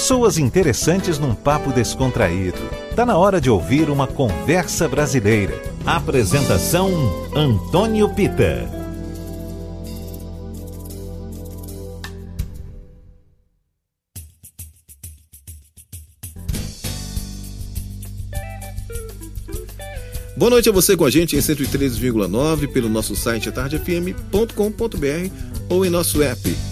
Pessoas 0.00 0.38
interessantes 0.38 1.18
num 1.18 1.34
papo 1.34 1.70
descontraído. 1.70 2.56
Tá 2.96 3.04
na 3.04 3.18
hora 3.18 3.38
de 3.38 3.50
ouvir 3.50 3.90
uma 3.90 4.06
conversa 4.06 4.88
brasileira. 4.88 5.60
Apresentação 5.84 6.90
Antônio 7.36 8.08
Pita. 8.08 8.66
Boa 20.34 20.50
noite 20.50 20.70
a 20.70 20.72
você 20.72 20.96
com 20.96 21.04
a 21.04 21.10
gente 21.10 21.36
em 21.36 21.40
103,9 21.40 22.72
pelo 22.72 22.88
nosso 22.88 23.14
site 23.14 23.52
tardefm.com.br 23.52 24.46
ou 25.68 25.84
em 25.84 25.90
nosso 25.90 26.22
app 26.22 26.69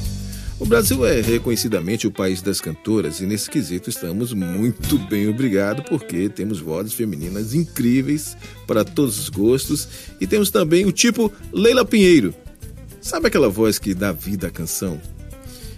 o 0.61 0.67
Brasil 0.67 1.07
é 1.07 1.21
reconhecidamente 1.21 2.07
o 2.07 2.11
país 2.11 2.43
das 2.43 2.61
cantoras 2.61 3.21
e 3.21 3.27
nesse 3.27 3.49
quesito 3.49 3.89
estamos 3.89 4.33
muito 4.33 4.99
bem 5.09 5.29
obrigado 5.29 5.85
porque 5.85 6.29
temos 6.29 6.59
vozes 6.59 6.93
femininas 6.95 7.55
incríveis 7.55 8.37
para 8.67 8.85
todos 8.85 9.19
os 9.21 9.29
gostos 9.29 9.89
e 10.21 10.27
temos 10.27 10.51
também 10.51 10.85
o 10.85 10.91
tipo 10.91 11.33
Leila 11.53 11.85
Pinheiro. 11.85 12.35
Sabe 13.01 13.29
aquela 13.29 13.49
voz 13.49 13.79
que 13.79 13.95
dá 13.95 14.11
vida 14.11 14.49
à 14.49 14.51
canção? 14.51 15.01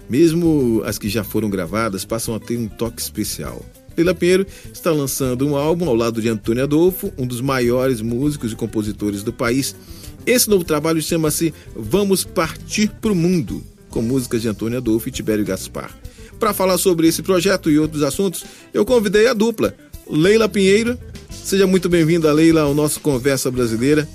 Mesmo 0.09 0.83
as 0.87 0.98
que 0.98 1.11
já 1.11 1.23
foram 1.23 1.51
gravadas 1.51 2.06
passam 2.06 2.34
a 2.34 2.41
ter 2.41 2.56
um 2.56 2.67
toque 2.67 3.03
especial. 3.03 3.62
Leila 3.95 4.15
Pinheiro 4.15 4.47
está 4.73 4.91
lançando 4.91 5.47
um 5.47 5.56
álbum 5.56 5.91
ao 5.91 5.95
lado 5.95 6.23
de 6.23 6.28
Antônio 6.31 6.65
Adolfo, 6.65 7.12
um 7.19 7.27
dos 7.27 7.42
maiores 7.42 8.01
músicos 8.01 8.53
e 8.53 8.56
compositores 8.56 9.23
do 9.23 9.33
país. 9.33 9.77
Esse 10.25 10.48
novo 10.48 10.65
trabalho 10.65 11.03
chama-se 11.03 11.53
Vamos 11.77 12.25
Partir 12.25 12.89
para 13.01 13.12
o 13.12 13.17
Mundo 13.17 13.62
com 13.91 14.01
músicas 14.01 14.41
de 14.41 14.49
Antônio 14.49 14.79
Adolfo 14.79 15.09
e 15.09 15.12
Tibério 15.12 15.45
Gaspar. 15.45 15.91
Para 16.39 16.55
falar 16.55 16.79
sobre 16.79 17.07
esse 17.07 17.23
projeto 17.23 17.71
e 17.71 17.79
outros 17.79 18.03
assuntos, 18.03 18.45
eu 18.73 18.84
convidei 18.84 19.27
a 19.27 19.34
dupla, 19.34 19.75
Leila 20.09 20.48
Pinheiro. 20.48 20.98
Seja 21.28 21.67
muito 21.67 21.89
bem-vinda, 21.89 22.33
Leila, 22.33 22.62
ao 22.62 22.75
nosso 22.75 23.01
Conversa 23.01 23.51
Brasileira. 23.51 24.09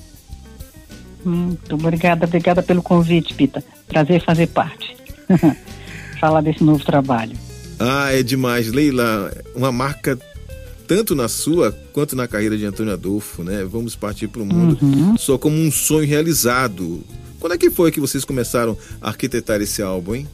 Muito 1.24 1.76
obrigada, 1.76 2.26
obrigada 2.26 2.64
pelo 2.64 2.82
convite, 2.82 3.34
Pita. 3.34 3.64
Prazer 3.88 4.24
fazer 4.24 4.48
parte. 4.48 4.96
Falar 6.20 6.42
desse 6.42 6.64
novo 6.64 6.84
trabalho. 6.84 7.36
Ah, 7.80 8.12
é 8.12 8.24
demais. 8.24 8.72
Leila, 8.72 9.32
uma 9.56 9.72
marca 9.72 10.18
tanto 10.88 11.16
na 11.16 11.28
sua 11.28 11.72
quanto 11.92 12.16
na 12.16 12.28
carreira 12.28 12.58
de 12.58 12.66
Antônio 12.66 12.94
Adolfo, 12.94 13.44
né? 13.44 13.64
Vamos 13.64 13.96
partir 13.96 14.28
para 14.28 14.42
o 14.42 14.46
mundo 14.46 14.78
uhum. 14.82 15.18
só 15.18 15.38
como 15.38 15.58
um 15.58 15.72
sonho 15.72 16.08
realizado. 16.08 17.04
Quando 17.46 17.54
é 17.54 17.58
que 17.60 17.70
foi 17.70 17.92
que 17.92 18.00
vocês 18.00 18.26
começaram 18.26 18.76
a 19.00 19.10
arquitetar 19.10 19.62
esse 19.62 19.80
álbum, 19.80 20.16
hein? 20.16 20.28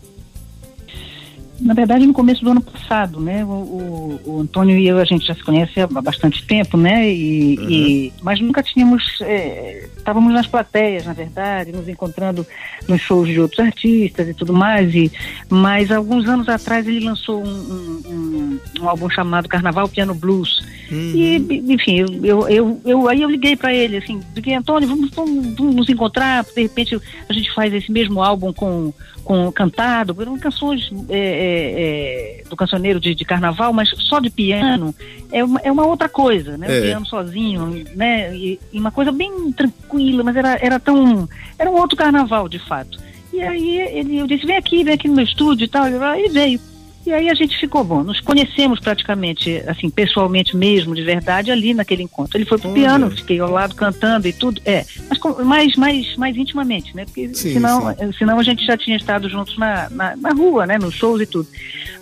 Na 1.61 1.73
verdade, 1.73 2.05
no 2.05 2.13
começo 2.13 2.43
do 2.43 2.51
ano 2.51 2.61
passado, 2.61 3.19
né? 3.19 3.45
O, 3.45 3.49
o, 3.49 4.19
o 4.25 4.39
Antônio 4.41 4.77
e 4.77 4.87
eu, 4.87 4.97
a 4.97 5.05
gente 5.05 5.25
já 5.25 5.35
se 5.35 5.43
conhece 5.43 5.79
há 5.79 5.87
bastante 5.87 6.45
tempo, 6.45 6.75
né? 6.75 7.09
E, 7.09 7.57
uhum. 7.59 7.69
e 7.69 8.13
mas 8.21 8.39
nunca 8.39 8.63
tínhamos. 8.63 9.19
É, 9.21 9.87
estávamos 9.95 10.33
nas 10.33 10.47
plateias, 10.47 11.05
na 11.05 11.13
verdade, 11.13 11.71
nos 11.71 11.87
encontrando 11.87 12.45
nos 12.87 12.99
shows 13.01 13.27
de 13.27 13.39
outros 13.39 13.59
artistas 13.59 14.27
e 14.27 14.33
tudo 14.33 14.53
mais. 14.53 14.93
E, 14.95 15.11
mas 15.49 15.91
alguns 15.91 16.27
anos 16.27 16.49
atrás 16.49 16.87
ele 16.87 17.05
lançou 17.05 17.43
um, 17.43 17.47
um, 17.47 18.01
um, 18.07 18.59
um 18.81 18.89
álbum 18.89 19.09
chamado 19.09 19.47
Carnaval 19.47 19.87
Piano 19.87 20.15
Blues. 20.15 20.59
Uhum. 20.91 21.13
E, 21.15 21.63
enfim, 21.69 21.99
eu, 21.99 22.25
eu, 22.25 22.49
eu, 22.49 22.81
eu, 22.83 23.07
aí 23.07 23.21
eu 23.21 23.29
liguei 23.29 23.55
para 23.55 23.73
ele, 23.73 23.97
assim, 23.97 24.19
liguei, 24.35 24.55
Antônio, 24.55 24.89
vamos, 24.89 25.09
vamos, 25.11 25.55
vamos 25.55 25.75
nos 25.75 25.89
encontrar, 25.89 26.43
de 26.43 26.63
repente 26.63 26.99
a 27.29 27.33
gente 27.33 27.53
faz 27.53 27.73
esse 27.73 27.91
mesmo 27.91 28.21
álbum 28.21 28.51
com 28.51 28.93
com 29.23 29.51
cantado, 29.51 30.15
eram 30.19 30.37
canções 30.37 30.91
é, 31.09 31.17
é, 31.17 32.41
é, 32.41 32.43
do 32.49 32.55
cancioneiro 32.55 32.99
de, 32.99 33.15
de, 33.15 33.25
carnaval, 33.25 33.71
mas 33.71 33.89
só 33.89 34.19
de 34.19 34.29
piano 34.29 34.93
é 35.31 35.43
uma, 35.43 35.59
é 35.63 35.71
uma 35.71 35.85
outra 35.85 36.09
coisa, 36.09 36.57
né? 36.57 36.67
O 36.67 36.71
é. 36.71 36.81
piano 36.81 37.05
sozinho, 37.05 37.83
né? 37.95 38.35
E, 38.35 38.59
e, 38.73 38.79
uma 38.79 38.91
coisa 38.91 39.11
bem 39.11 39.51
tranquila, 39.51 40.23
mas 40.23 40.35
era, 40.35 40.57
era 40.61 40.79
tão. 40.79 41.27
Era 41.57 41.69
um 41.69 41.75
outro 41.75 41.97
carnaval, 41.97 42.49
de 42.49 42.59
fato. 42.59 42.99
E 43.31 43.41
aí 43.41 43.79
ele, 43.79 44.17
eu 44.17 44.27
disse, 44.27 44.45
vem 44.45 44.57
aqui, 44.57 44.83
vem 44.83 44.93
aqui 44.93 45.07
no 45.07 45.15
meu 45.15 45.23
estúdio 45.23 45.65
e 45.65 45.67
tal, 45.67 45.87
e 45.87 46.29
veio. 46.29 46.59
E 47.05 47.11
aí 47.11 47.29
a 47.29 47.33
gente 47.33 47.57
ficou 47.57 47.83
bom, 47.83 48.03
nos 48.03 48.19
conhecemos 48.19 48.79
praticamente, 48.79 49.63
assim, 49.67 49.89
pessoalmente 49.89 50.55
mesmo, 50.55 50.93
de 50.93 51.01
verdade, 51.01 51.51
ali 51.51 51.73
naquele 51.73 52.03
encontro. 52.03 52.37
Ele 52.37 52.45
foi 52.45 52.59
pro 52.59 52.71
piano, 52.71 53.09
fiquei 53.09 53.39
ao 53.39 53.49
lado 53.49 53.73
cantando 53.73 54.27
e 54.27 54.33
tudo, 54.33 54.61
é, 54.65 54.85
mas 55.09 55.19
mais, 55.43 55.75
mais, 55.75 56.15
mais 56.15 56.37
intimamente, 56.37 56.95
né? 56.95 57.05
Porque 57.05 57.33
sim, 57.33 57.53
senão, 57.53 57.95
sim. 57.95 58.11
senão 58.19 58.39
a 58.39 58.43
gente 58.43 58.63
já 58.63 58.77
tinha 58.77 58.95
estado 58.95 59.27
juntos 59.27 59.57
na, 59.57 59.89
na, 59.89 60.15
na, 60.15 60.29
rua, 60.29 60.67
né? 60.67 60.77
Nos 60.77 60.93
shows 60.93 61.21
e 61.21 61.25
tudo. 61.25 61.47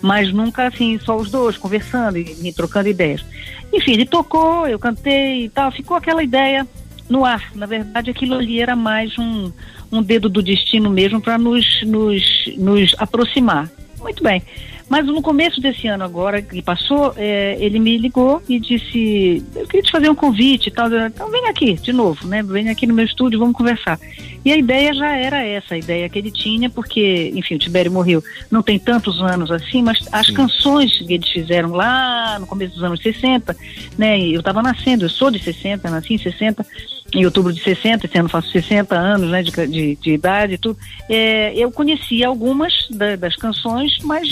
Mas 0.02 0.32
nunca 0.32 0.66
assim, 0.66 0.98
só 0.98 1.16
os 1.16 1.30
dois, 1.30 1.56
conversando 1.56 2.18
e, 2.18 2.36
e 2.48 2.52
trocando 2.52 2.88
ideias. 2.88 3.24
Enfim, 3.72 3.92
ele 3.92 4.04
tocou, 4.04 4.66
eu 4.66 4.78
cantei 4.78 5.44
e 5.44 5.48
tal, 5.48 5.72
ficou 5.72 5.96
aquela 5.96 6.22
ideia 6.22 6.66
no 7.08 7.24
ar. 7.24 7.50
Na 7.54 7.64
verdade, 7.64 8.10
aquilo 8.10 8.34
ali 8.34 8.60
era 8.60 8.76
mais 8.76 9.18
um, 9.18 9.50
um 9.90 10.02
dedo 10.02 10.28
do 10.28 10.42
destino 10.42 10.90
mesmo 10.90 11.20
para 11.20 11.38
nos, 11.38 11.82
nos, 11.84 12.22
nos 12.58 12.94
aproximar. 12.98 13.70
Muito 13.98 14.22
bem. 14.22 14.42
Mas 14.90 15.06
no 15.06 15.22
começo 15.22 15.60
desse 15.60 15.86
ano 15.86 16.02
agora, 16.02 16.42
que 16.42 16.60
passou, 16.60 17.14
é, 17.16 17.56
ele 17.60 17.78
me 17.78 17.96
ligou 17.96 18.42
e 18.48 18.58
disse, 18.58 19.40
eu 19.54 19.64
queria 19.68 19.84
te 19.84 19.92
fazer 19.92 20.10
um 20.10 20.16
convite 20.16 20.66
e 20.66 20.72
tal. 20.72 20.88
Então 20.92 21.30
vem 21.30 21.46
aqui 21.46 21.74
de 21.74 21.92
novo, 21.92 22.26
né? 22.26 22.42
Vem 22.42 22.68
aqui 22.68 22.88
no 22.88 22.94
meu 22.94 23.04
estúdio, 23.04 23.38
vamos 23.38 23.54
conversar. 23.54 24.00
E 24.44 24.50
a 24.50 24.56
ideia 24.56 24.92
já 24.92 25.16
era 25.16 25.46
essa, 25.46 25.74
a 25.74 25.78
ideia 25.78 26.08
que 26.08 26.18
ele 26.18 26.32
tinha, 26.32 26.68
porque, 26.68 27.30
enfim, 27.36 27.54
o 27.54 27.58
Tibério 27.58 27.92
morreu 27.92 28.20
não 28.50 28.64
tem 28.64 28.80
tantos 28.80 29.20
anos 29.20 29.52
assim, 29.52 29.80
mas 29.80 30.08
as 30.10 30.26
Sim. 30.26 30.34
canções 30.34 30.98
que 30.98 31.12
eles 31.12 31.28
fizeram 31.28 31.70
lá 31.70 32.40
no 32.40 32.46
começo 32.48 32.74
dos 32.74 32.82
anos 32.82 33.00
60, 33.00 33.56
né? 33.96 34.18
Eu 34.18 34.40
estava 34.40 34.60
nascendo, 34.60 35.04
eu 35.04 35.08
sou 35.08 35.30
de 35.30 35.38
60, 35.38 35.88
nasci 35.88 36.14
em 36.14 36.18
60, 36.18 36.66
em 37.14 37.24
outubro 37.24 37.52
de 37.52 37.60
60, 37.62 38.06
esse 38.06 38.18
ano 38.18 38.28
faço 38.28 38.50
60 38.50 38.96
anos 38.96 39.30
né, 39.30 39.42
de, 39.42 39.50
de, 39.66 39.96
de 39.96 40.12
idade 40.12 40.54
e 40.54 40.58
tudo, 40.58 40.78
é, 41.08 41.52
eu 41.56 41.70
conhecia 41.70 42.28
algumas 42.28 42.72
da, 42.90 43.16
das 43.16 43.36
canções, 43.36 43.98
mas 44.02 44.28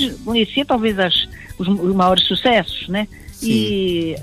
conhecia 0.48 0.64
talvez 0.64 0.98
as, 0.98 1.28
os, 1.58 1.68
os 1.68 1.94
maiores 1.94 2.24
sucessos, 2.24 2.88
né? 2.88 3.06
Sim. 3.32 3.50
E 3.50 4.16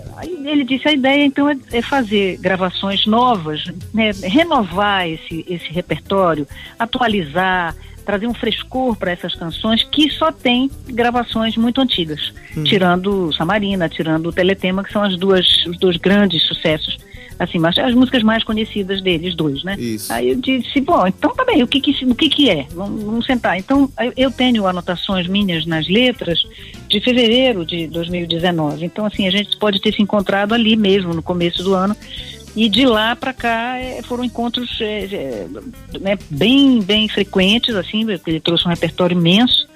ele 0.45 0.65
disse 0.65 0.89
a 0.89 0.91
ideia 0.91 1.23
então 1.23 1.49
é, 1.49 1.55
é 1.71 1.81
fazer 1.81 2.37
gravações 2.37 3.05
novas, 3.05 3.63
né, 3.93 4.11
renovar 4.23 5.07
esse, 5.07 5.45
esse 5.47 5.71
repertório, 5.71 6.45
atualizar, 6.77 7.73
trazer 8.05 8.27
um 8.27 8.33
frescor 8.33 8.97
para 8.97 9.11
essas 9.11 9.33
canções 9.33 9.83
que 9.83 10.09
só 10.09 10.33
tem 10.33 10.69
gravações 10.87 11.55
muito 11.55 11.79
antigas, 11.79 12.33
hum. 12.57 12.63
tirando 12.65 13.31
Samarina, 13.31 13.87
tirando 13.87 14.27
o 14.27 14.33
Teletema, 14.33 14.83
que 14.83 14.91
são 14.91 15.01
as 15.01 15.17
duas, 15.17 15.65
os 15.65 15.77
dois 15.77 15.95
grandes 15.95 16.43
sucessos 16.43 16.97
assim, 17.37 17.59
mas 17.59 17.77
as 17.77 17.93
músicas 17.93 18.23
mais 18.23 18.43
conhecidas 18.43 19.01
deles, 19.01 19.35
dois, 19.35 19.63
né? 19.63 19.75
Isso. 19.77 20.11
Aí 20.11 20.29
eu 20.29 20.35
disse, 20.35 20.79
bom, 20.81 21.05
então 21.05 21.33
tá 21.35 21.43
bem, 21.45 21.61
o 21.63 21.67
que 21.67 21.79
que, 21.79 22.05
o 22.05 22.15
que, 22.15 22.29
que 22.29 22.49
é? 22.49 22.65
Vamos, 22.73 23.03
vamos 23.03 23.25
sentar. 23.25 23.57
Então, 23.57 23.89
eu 24.15 24.31
tenho 24.31 24.65
anotações 24.67 25.27
minhas 25.27 25.65
nas 25.65 25.87
letras 25.87 26.39
de 26.87 26.99
fevereiro 26.99 27.65
de 27.65 27.87
2019. 27.87 28.85
Então, 28.85 29.05
assim, 29.05 29.27
a 29.27 29.31
gente 29.31 29.57
pode 29.57 29.79
ter 29.81 29.93
se 29.93 30.01
encontrado 30.01 30.53
ali 30.53 30.75
mesmo, 30.75 31.13
no 31.13 31.21
começo 31.21 31.63
do 31.63 31.73
ano, 31.73 31.95
e 32.55 32.69
de 32.69 32.85
lá 32.85 33.15
para 33.15 33.33
cá 33.33 33.77
é, 33.77 34.01
foram 34.01 34.23
encontros 34.23 34.79
é, 34.79 35.05
é, 35.05 35.47
né, 35.99 36.17
bem, 36.29 36.81
bem 36.81 37.09
frequentes, 37.09 37.75
assim, 37.75 38.05
ele 38.25 38.39
trouxe 38.39 38.65
um 38.65 38.69
repertório 38.69 39.17
imenso, 39.17 39.67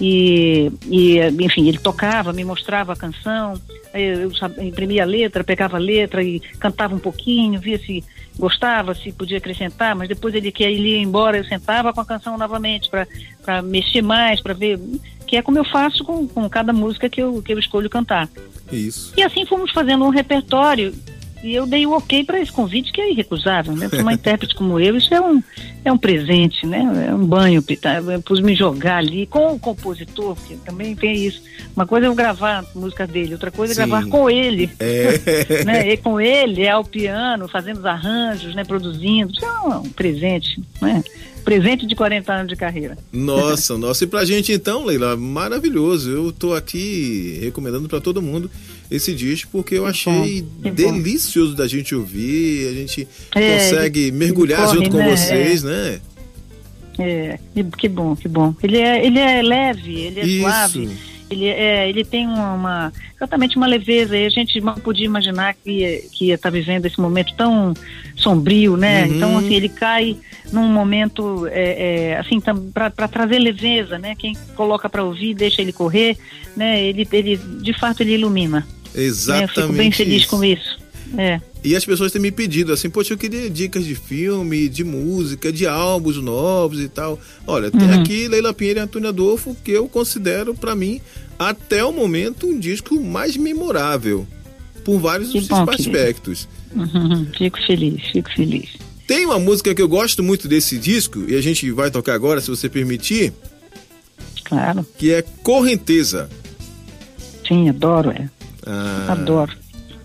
e, 0.00 0.70
e, 0.86 1.18
enfim, 1.40 1.66
ele 1.66 1.78
tocava, 1.78 2.32
me 2.32 2.44
mostrava 2.44 2.92
a 2.92 2.96
canção, 2.96 3.54
eu, 3.92 4.30
eu 4.30 4.64
imprimia 4.64 5.02
a 5.02 5.06
letra, 5.06 5.42
pegava 5.42 5.76
a 5.76 5.80
letra 5.80 6.22
e 6.22 6.40
cantava 6.58 6.94
um 6.94 6.98
pouquinho, 6.98 7.60
via 7.60 7.78
se 7.78 8.04
gostava, 8.38 8.94
se 8.94 9.10
podia 9.10 9.38
acrescentar, 9.38 9.96
mas 9.96 10.08
depois 10.08 10.34
ele 10.34 10.52
que 10.52 10.62
ele 10.62 10.90
ia 10.90 10.98
embora, 10.98 11.38
eu 11.38 11.44
sentava 11.44 11.92
com 11.92 12.00
a 12.00 12.04
canção 12.04 12.38
novamente 12.38 12.88
para 12.88 13.62
mexer 13.62 14.02
mais, 14.02 14.40
para 14.40 14.54
ver, 14.54 14.78
que 15.26 15.36
é 15.36 15.42
como 15.42 15.58
eu 15.58 15.64
faço 15.64 16.04
com, 16.04 16.28
com 16.28 16.48
cada 16.48 16.72
música 16.72 17.08
que 17.08 17.20
eu, 17.20 17.42
que 17.42 17.52
eu 17.52 17.58
escolho 17.58 17.90
cantar. 17.90 18.28
Isso. 18.70 19.12
E 19.16 19.22
assim 19.22 19.44
fomos 19.44 19.72
fazendo 19.72 20.04
um 20.04 20.10
repertório 20.10 20.94
e 21.42 21.54
eu 21.54 21.66
dei 21.66 21.86
o 21.86 21.92
ok 21.92 22.24
para 22.24 22.40
esse 22.40 22.50
convite, 22.50 22.92
que 22.92 23.00
é 23.00 23.12
irrecusável, 23.12 23.74
né? 23.74 23.88
Para 23.88 24.02
uma 24.02 24.12
intérprete 24.12 24.54
como 24.54 24.78
eu, 24.80 24.96
isso 24.96 25.12
é 25.14 25.20
um, 25.20 25.42
é 25.84 25.92
um 25.92 25.98
presente, 25.98 26.66
né? 26.66 27.08
É 27.08 27.14
um 27.14 27.24
banho, 27.24 27.64
eu 28.12 28.22
pus 28.22 28.40
me 28.40 28.54
jogar 28.54 28.98
ali 28.98 29.26
com 29.26 29.54
o 29.54 29.58
compositor, 29.58 30.34
porque 30.34 30.56
também 30.64 30.96
tem 30.96 31.26
isso. 31.26 31.42
Uma 31.76 31.86
coisa 31.86 32.06
é 32.06 32.08
eu 32.08 32.14
gravar 32.14 32.58
a 32.58 32.78
música 32.78 33.06
dele, 33.06 33.34
outra 33.34 33.50
coisa 33.50 33.72
é 33.72 33.76
Sim. 33.76 33.88
gravar 33.88 34.06
com 34.08 34.28
ele. 34.28 34.70
É. 34.80 35.62
né? 35.64 35.92
E 35.92 35.96
com 35.96 36.20
ele, 36.20 36.62
é 36.62 36.70
ao 36.70 36.84
piano, 36.84 37.46
fazendo 37.48 37.78
os 37.78 37.86
arranjos, 37.86 38.54
né? 38.54 38.64
Produzindo. 38.64 39.32
Isso 39.32 39.44
é 39.44 39.60
um 39.76 39.90
presente, 39.90 40.60
né? 40.80 41.02
presente 41.44 41.86
de 41.86 41.94
40 41.94 42.30
anos 42.30 42.48
de 42.48 42.56
carreira. 42.56 42.98
Nossa, 43.10 43.76
nossa. 43.78 44.04
E 44.04 44.06
pra 44.06 44.24
gente 44.26 44.52
então, 44.52 44.84
Leila, 44.84 45.16
maravilhoso. 45.16 46.10
Eu 46.10 46.30
tô 46.30 46.52
aqui 46.52 47.38
recomendando 47.40 47.88
para 47.88 48.02
todo 48.02 48.20
mundo 48.20 48.50
esse 48.90 49.14
disco 49.14 49.50
porque 49.52 49.74
eu 49.74 49.86
achei 49.86 50.44
delicioso 50.74 51.54
da 51.54 51.66
gente 51.66 51.94
ouvir, 51.94 52.68
a 52.68 52.72
gente 52.72 53.08
é, 53.34 53.54
consegue 53.54 54.10
mergulhar 54.10 54.64
corre, 54.64 54.76
junto 54.76 54.90
com 54.90 54.96
né? 54.98 55.10
vocês, 55.10 55.62
né? 55.62 56.00
É, 56.98 57.38
que 57.76 57.88
bom, 57.88 58.16
que 58.16 58.26
bom. 58.26 58.54
Ele 58.62 58.78
é, 58.78 59.06
ele 59.06 59.18
é 59.18 59.40
leve, 59.40 60.00
ele 60.00 60.20
é 60.20 60.26
Isso. 60.26 60.40
suave 60.40 60.90
Ele, 61.30 61.46
é, 61.46 61.88
ele 61.88 62.04
tem 62.04 62.26
uma, 62.26 62.54
uma, 62.54 62.92
exatamente 63.14 63.56
uma 63.56 63.66
leveza 63.66 64.16
e 64.16 64.26
a 64.26 64.30
gente 64.30 64.60
não 64.60 64.74
podia 64.74 65.04
imaginar 65.04 65.54
que, 65.54 66.08
que 66.12 66.26
ia 66.26 66.34
estar 66.34 66.50
tá 66.50 66.52
vivendo 66.52 66.86
esse 66.86 67.00
momento 67.00 67.34
tão 67.36 67.72
sombrio, 68.16 68.76
né? 68.76 69.04
Uhum. 69.04 69.14
Então, 69.14 69.38
assim, 69.38 69.54
ele 69.54 69.68
cai 69.68 70.16
num 70.52 70.66
momento, 70.66 71.46
é, 71.48 72.10
é, 72.10 72.18
assim, 72.18 72.40
para 72.40 73.08
trazer 73.08 73.38
leveza, 73.38 73.98
né? 73.98 74.14
Quem 74.16 74.34
coloca 74.56 74.88
para 74.88 75.04
ouvir, 75.04 75.34
deixa 75.34 75.62
ele 75.62 75.72
correr, 75.72 76.16
né? 76.56 76.82
Ele, 76.82 77.06
ele, 77.12 77.36
de 77.36 77.72
fato, 77.72 78.00
ele 78.00 78.14
ilumina. 78.14 78.66
Exatamente. 79.00 79.40
Né? 79.40 79.44
Eu 79.44 79.48
fico 79.48 79.72
bem 79.72 79.92
feliz 79.92 80.26
com 80.26 80.44
isso. 80.44 80.78
É. 81.16 81.40
E 81.64 81.74
as 81.74 81.84
pessoas 81.84 82.12
têm 82.12 82.20
me 82.20 82.30
pedido 82.30 82.72
assim, 82.72 82.90
poxa, 82.90 83.14
eu 83.14 83.18
queria 83.18 83.48
dicas 83.48 83.84
de 83.84 83.94
filme, 83.94 84.68
de 84.68 84.84
música, 84.84 85.52
de 85.52 85.66
álbuns 85.66 86.16
novos 86.18 86.80
e 86.80 86.88
tal. 86.88 87.18
Olha, 87.46 87.70
tem 87.70 87.88
uhum. 87.88 88.00
aqui 88.00 88.28
Leila 88.28 88.52
Pinheiro 88.52 88.80
e 88.80 88.82
Antônio 88.82 89.08
Adolfo, 89.08 89.56
que 89.64 89.70
eu 89.70 89.88
considero 89.88 90.54
para 90.54 90.74
mim, 90.74 91.00
até 91.38 91.84
o 91.84 91.92
momento, 91.92 92.46
um 92.46 92.58
disco 92.58 93.00
mais 93.00 93.36
memorável. 93.36 94.26
Por 94.84 94.98
vários 94.98 95.32
bom, 95.46 95.66
aspectos. 95.70 96.48
Uhum. 96.74 97.26
Fico 97.36 97.58
feliz, 97.66 98.02
fico 98.12 98.30
feliz. 98.32 98.68
Tem 99.06 99.24
uma 99.24 99.38
música 99.38 99.74
que 99.74 99.80
eu 99.80 99.88
gosto 99.88 100.22
muito 100.22 100.46
desse 100.46 100.78
disco, 100.78 101.24
e 101.26 101.34
a 101.34 101.40
gente 101.40 101.70
vai 101.70 101.90
tocar 101.90 102.14
agora, 102.14 102.40
se 102.40 102.50
você 102.50 102.68
permitir. 102.68 103.32
Claro. 104.44 104.86
Que 104.96 105.12
é 105.12 105.22
Correnteza. 105.42 106.28
Sim, 107.46 107.68
adoro, 107.68 108.10
é. 108.10 108.28
Ah. 108.68 109.12
Adoro. 109.12 109.52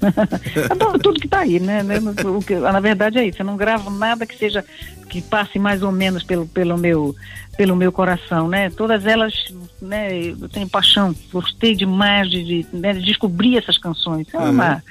Adoro 0.70 1.00
tudo 1.00 1.20
que 1.20 1.28
está 1.28 1.40
aí, 1.40 1.60
né? 1.60 1.82
O 2.26 2.42
que, 2.42 2.56
na 2.56 2.80
verdade 2.80 3.20
é 3.20 3.26
isso. 3.26 3.42
Eu 3.42 3.46
não 3.46 3.58
gravo 3.58 3.90
nada 3.90 4.26
que 4.26 4.38
seja 4.38 4.64
que 5.10 5.22
passe 5.22 5.60
mais 5.60 5.84
ou 5.84 5.92
menos 5.92 6.24
pelo, 6.24 6.48
pelo 6.48 6.78
meu 6.78 7.16
pelo 7.56 7.76
meu 7.76 7.92
coração, 7.92 8.48
né? 8.48 8.70
Todas 8.72 9.06
elas, 9.06 9.34
né? 9.80 10.30
Eu 10.30 10.50
tenho 10.50 10.68
paixão, 10.68 11.16
gostei 11.32 11.76
demais 11.76 12.30
de, 12.30 12.44
de, 12.44 12.68
né, 12.74 12.94
de 12.94 13.02
descobrir 13.02 13.58
essas 13.58 13.78
canções. 13.78 14.28
É 14.34 14.38
uma, 14.40 14.74
uhum. 14.74 14.82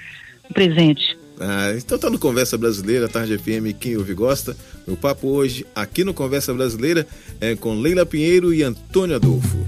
um 0.51 0.53
presente. 0.53 1.19
Ah, 1.41 1.75
então 1.77 1.99
tá 1.99 2.09
no 2.09 2.21
Conversa 2.21 2.57
Brasileira, 2.57 3.09
Tarde 3.09 3.37
FM, 3.37 3.77
quem 3.79 3.97
ouve 3.97 4.15
gosta. 4.15 4.57
Meu 4.87 4.97
papo 4.97 5.27
hoje 5.27 5.67
aqui 5.75 6.05
no 6.05 6.15
Conversa 6.15 6.55
Brasileira 6.55 7.05
é 7.41 7.57
com 7.57 7.75
Leila 7.75 8.07
Pinheiro 8.07 8.55
e 8.55 8.63
Antônio 8.63 9.17
Adolfo. 9.17 9.59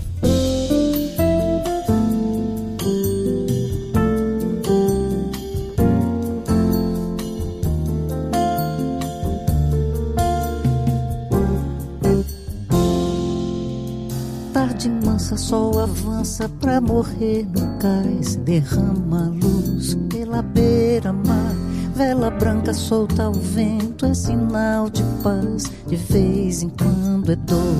Pra 16.58 16.80
morrer 16.80 17.46
no 17.52 17.78
cais, 17.78 18.36
derrama 18.36 19.30
luz 19.42 19.94
pela 20.08 20.40
beira-mar. 20.40 21.54
Vela 21.94 22.30
branca 22.30 22.72
solta 22.72 23.24
ao 23.24 23.34
vento, 23.34 24.06
é 24.06 24.14
sinal 24.14 24.88
de 24.88 25.02
paz, 25.22 25.70
de 25.86 25.96
vez 25.96 26.62
em 26.62 26.70
quando 26.70 27.30
é 27.30 27.36
dor. 27.36 27.76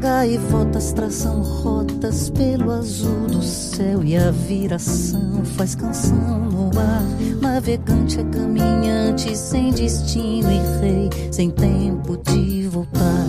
Gaivotas 0.00 0.92
traçam 0.92 1.42
rotas 1.42 2.30
pelo 2.30 2.70
azul 2.70 3.26
do 3.26 3.42
céu 3.42 4.04
e 4.04 4.16
a 4.16 4.30
viração 4.30 5.44
faz 5.44 5.74
canção 5.74 6.44
no 6.48 6.70
ar. 6.78 7.02
Navegante 7.40 8.20
é 8.20 8.24
caminhante 8.24 9.36
sem 9.36 9.72
destino 9.72 10.48
e 10.48 10.80
rei, 10.80 11.10
sem 11.32 11.50
tempo 11.50 12.16
de 12.18 12.68
voltar. 12.68 13.26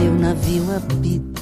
Meu 0.00 0.14
navio 0.14 0.64
habita 0.74 1.35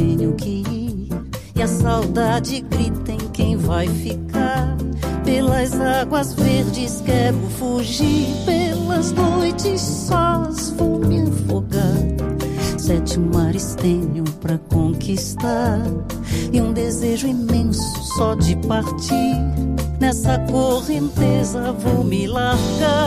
tenho 0.00 0.32
que 0.32 0.62
ir. 0.70 1.08
E 1.54 1.62
a 1.62 1.68
saudade 1.68 2.60
grita 2.62 3.12
em 3.12 3.28
quem 3.32 3.56
vai 3.56 3.86
ficar. 3.86 4.76
Pelas 5.24 5.78
águas 5.78 6.32
verdes 6.32 7.02
quero 7.04 7.38
fugir. 7.58 8.26
Pelas 8.46 9.12
noites 9.12 9.80
sós 9.80 10.70
vou 10.70 10.98
me 11.00 11.22
afogar. 11.22 11.98
Sete 12.78 13.18
mares 13.20 13.74
tenho 13.74 14.24
pra 14.40 14.56
conquistar. 14.72 15.82
E 16.50 16.60
um 16.60 16.72
desejo 16.72 17.28
imenso 17.28 18.02
só 18.16 18.34
de 18.34 18.56
partir. 18.66 19.36
Nessa 20.00 20.38
correnteza 20.50 21.72
vou 21.72 22.02
me 22.02 22.26
largar. 22.26 22.99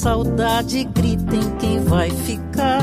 Saudade 0.00 0.84
grita 0.84 1.36
em 1.36 1.56
quem 1.58 1.80
vai 1.84 2.08
ficar. 2.10 2.80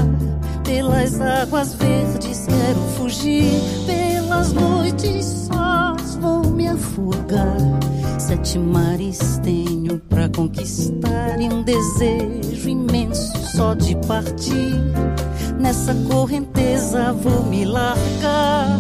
Pelas 0.64 1.20
águas 1.20 1.74
verdes 1.74 2.46
quero 2.46 2.80
fugir, 2.96 3.60
pelas 3.88 4.54
noites 4.54 5.26
sós 5.26 6.16
vou 6.18 6.48
me 6.52 6.68
afogar. 6.68 7.58
Sete 8.20 8.60
mares 8.60 9.40
tenho 9.44 9.98
pra 10.08 10.30
conquistar 10.30 11.42
e 11.42 11.50
um 11.50 11.64
desejo 11.64 12.70
imenso 12.70 13.36
só 13.56 13.74
de 13.74 13.96
partir. 14.06 14.76
Nessa 15.60 15.96
correnteza 15.96 17.14
vou 17.14 17.46
me 17.46 17.66
largar 17.66 18.77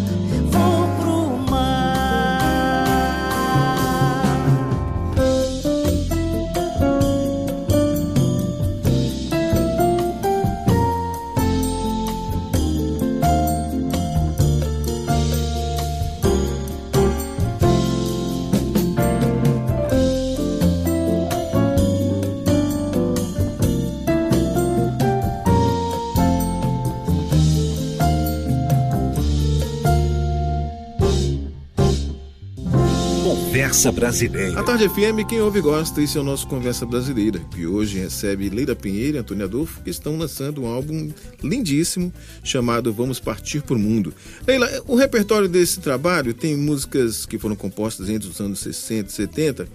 Conversa 33.27 33.91
Brasileira. 33.91 34.57
A 34.57 34.63
Tarde 34.63 34.88
FM, 34.88 35.27
quem 35.27 35.41
ouve 35.41 35.60
gosta, 35.60 36.01
esse 36.01 36.17
é 36.17 36.22
o 36.22 36.24
nosso 36.24 36.48
Conversa 36.48 36.86
Brasileira, 36.86 37.41
que 37.53 37.67
hoje 37.67 38.00
recebe 38.00 38.50
Leila 38.50 38.74
Pinheiro 38.74 39.17
e 39.17 39.19
Antônio 39.19 39.43
Adolfo, 39.43 39.81
que 39.84 39.89
estão 39.89 40.17
lançando 40.17 40.63
um 40.63 40.65
álbum 40.65 41.12
lindíssimo 41.43 42.13
chamado 42.41 42.93
Vamos 42.93 43.19
Partir 43.19 43.63
por 43.63 43.77
Mundo. 43.77 44.13
Leila, 44.48 44.81
o 44.88 44.96
repertório 44.96 45.50
desse 45.50 45.81
trabalho 45.81 46.34
tem 46.34 46.55
músicas 46.55 47.25
que 47.25 47.38
foram 47.38 47.57
compostas 47.57 48.10
entre 48.10 48.29
os 48.29 48.39
anos 48.39 48.60
60 48.60 49.10
e 49.10 49.12
70, 49.12 49.67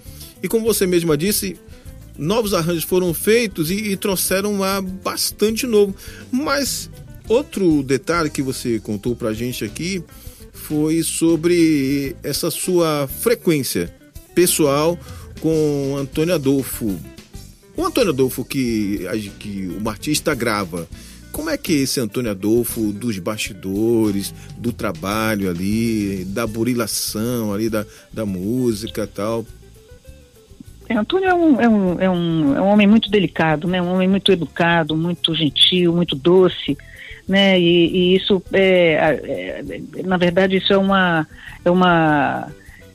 e 0.43 0.49
como 0.49 0.65
você 0.65 0.87
mesma 0.87 1.15
disse, 1.15 1.59
novos 2.17 2.55
arranjos 2.55 2.85
foram 2.85 3.13
feitos 3.13 3.71
e, 3.71 3.75
e 3.75 3.97
trouxeram 3.99 4.63
ar 4.63 4.81
bastante 4.81 5.67
novo. 5.67 5.95
Mas 6.31 6.89
outro 7.29 7.83
detalhe 7.83 8.31
que 8.31 8.41
você 8.41 8.81
contou 8.81 9.15
pra 9.15 9.35
gente 9.35 9.63
aqui 9.63 10.03
foi 10.63 11.03
sobre 11.03 12.15
essa 12.23 12.51
sua 12.51 13.09
frequência 13.09 13.93
pessoal 14.35 14.99
com 15.41 15.97
Antônio 15.99 16.35
Adolfo. 16.35 16.99
O 17.77 17.85
Antônio 17.85 18.11
Adolfo 18.11 18.45
que, 18.45 19.01
que 19.39 19.77
o 19.83 19.89
artista 19.89 20.35
grava, 20.35 20.89
como 21.33 21.51
é 21.51 21.57
que 21.57 21.73
esse 21.73 21.99
Antônio 21.99 22.31
Adolfo 22.31 22.93
dos 22.93 23.19
bastidores, 23.19 24.33
do 24.57 24.73
trabalho 24.73 25.51
ali, 25.51 26.25
da 26.27 26.47
burilação 26.47 27.53
ali 27.53 27.69
da, 27.69 27.85
da 28.13 28.25
música 28.25 29.07
tal? 29.07 29.45
É, 30.89 30.97
Antônio 30.97 31.29
é 31.29 31.35
um, 31.35 31.61
é, 31.61 31.69
um, 31.69 32.01
é, 32.01 32.11
um, 32.11 32.57
é 32.57 32.61
um 32.61 32.67
homem 32.67 32.87
muito 32.87 33.11
delicado, 33.11 33.67
né? 33.67 33.83
Um 33.83 33.95
homem 33.95 34.09
muito 34.09 34.31
educado, 34.31 34.97
muito 34.97 35.35
gentil, 35.35 35.93
muito 35.93 36.15
doce, 36.15 36.77
né? 37.29 37.59
E, 37.59 37.87
e 37.89 38.17
isso 38.17 38.43
é, 38.53 38.95
é, 38.95 40.03
na 40.05 40.17
verdade 40.17 40.57
isso 40.57 40.73
é 40.73 40.79
uma 40.79 41.27
é 41.65 41.71
uma 41.71 42.49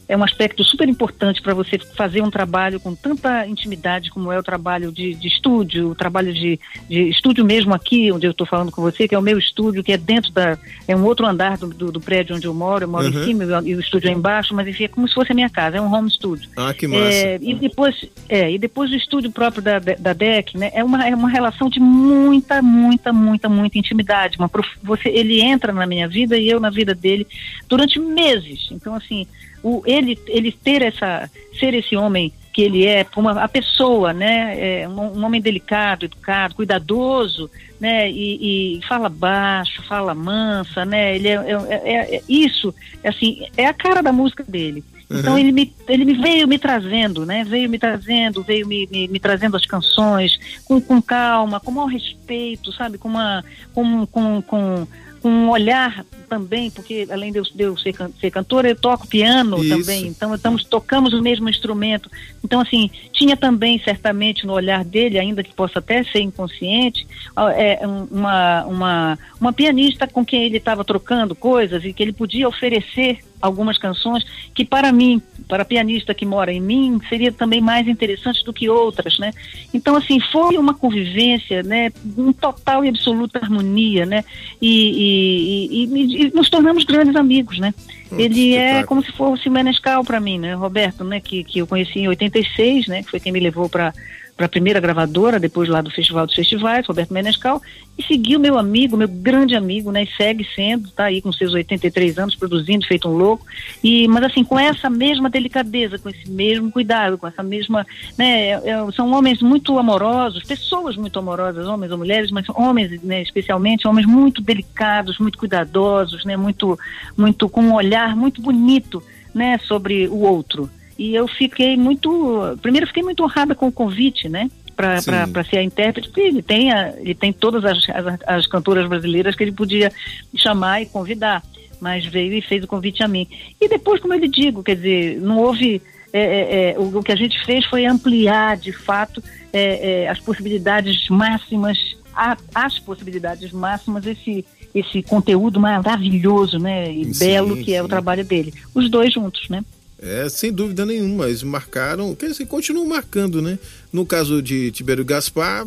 é 0.07 0.15
um 0.15 0.23
aspecto 0.23 0.63
super 0.63 0.87
importante 0.87 1.41
para 1.41 1.53
você 1.53 1.77
fazer 1.77 2.21
um 2.21 2.31
trabalho 2.31 2.79
com 2.79 2.95
tanta 2.95 3.45
intimidade 3.45 4.09
como 4.09 4.31
é 4.31 4.39
o 4.39 4.43
trabalho 4.43 4.91
de, 4.91 5.13
de 5.13 5.27
estúdio, 5.27 5.89
o 5.89 5.95
trabalho 5.95 6.33
de, 6.33 6.59
de, 6.89 7.09
estúdio 7.09 7.43
mesmo 7.43 7.73
aqui, 7.73 8.11
onde 8.11 8.25
eu 8.25 8.31
estou 8.31 8.47
falando 8.47 8.71
com 8.71 8.81
você, 8.81 9.07
que 9.07 9.13
é 9.13 9.19
o 9.19 9.21
meu 9.21 9.37
estúdio, 9.37 9.83
que 9.83 9.91
é 9.91 9.97
dentro 9.97 10.31
da. 10.31 10.57
é 10.87 10.95
um 10.95 11.03
outro 11.03 11.25
andar 11.25 11.57
do, 11.57 11.67
do, 11.67 11.91
do 11.91 11.99
prédio 11.99 12.35
onde 12.35 12.47
eu 12.47 12.53
moro, 12.53 12.85
eu 12.85 12.87
moro 12.87 13.07
uhum. 13.07 13.21
em 13.21 13.25
cima 13.25 13.43
e 13.65 13.75
o 13.75 13.79
estúdio 13.79 14.09
é 14.09 14.13
embaixo, 14.13 14.55
mas 14.55 14.67
enfim, 14.67 14.85
é 14.85 14.87
como 14.87 15.07
se 15.07 15.13
fosse 15.13 15.31
a 15.31 15.35
minha 15.35 15.49
casa, 15.49 15.77
é 15.77 15.81
um 15.81 15.93
home 15.93 16.09
studio. 16.09 16.49
Ah, 16.55 16.73
que 16.73 16.87
massa. 16.87 17.03
É, 17.03 17.39
e 17.41 17.53
depois, 17.55 18.05
é, 18.29 18.51
e 18.51 18.57
depois 18.57 18.91
o 18.91 18.95
estúdio 18.95 19.31
próprio 19.31 19.61
da, 19.61 19.79
da 19.79 20.13
DEC, 20.13 20.57
né, 20.57 20.71
é 20.73 20.83
uma, 20.83 21.05
é 21.05 21.13
uma 21.13 21.29
relação 21.29 21.69
de 21.69 21.79
muita, 21.79 22.61
muita, 22.61 23.11
muita, 23.11 23.49
muita 23.49 23.77
intimidade. 23.77 24.37
Uma, 24.37 24.49
você, 24.81 25.09
ele 25.09 25.41
entra 25.41 25.73
na 25.73 25.85
minha 25.85 26.07
vida 26.07 26.37
e 26.37 26.49
eu 26.49 26.59
na 26.59 26.69
vida 26.69 26.95
dele 26.95 27.27
durante 27.67 27.99
meses. 27.99 28.69
Então, 28.71 28.95
assim, 28.95 29.27
o, 29.63 29.81
ele, 29.85 30.17
ele 30.27 30.51
ter 30.51 30.81
essa, 30.81 31.29
ser 31.59 31.73
esse 31.73 31.95
homem 31.95 32.31
que 32.53 32.63
ele 32.63 32.87
é, 32.87 33.05
uma, 33.15 33.43
a 33.43 33.47
pessoa, 33.47 34.13
né, 34.13 34.81
é 34.81 34.89
um, 34.89 35.19
um, 35.19 35.23
homem 35.23 35.39
delicado, 35.39 36.05
educado, 36.05 36.55
cuidadoso, 36.55 37.51
né, 37.79 38.09
e, 38.09 38.79
e, 38.79 38.85
fala 38.87 39.09
baixo, 39.09 39.83
fala 39.83 40.15
mansa, 40.15 40.83
né, 40.83 41.15
ele 41.15 41.27
é, 41.27 41.35
é, 41.35 41.81
é, 41.83 42.15
é 42.15 42.21
isso, 42.27 42.73
assim, 43.03 43.45
é 43.55 43.67
a 43.67 43.73
cara 43.73 44.01
da 44.01 44.11
música 44.11 44.43
dele. 44.43 44.83
Uhum. 45.07 45.19
Então 45.19 45.37
ele 45.37 45.51
me, 45.51 45.71
ele 45.87 46.03
me 46.03 46.15
veio 46.15 46.47
me 46.47 46.59
trazendo, 46.59 47.25
né? 47.25 47.45
Veio 47.45 47.69
me 47.69 47.79
trazendo, 47.79 48.43
veio 48.43 48.67
me, 48.67 48.85
me, 48.91 49.07
me, 49.07 49.19
trazendo 49.21 49.55
as 49.55 49.65
canções 49.65 50.37
com, 50.65 50.81
com 50.81 51.01
calma, 51.01 51.61
com 51.61 51.71
maior 51.71 51.87
respeito, 51.87 52.73
sabe? 52.73 52.97
Com 52.97 53.07
uma 53.07 53.41
com, 53.73 54.05
com, 54.05 54.41
com 54.41 54.87
com 55.21 55.29
um 55.29 55.49
olhar 55.49 56.05
também, 56.27 56.69
porque 56.69 57.07
além 57.09 57.31
de 57.31 57.39
eu, 57.39 57.43
de 57.43 57.63
eu 57.63 57.77
ser, 57.77 57.95
ser 58.19 58.31
cantora, 58.31 58.69
eu 58.69 58.75
toco 58.75 59.07
piano 59.07 59.63
Isso. 59.63 59.69
também, 59.69 60.07
então 60.07 60.33
estamos, 60.35 60.63
tocamos 60.63 61.13
o 61.13 61.21
mesmo 61.21 61.49
instrumento. 61.49 62.09
Então, 62.43 62.59
assim, 62.61 62.89
tinha 63.11 63.35
também, 63.35 63.79
certamente, 63.79 64.45
no 64.45 64.53
olhar 64.53 64.83
dele, 64.83 65.17
ainda 65.17 65.43
que 65.43 65.53
possa 65.53 65.79
até 65.79 66.03
ser 66.03 66.19
inconsciente, 66.19 67.07
é, 67.55 67.79
uma, 68.11 68.65
uma, 68.65 69.19
uma 69.39 69.53
pianista 69.53 70.07
com 70.07 70.25
quem 70.25 70.43
ele 70.43 70.57
estava 70.57 70.83
trocando 70.83 71.35
coisas 71.35 71.83
e 71.83 71.93
que 71.93 72.03
ele 72.03 72.13
podia 72.13 72.47
oferecer 72.47 73.19
algumas 73.41 73.77
canções 73.77 74.23
que 74.53 74.65
para 74.65 74.91
mim, 74.91 75.21
para 75.47 75.61
a 75.61 75.65
pianista 75.65 76.13
que 76.13 76.25
mora 76.25 76.51
em 76.51 76.59
mim, 76.59 76.99
seria 77.07 77.31
também 77.31 77.61
mais 77.61 77.87
interessante 77.87 78.43
do 78.43 78.51
que 78.51 78.69
outras, 78.69 79.17
né? 79.19 79.31
Então 79.73 79.95
assim 79.95 80.19
foi 80.31 80.57
uma 80.57 80.73
convivência, 80.73 81.63
né? 81.63 81.91
Em 82.17 82.33
total 82.33 82.83
e 82.83 82.89
absoluta 82.89 83.39
harmonia, 83.39 84.05
né? 84.05 84.23
E, 84.61 85.83
e, 85.83 86.16
e, 86.23 86.31
nos 86.33 86.49
tornamos 86.49 86.83
grandes 86.83 87.15
amigos, 87.15 87.59
né? 87.59 87.73
Hum, 88.11 88.19
Ele 88.19 88.55
é 88.55 88.83
como 88.83 89.03
se 89.03 89.11
fosse 89.11 89.49
Menescal 89.49 90.03
para 90.03 90.19
mim, 90.19 90.39
né? 90.39 90.53
Roberto, 90.53 91.03
né? 91.03 91.19
Que, 91.19 91.43
que 91.43 91.59
eu 91.59 91.67
conheci 91.67 91.99
em 91.99 92.07
86, 92.07 92.87
né? 92.87 93.03
Que 93.03 93.11
foi 93.11 93.19
quem 93.19 93.31
me 93.31 93.39
levou 93.39 93.69
para 93.69 93.93
para 94.37 94.45
a 94.45 94.49
primeira 94.49 94.79
gravadora, 94.79 95.39
depois 95.39 95.67
lá 95.67 95.81
do 95.81 95.89
Festival 95.89 96.27
dos 96.27 96.35
Festivais, 96.35 96.85
Roberto 96.85 97.11
Menescal, 97.11 97.59
e 97.97 98.03
seguiu 98.03 98.39
meu 98.39 98.59
amigo, 98.59 98.95
meu 98.95 99.07
grande 99.07 99.55
amigo, 99.55 99.91
né? 99.91 100.03
E 100.03 100.15
segue 100.15 100.47
sendo, 100.55 100.91
tá 100.91 101.05
aí 101.05 101.19
com 101.23 101.31
seus 101.33 101.51
83 101.53 102.19
anos, 102.19 102.35
produzindo, 102.35 102.85
feito 102.85 103.09
um 103.09 103.17
louco. 103.17 103.43
E, 103.83 104.07
mas 104.07 104.23
assim, 104.25 104.43
com 104.43 104.59
essa 104.59 104.91
mesma 104.91 105.27
delicadeza, 105.27 105.97
com 105.97 106.07
esse 106.07 106.29
mesmo 106.29 106.71
cuidado, 106.71 107.17
com 107.17 107.25
essa 107.25 107.41
mesma. 107.41 107.83
Né, 108.15 108.49
é, 108.49 108.69
é 108.69 108.91
são 108.91 109.11
homens 109.11 109.41
muito 109.41 109.79
amorosos, 109.79 110.43
pessoas 110.43 110.95
muito 110.95 111.17
amorosas, 111.17 111.65
homens 111.65 111.91
ou 111.91 111.97
mulheres, 111.97 112.29
mas 112.29 112.45
homens, 112.49 113.01
né, 113.01 113.23
especialmente, 113.23 113.87
homens 113.87 114.05
muito 114.05 114.39
delicados, 114.39 115.17
muito 115.17 115.39
cuidadosos, 115.39 116.23
né? 116.23 116.37
Muito, 116.37 116.77
muito, 117.17 117.49
com 117.49 117.61
um 117.61 117.73
olhar 117.73 118.15
muito 118.15 118.39
bonito. 118.39 119.01
Né, 119.33 119.59
sobre 119.59 120.07
o 120.07 120.21
outro. 120.21 120.67
E 120.97 121.13
eu 121.13 121.27
fiquei 121.27 121.77
muito. 121.77 122.57
Primeiro, 122.61 122.87
fiquei 122.87 123.03
muito 123.03 123.23
honrada 123.23 123.53
com 123.53 123.67
o 123.67 123.71
convite, 123.71 124.27
né? 124.27 124.49
Para 124.75 125.01
ser 125.43 125.57
a 125.57 125.63
intérprete, 125.63 126.09
porque 126.09 126.21
ele 126.21 126.41
tem, 126.41 126.71
a, 126.71 126.93
ele 126.97 127.15
tem 127.15 127.33
todas 127.33 127.65
as, 127.65 127.77
as, 127.89 128.19
as 128.25 128.47
cantoras 128.47 128.87
brasileiras 128.87 129.35
que 129.35 129.43
ele 129.43 129.51
podia 129.51 129.91
chamar 130.35 130.81
e 130.81 130.85
convidar, 130.85 131.43
mas 131.81 132.05
veio 132.05 132.33
e 132.33 132.41
fez 132.41 132.63
o 132.63 132.67
convite 132.67 133.03
a 133.03 133.07
mim. 133.07 133.27
E 133.59 133.67
depois, 133.67 133.99
como 133.99 134.13
eu 134.13 134.19
lhe 134.19 134.27
digo, 134.27 134.63
quer 134.63 134.75
dizer, 134.75 135.19
não 135.21 135.39
houve. 135.39 135.81
É, 136.13 136.19
é, 136.19 136.71
é, 136.71 136.79
o, 136.79 136.97
o, 136.97 137.03
que 137.03 137.11
a 137.11 137.15
gente 137.15 137.43
fez 137.45 137.65
foi 137.65 137.85
ampliar, 137.85 138.55
de 138.55 138.71
fato, 138.71 139.21
é, 139.51 140.03
é, 140.03 140.09
as 140.09 140.19
possibilidades 140.19 141.09
máximas, 141.09 141.77
a, 142.15 142.37
as 142.55 142.79
possibilidades 142.79 143.51
máximas, 143.51 144.05
esse, 144.05 144.45
esse 144.73 145.03
conteúdo 145.03 145.59
maravilhoso 145.59 146.59
né, 146.59 146.89
e 146.89 147.13
sim, 147.13 147.25
belo 147.25 147.57
que 147.57 147.65
sim. 147.65 147.73
é 147.73 147.83
o 147.83 147.87
trabalho 147.87 148.23
dele. 148.23 148.53
Os 148.73 148.89
dois 148.89 149.13
juntos, 149.13 149.49
né? 149.49 149.63
É, 149.99 150.29
sem 150.29 150.51
dúvida 150.51 150.85
nenhuma, 150.85 151.27
eles 151.27 151.41
marcaram, 151.41 152.13
quer 152.13 152.29
dizer, 152.29 152.45
continuam 152.45 152.85
marcando, 152.85 153.41
né? 153.41 153.57
No 153.91 154.05
caso 154.05 154.41
de 154.41 154.69
Tibério 154.71 155.03
Gaspar, 155.03 155.65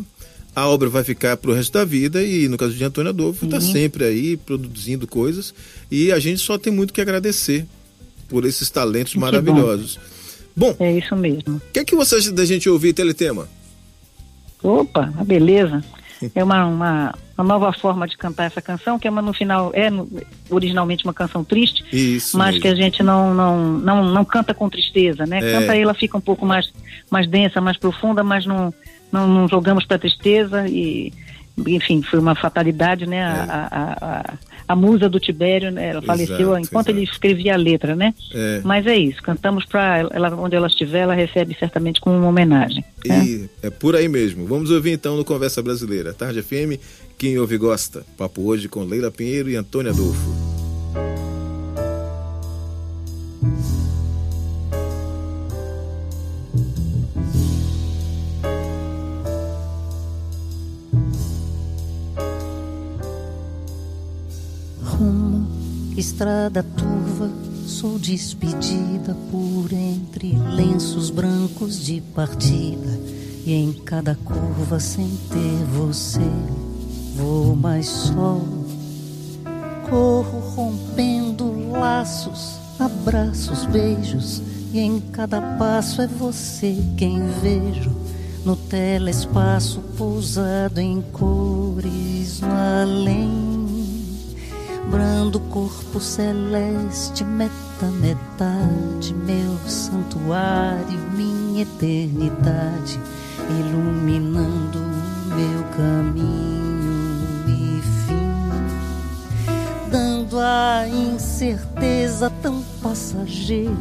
a 0.55 0.67
obra 0.67 0.89
vai 0.89 1.03
ficar 1.03 1.37
para 1.37 1.51
o 1.51 1.53
resto 1.53 1.73
da 1.73 1.83
vida 1.83 2.23
e 2.23 2.47
no 2.47 2.57
caso 2.57 2.73
de 2.73 2.83
Antônio 2.83 3.09
Adolfo 3.09 3.45
está 3.45 3.57
uhum. 3.57 3.61
sempre 3.61 4.05
aí 4.05 4.37
produzindo 4.37 5.07
coisas 5.07 5.53
e 5.89 6.11
a 6.11 6.19
gente 6.19 6.39
só 6.39 6.57
tem 6.57 6.71
muito 6.71 6.93
que 6.93 7.01
agradecer 7.01 7.65
por 8.29 8.45
esses 8.45 8.69
talentos 8.69 9.13
que 9.13 9.19
maravilhosos. 9.19 9.99
Bom. 10.55 10.73
bom, 10.73 10.85
é 10.85 10.97
isso 10.97 11.15
mesmo. 11.15 11.55
O 11.55 11.61
que 11.73 11.79
é 11.79 11.85
que 11.85 11.95
você 11.95 12.15
acha 12.15 12.31
da 12.31 12.45
gente 12.45 12.69
ouvir 12.69 12.93
Teletema? 12.93 13.49
Opa, 14.63 15.05
beleza. 15.25 15.83
É 16.35 16.43
uma, 16.43 16.65
uma, 16.65 17.15
uma, 17.37 17.43
nova 17.43 17.71
forma 17.73 18.07
de 18.07 18.17
cantar 18.17 18.45
essa 18.45 18.61
canção, 18.61 18.99
que 18.99 19.07
é 19.07 19.11
uma 19.11 19.21
no 19.21 19.33
final, 19.33 19.71
é 19.73 19.89
originalmente 20.49 21.03
uma 21.03 21.13
canção 21.13 21.43
triste, 21.43 21.83
Isso 21.91 22.37
mas 22.37 22.55
mesmo. 22.55 22.61
que 22.61 22.67
a 22.67 22.75
gente 22.75 23.01
não, 23.01 23.33
não, 23.33 23.57
não, 23.79 24.05
não 24.05 24.25
canta 24.25 24.53
com 24.53 24.69
tristeza, 24.69 25.25
né? 25.25 25.39
É. 25.39 25.51
Canta 25.51 25.75
ela 25.75 25.93
fica 25.93 26.17
um 26.17 26.21
pouco 26.21 26.45
mais, 26.45 26.71
mais 27.09 27.27
densa, 27.27 27.59
mais 27.61 27.77
profunda, 27.77 28.23
mas 28.23 28.45
não, 28.45 28.73
não, 29.11 29.27
não 29.27 29.47
jogamos 29.47 29.85
para 29.85 29.97
tristeza 29.97 30.67
e 30.67 31.11
enfim, 31.67 32.01
foi 32.01 32.19
uma 32.19 32.35
fatalidade, 32.35 33.05
né? 33.05 33.17
É. 33.17 33.23
A, 33.23 33.67
a, 33.71 34.07
a, 34.07 34.33
a, 34.71 34.75
musa 34.75 35.09
do 35.09 35.19
Tibério, 35.19 35.71
né? 35.71 35.89
ela 35.89 36.01
faleceu 36.01 36.35
exato, 36.35 36.59
enquanto 36.59 36.87
exato. 36.87 36.91
ele 36.91 37.03
escrevia 37.03 37.53
a 37.53 37.57
letra, 37.57 37.95
né? 37.95 38.13
É. 38.33 38.61
Mas 38.63 38.85
é 38.87 38.97
isso, 38.97 39.21
cantamos 39.21 39.65
para 39.65 40.09
ela, 40.11 40.35
onde 40.35 40.55
ela 40.55 40.67
estiver, 40.67 41.01
ela 41.01 41.13
recebe 41.13 41.55
certamente 41.57 42.01
como 42.01 42.17
uma 42.17 42.27
homenagem. 42.27 42.83
Né? 43.05 43.25
E 43.25 43.49
é 43.63 43.69
por 43.69 43.95
aí 43.95 44.07
mesmo. 44.07 44.45
Vamos 44.45 44.69
ouvir 44.71 44.91
então 44.91 45.17
no 45.17 45.25
Conversa 45.25 45.61
Brasileira. 45.61 46.13
Tarde 46.13 46.41
FM, 46.41 46.79
quem 47.17 47.37
ouve 47.37 47.57
gosta. 47.57 48.03
Papo 48.17 48.43
hoje 48.43 48.67
com 48.67 48.83
Leila 48.83 49.11
Pinheiro 49.11 49.49
e 49.49 49.55
Antônia 49.55 49.91
Adolfo. 49.91 50.50
Estrada 66.01 66.63
turva, 66.63 67.29
sou 67.67 67.99
despedida 67.99 69.15
por 69.29 69.71
entre 69.71 70.35
lenços 70.35 71.11
brancos 71.11 71.85
de 71.85 72.01
partida. 72.01 72.99
E 73.45 73.53
em 73.53 73.71
cada 73.71 74.15
curva, 74.15 74.79
sem 74.79 75.07
ter 75.29 75.63
você, 75.77 76.27
vou 77.15 77.55
mais 77.55 77.87
só. 77.87 78.41
Corro 79.87 80.39
rompendo 80.55 81.69
laços, 81.71 82.55
abraços, 82.79 83.65
beijos. 83.65 84.41
E 84.73 84.79
em 84.79 84.99
cada 84.99 85.39
passo 85.59 86.01
é 86.01 86.07
você 86.07 86.77
quem 86.97 87.21
vejo 87.43 87.91
no 88.43 88.55
telespaço 88.55 89.79
pousado 89.95 90.79
em 90.79 90.99
cores 91.11 92.41
no 92.41 92.47
além 92.49 93.60
brando 94.91 95.39
corpo 95.39 96.01
celeste, 96.01 97.23
meta, 97.23 97.85
metade, 98.01 99.13
meu 99.13 99.57
santuário, 99.65 100.99
minha 101.15 101.61
eternidade, 101.61 102.99
iluminando 103.49 104.79
o 104.79 105.35
meu 105.35 105.63
caminho 105.77 106.91
e 107.47 107.81
fim, 108.05 109.89
dando 109.89 110.37
a 110.37 110.85
incerteza 110.89 112.29
tão 112.41 112.61
passageira, 112.83 113.71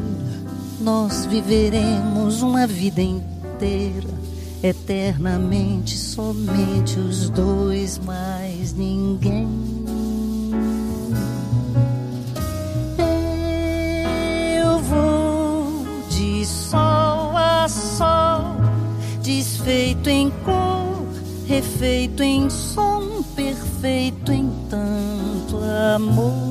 nós 0.81 1.27
viveremos 1.27 2.41
uma 2.41 2.69
vida 2.69 3.03
inteira. 3.03 4.21
Eternamente, 4.63 5.97
somente 5.97 6.99
os 6.99 7.31
dois, 7.31 7.99
mais 7.99 8.75
ninguém. 8.75 9.90
sol 16.71 17.37
a 17.37 17.69
sol, 17.69 18.55
desfeito 19.23 20.09
em 20.09 20.31
cor, 20.45 21.05
refeito 21.49 22.23
em 22.23 22.49
som, 22.49 23.25
perfeito 23.35 24.31
em 24.31 24.49
tanto 24.71 25.59
amor. 25.97 26.50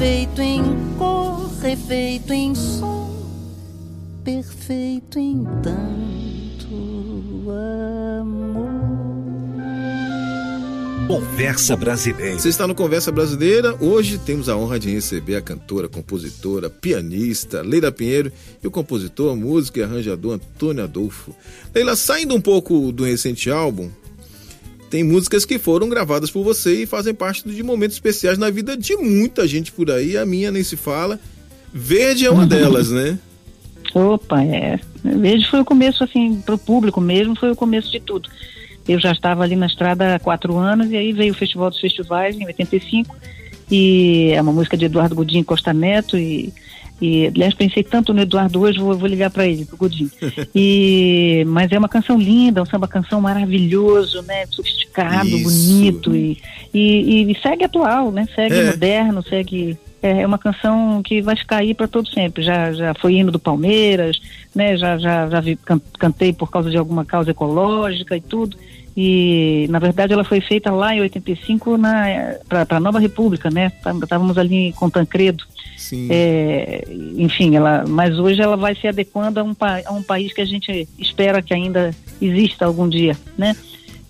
Desfeito 0.00 0.40
em 0.40 0.62
cor, 0.96 1.50
refeito 1.60 2.32
em 2.32 2.54
som, 2.54 3.14
perfeito 4.24 5.18
em 5.18 5.44
tanto 5.62 6.74
amor. 8.18 8.70
Conversa 11.06 11.76
Brasileira. 11.76 12.38
Você 12.38 12.48
está 12.48 12.66
no 12.66 12.74
Conversa 12.74 13.12
Brasileira. 13.12 13.76
Hoje 13.78 14.16
temos 14.16 14.48
a 14.48 14.56
honra 14.56 14.78
de 14.78 14.90
receber 14.90 15.36
a 15.36 15.42
cantora, 15.42 15.86
compositora, 15.86 16.70
pianista 16.70 17.60
Leila 17.60 17.92
Pinheiro 17.92 18.32
e 18.62 18.66
o 18.66 18.70
compositor, 18.70 19.36
músico 19.36 19.80
e 19.80 19.82
arranjador 19.82 20.34
Antônio 20.34 20.82
Adolfo. 20.82 21.34
Leila, 21.74 21.94
saindo 21.94 22.34
um 22.34 22.40
pouco 22.40 22.90
do 22.90 23.04
recente 23.04 23.50
álbum, 23.50 23.90
tem 24.90 25.04
músicas 25.04 25.44
que 25.44 25.56
foram 25.56 25.88
gravadas 25.88 26.32
por 26.32 26.42
você 26.42 26.82
e 26.82 26.86
fazem 26.86 27.14
parte 27.14 27.48
de 27.48 27.62
momentos 27.62 27.96
especiais 27.96 28.36
na 28.36 28.50
vida 28.50 28.76
de 28.76 28.96
muita 28.96 29.46
gente 29.46 29.70
por 29.70 29.88
aí. 29.88 30.18
A 30.18 30.26
minha 30.26 30.50
nem 30.50 30.64
se 30.64 30.76
fala. 30.76 31.20
Verde 31.72 32.26
é 32.26 32.30
uma 32.30 32.44
delas, 32.44 32.90
né? 32.90 33.16
Opa, 33.94 34.42
é. 34.42 34.80
Verde 35.04 35.48
foi 35.48 35.60
o 35.60 35.64
começo, 35.64 36.02
assim, 36.02 36.42
para 36.44 36.56
o 36.56 36.58
público 36.58 37.00
mesmo, 37.00 37.36
foi 37.36 37.52
o 37.52 37.56
começo 37.56 37.90
de 37.90 38.00
tudo. 38.00 38.28
Eu 38.88 38.98
já 38.98 39.12
estava 39.12 39.44
ali 39.44 39.54
na 39.54 39.66
estrada 39.66 40.16
há 40.16 40.18
quatro 40.18 40.58
anos 40.58 40.90
e 40.90 40.96
aí 40.96 41.12
veio 41.12 41.32
o 41.32 41.36
Festival 41.36 41.70
dos 41.70 41.80
Festivais 41.80 42.36
em 42.36 42.44
85 42.46 43.14
e 43.70 44.32
é 44.32 44.42
uma 44.42 44.52
música 44.52 44.76
de 44.76 44.86
Eduardo 44.86 45.14
Godinho 45.14 45.44
Costa 45.44 45.72
Neto 45.72 46.18
e 46.18 46.52
e, 47.00 47.26
aliás, 47.26 47.54
pensei 47.54 47.82
tanto 47.82 48.12
no 48.12 48.20
Eduardo 48.20 48.60
hoje, 48.60 48.78
vou, 48.78 48.96
vou 48.96 49.08
ligar 49.08 49.30
para 49.30 49.46
ele, 49.46 49.64
pro 49.64 49.76
Godinho. 49.76 50.10
E, 50.54 51.44
mas 51.46 51.70
é 51.70 51.78
uma 51.78 51.88
canção 51.88 52.18
linda, 52.18 52.62
um 52.62 52.66
samba 52.66 52.88
canção 52.88 53.20
maravilhoso, 53.20 54.22
né? 54.22 54.46
Sofisticado, 54.50 55.28
Isso. 55.28 55.44
bonito 55.44 56.14
e, 56.14 56.38
e, 56.74 57.32
e, 57.32 57.40
segue 57.40 57.64
atual, 57.64 58.10
né? 58.10 58.26
Segue 58.34 58.54
é. 58.54 58.64
moderno, 58.66 59.22
segue 59.22 59.78
é, 60.02 60.22
é 60.22 60.26
uma 60.26 60.38
canção 60.38 61.02
que 61.02 61.22
vai 61.22 61.36
ficar 61.36 61.58
aí 61.58 61.74
para 61.74 61.88
todo 61.88 62.08
sempre. 62.08 62.42
Já, 62.42 62.72
já 62.72 62.94
foi 62.94 63.14
hino 63.14 63.30
do 63.30 63.38
Palmeiras, 63.38 64.20
né? 64.54 64.76
Já, 64.76 64.98
já, 64.98 65.28
já 65.28 65.40
vi, 65.40 65.58
cantei 65.98 66.32
por 66.32 66.50
causa 66.50 66.70
de 66.70 66.76
alguma 66.76 67.04
causa 67.04 67.30
ecológica 67.30 68.16
e 68.16 68.20
tudo. 68.20 68.56
E, 68.96 69.66
na 69.70 69.78
verdade, 69.78 70.12
ela 70.12 70.24
foi 70.24 70.40
feita 70.40 70.70
lá 70.70 70.94
em 70.94 71.00
85 71.00 71.78
para 72.48 72.66
a 72.76 72.80
Nova 72.80 72.98
República, 72.98 73.50
né? 73.50 73.72
Estávamos 74.02 74.36
ali 74.36 74.72
com 74.72 74.90
Tancredo. 74.90 75.44
É, 76.10 76.84
enfim, 77.16 77.56
ela, 77.56 77.84
mas 77.86 78.18
hoje 78.18 78.40
ela 78.40 78.56
vai 78.56 78.74
se 78.74 78.86
adequando 78.86 79.40
a 79.40 79.42
um, 79.42 79.56
a 79.86 79.92
um 79.92 80.02
país 80.02 80.32
que 80.32 80.40
a 80.40 80.44
gente 80.44 80.88
espera 80.98 81.40
que 81.40 81.54
ainda 81.54 81.94
exista 82.20 82.66
algum 82.66 82.88
dia, 82.88 83.16
né? 83.36 83.56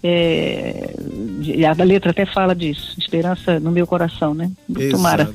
É, 0.02 0.94
a 1.68 1.84
letra 1.84 2.10
até 2.10 2.24
fala 2.24 2.54
disso, 2.54 2.96
esperança 2.98 3.60
no 3.60 3.70
meu 3.70 3.86
coração, 3.86 4.34
né? 4.34 4.50
Tomara. 4.90 5.32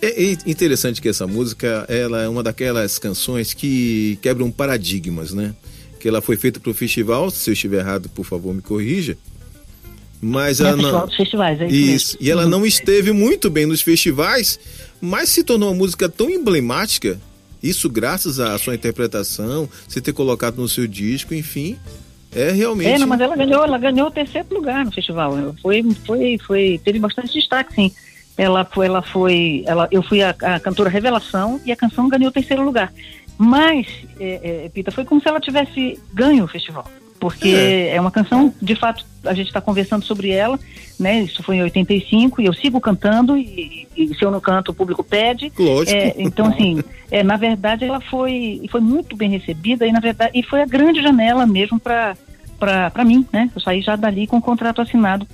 É 0.00 0.32
interessante 0.46 1.00
que 1.00 1.08
essa 1.08 1.26
música 1.26 1.86
ela 1.88 2.22
é 2.22 2.28
uma 2.28 2.42
daquelas 2.42 2.98
canções 2.98 3.54
que 3.54 4.18
quebram 4.20 4.50
paradigmas, 4.50 5.32
né? 5.32 5.54
Que 6.00 6.08
ela 6.08 6.20
foi 6.20 6.36
feita 6.36 6.58
para 6.58 6.70
o 6.70 6.74
festival, 6.74 7.30
se 7.30 7.48
eu 7.48 7.52
estiver 7.52 7.78
errado, 7.78 8.08
por 8.08 8.24
favor, 8.24 8.52
me 8.52 8.60
corrija. 8.60 9.16
Mas 10.20 10.60
é 10.60 10.68
ela 10.68 10.76
não. 10.76 11.08
Festivais, 11.08 11.60
é 11.60 11.66
isso, 11.66 11.94
isso. 11.94 12.16
E 12.20 12.30
ela 12.30 12.44
uhum. 12.44 12.50
não 12.50 12.66
esteve 12.66 13.10
muito 13.12 13.48
bem 13.48 13.64
nos 13.64 13.80
festivais, 13.80 14.58
mas 15.02 15.28
se 15.28 15.44
tornou 15.44 15.68
uma 15.68 15.76
música 15.76 16.08
tão 16.08 16.30
emblemática. 16.30 17.20
Isso 17.62 17.90
graças 17.90 18.40
à 18.40 18.56
sua 18.58 18.74
interpretação, 18.74 19.68
você 19.86 20.00
ter 20.00 20.12
colocado 20.12 20.56
no 20.56 20.68
seu 20.68 20.86
disco, 20.86 21.34
enfim. 21.34 21.76
É 22.34 22.50
realmente. 22.50 22.88
É, 22.88 22.98
não, 22.98 23.06
mas 23.06 23.20
ela 23.20 23.36
ganhou, 23.36 23.62
ela 23.62 23.76
ganhou 23.76 24.06
o 24.06 24.10
terceiro 24.10 24.48
lugar 24.54 24.84
no 24.84 24.92
festival. 24.92 25.34
Foi, 25.60 25.84
foi, 26.06 26.38
foi, 26.38 26.80
teve 26.82 26.98
bastante 26.98 27.34
destaque, 27.34 27.74
sim 27.74 27.92
ela 28.36 28.64
foi, 28.64 28.86
ela 28.86 29.02
foi, 29.02 29.62
ela, 29.66 29.88
eu 29.90 30.02
fui 30.02 30.22
a, 30.22 30.30
a 30.30 30.60
cantora 30.60 30.88
revelação 30.88 31.60
e 31.64 31.72
a 31.72 31.76
canção 31.76 32.08
ganhou 32.08 32.28
o 32.28 32.32
terceiro 32.32 32.64
lugar. 32.64 32.92
Mas, 33.36 33.86
é, 34.18 34.64
é, 34.64 34.68
Pita, 34.68 34.90
foi 34.90 35.04
como 35.04 35.20
se 35.20 35.28
ela 35.28 35.40
tivesse 35.40 35.98
ganho 36.12 36.44
o 36.44 36.48
festival. 36.48 36.86
Porque 37.22 37.50
é, 37.50 37.94
é 37.94 38.00
uma 38.00 38.10
canção, 38.10 38.52
de 38.60 38.74
fato, 38.74 39.06
a 39.24 39.32
gente 39.32 39.46
está 39.46 39.60
conversando 39.60 40.04
sobre 40.04 40.30
ela, 40.30 40.58
né? 40.98 41.20
Isso 41.20 41.40
foi 41.40 41.54
em 41.54 41.62
85 41.62 42.42
e 42.42 42.46
eu 42.46 42.52
sigo 42.52 42.80
cantando 42.80 43.36
e, 43.36 43.86
e 43.96 44.12
se 44.12 44.24
eu 44.24 44.30
não 44.32 44.40
canto 44.40 44.72
o 44.72 44.74
público 44.74 45.04
pede. 45.04 45.52
Lógico. 45.56 45.96
É, 45.96 46.16
então, 46.18 46.46
assim, 46.48 46.82
é, 47.12 47.22
na 47.22 47.36
verdade 47.36 47.84
ela 47.84 48.00
foi, 48.00 48.62
foi 48.68 48.80
muito 48.80 49.14
bem 49.14 49.30
recebida 49.30 49.86
e 49.86 49.92
na 49.92 50.00
verdade 50.00 50.36
e 50.36 50.42
foi 50.42 50.62
a 50.62 50.66
grande 50.66 51.00
janela 51.00 51.46
mesmo 51.46 51.78
para 51.78 52.16
para 52.58 53.04
mim, 53.04 53.24
né? 53.32 53.48
Eu 53.54 53.60
saí 53.60 53.82
já 53.82 53.94
dali 53.94 54.26
com 54.26 54.38
o 54.38 54.42
contrato 54.42 54.80
assinado 54.82 55.24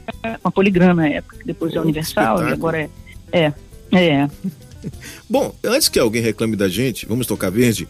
com 0.43 0.49
a 0.49 0.51
Poligrama 0.51 1.03
na 1.03 1.09
época, 1.09 1.39
depois 1.43 1.75
é 1.75 1.81
Universal 1.81 2.49
e 2.49 2.53
agora 2.53 2.79
é. 2.83 2.91
É. 3.33 3.53
é. 3.93 4.31
Bom, 5.29 5.55
antes 5.65 5.89
que 5.89 5.99
alguém 5.99 6.21
reclame 6.21 6.55
da 6.55 6.69
gente, 6.69 7.07
vamos 7.07 7.27
tocar 7.27 7.51
verde? 7.51 7.89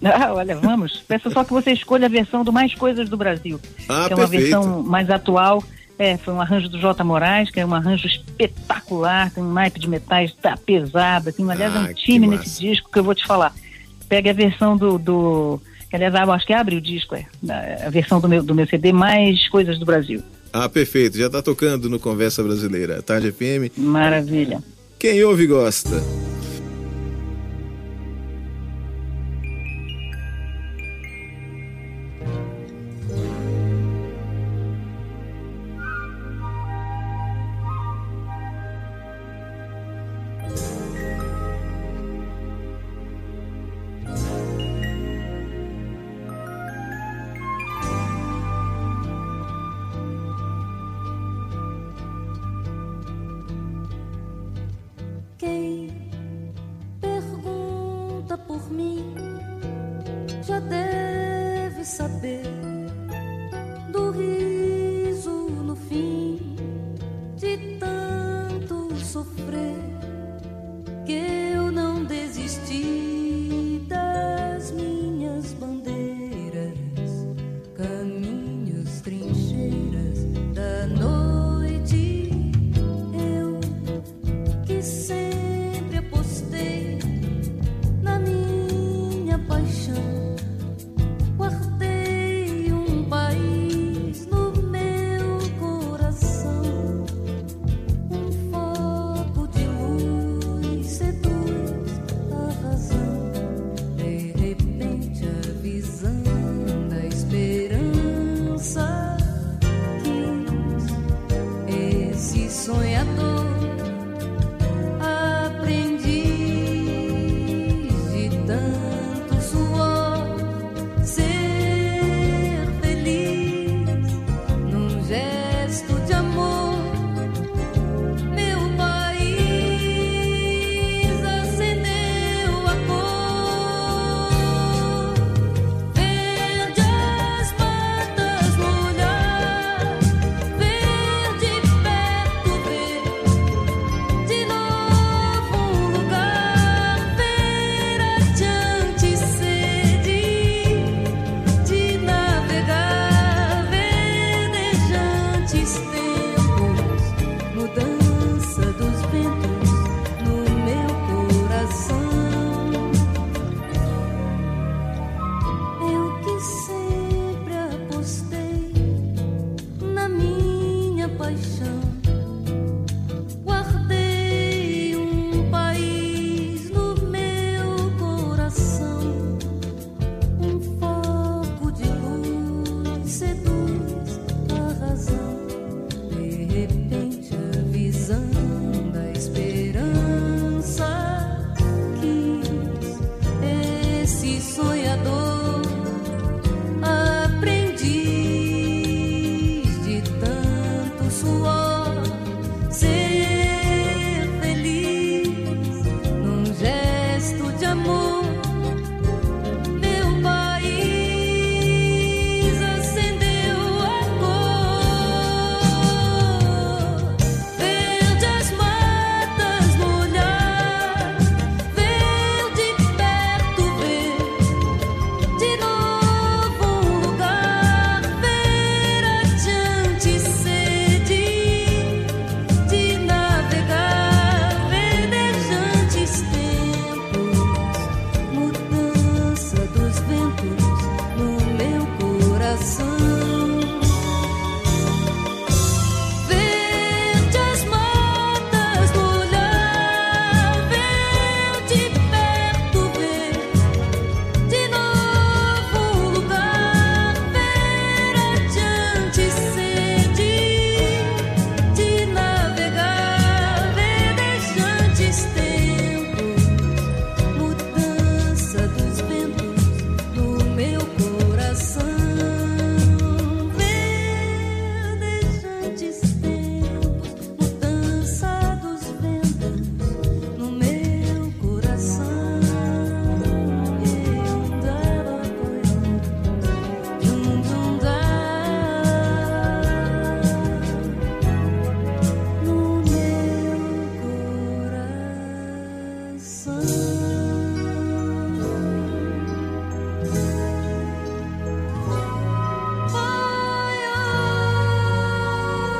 Ah, 0.12 0.32
olha, 0.32 0.56
vamos. 0.56 1.02
Peço 1.06 1.30
só 1.30 1.44
que 1.44 1.52
você 1.52 1.72
escolha 1.72 2.06
a 2.06 2.08
versão 2.08 2.42
do 2.42 2.52
Mais 2.52 2.74
Coisas 2.74 3.08
do 3.08 3.16
Brasil. 3.16 3.60
Ah, 3.88 4.06
que 4.06 4.14
é 4.14 4.16
uma 4.16 4.28
perfeito. 4.28 4.42
versão 4.42 4.82
mais 4.82 5.10
atual. 5.10 5.62
É, 5.98 6.16
foi 6.16 6.32
um 6.32 6.40
arranjo 6.40 6.66
do 6.70 6.78
J. 6.78 7.04
Moraes, 7.04 7.50
que 7.50 7.60
é 7.60 7.66
um 7.66 7.74
arranjo 7.74 8.06
espetacular, 8.06 9.30
tem 9.30 9.44
um 9.44 9.52
naipe 9.52 9.78
de 9.78 9.86
metais 9.86 10.32
tá 10.32 10.56
pesada, 10.56 11.30
tem, 11.30 11.48
aliás, 11.50 11.76
ah, 11.76 11.80
um 11.80 11.92
time 11.92 12.26
nesse 12.26 12.58
disco 12.58 12.90
que 12.90 12.98
eu 12.98 13.04
vou 13.04 13.14
te 13.14 13.26
falar. 13.26 13.54
Pega 14.08 14.30
a 14.30 14.32
versão 14.32 14.78
do, 14.78 14.98
do 14.98 15.60
que 15.90 15.96
aliás, 15.96 16.14
acho 16.14 16.46
que 16.46 16.54
abre 16.54 16.76
o 16.76 16.80
disco, 16.80 17.14
é, 17.14 17.26
a 17.84 17.90
versão 17.90 18.18
do 18.18 18.30
meu, 18.30 18.42
do 18.42 18.54
meu 18.54 18.66
CD, 18.66 18.94
mais 18.94 19.46
coisas 19.50 19.78
do 19.78 19.84
Brasil. 19.84 20.22
Ah, 20.50 20.70
perfeito, 20.70 21.18
já 21.18 21.26
está 21.26 21.42
tocando 21.42 21.90
no 21.90 22.00
Conversa 22.00 22.42
Brasileira, 22.42 23.02
Tarde 23.02 23.30
FM. 23.30 23.76
Maravilha. 23.76 24.62
Quem 24.98 25.22
ouve 25.22 25.46
gosta. 25.46 26.02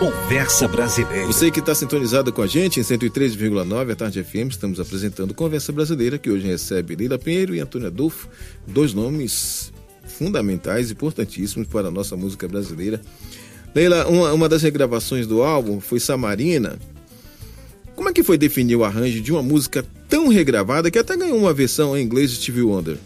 Conversa 0.01 0.67
Brasileira. 0.67 1.27
Você 1.27 1.51
que 1.51 1.61
está 1.61 1.75
sintonizado 1.75 2.33
com 2.33 2.41
a 2.41 2.47
gente 2.47 2.81
em 2.81 2.83
103,9 2.83 3.93
a 3.93 3.95
Tarde 3.95 4.25
FM, 4.25 4.49
estamos 4.49 4.81
apresentando 4.81 5.35
Conversa 5.35 5.73
Brasileira, 5.73 6.17
que 6.17 6.31
hoje 6.31 6.47
recebe 6.47 6.97
Leila 6.97 7.19
Pinheiro 7.19 7.55
e 7.55 7.61
Antônio 7.61 7.89
Adolfo, 7.89 8.27
dois 8.67 8.95
nomes 8.95 9.71
fundamentais, 10.07 10.91
importantíssimos 10.91 11.69
para 11.69 11.89
a 11.89 11.91
nossa 11.91 12.17
música 12.17 12.49
brasileira. 12.49 12.99
Leila, 13.75 14.07
uma, 14.09 14.33
uma 14.33 14.49
das 14.49 14.63
regravações 14.63 15.27
do 15.27 15.43
álbum 15.43 15.83
foi 15.83 16.01
Samarina. 16.01 16.79
Como 17.95 18.09
é 18.09 18.13
que 18.15 18.23
foi 18.23 18.39
definir 18.39 18.77
o 18.77 18.85
arranjo 18.85 19.21
de 19.21 19.31
uma 19.31 19.43
música 19.43 19.85
tão 20.09 20.29
regravada 20.29 20.91
que 20.91 20.99
até 20.99 21.15
ganhou 21.15 21.37
uma 21.37 21.53
versão 21.53 21.95
em 21.95 22.03
inglês 22.03 22.31
de 22.31 22.37
Stevie 22.37 22.63
Wonder? 22.63 22.97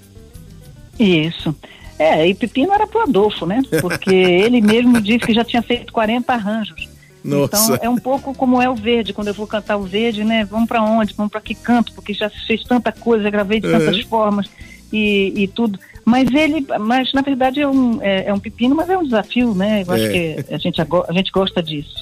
Isso. 1.00 1.52
É, 1.98 2.26
e 2.26 2.35
Pepino 2.35 2.72
era 2.72 2.87
pro 2.87 3.02
Adolfo, 3.02 3.46
né? 3.46 3.62
Porque 3.80 4.11
ele 4.14 4.61
mesmo 4.61 5.00
disse 5.00 5.20
que 5.20 5.35
já 5.35 5.44
tinha 5.44 5.62
feito 5.62 5.92
40 5.92 6.33
arranjos. 6.33 6.88
Nossa. 7.24 7.57
Então 7.57 7.78
é 7.80 7.88
um 7.88 7.96
pouco 7.96 8.35
como 8.35 8.61
é 8.61 8.68
o 8.68 8.74
verde, 8.74 9.12
quando 9.14 9.28
eu 9.28 9.35
vou 9.35 9.46
cantar 9.46 9.76
o 9.76 9.85
verde, 9.85 10.24
né? 10.24 10.44
Vamos 10.44 10.68
para 10.68 10.83
onde? 10.83 11.14
Vamos 11.14 11.33
para 11.33 11.40
que 11.40 11.54
canto? 11.54 11.92
Porque 11.94 12.12
já 12.12 12.28
fez 12.28 12.62
tanta 12.64 12.92
coisa, 12.92 13.30
gravei 13.30 13.61
de 13.61 13.70
tantas 13.70 13.96
uhum. 13.96 14.07
formas 14.07 14.50
e, 14.92 15.33
e 15.35 15.48
tudo. 15.48 15.78
Mas 16.04 16.30
ele, 16.35 16.66
mas 16.80 17.12
na 17.14 17.22
verdade 17.22 17.61
é 17.61 17.66
um, 17.66 18.02
é, 18.02 18.26
é 18.26 18.35
um 18.35 18.38
pepino, 18.38 18.74
mas 18.74 18.90
é 18.90 18.98
um 18.98 19.04
desafio, 19.04 19.54
né? 19.54 19.85
Eu 19.87 19.92
acho 19.92 20.04
é. 20.04 20.09
que 20.42 20.54
a 20.54 20.59
gente, 20.59 20.80
a 20.80 21.12
gente 21.12 21.33
gosta 21.33 21.62
disso. 21.62 21.94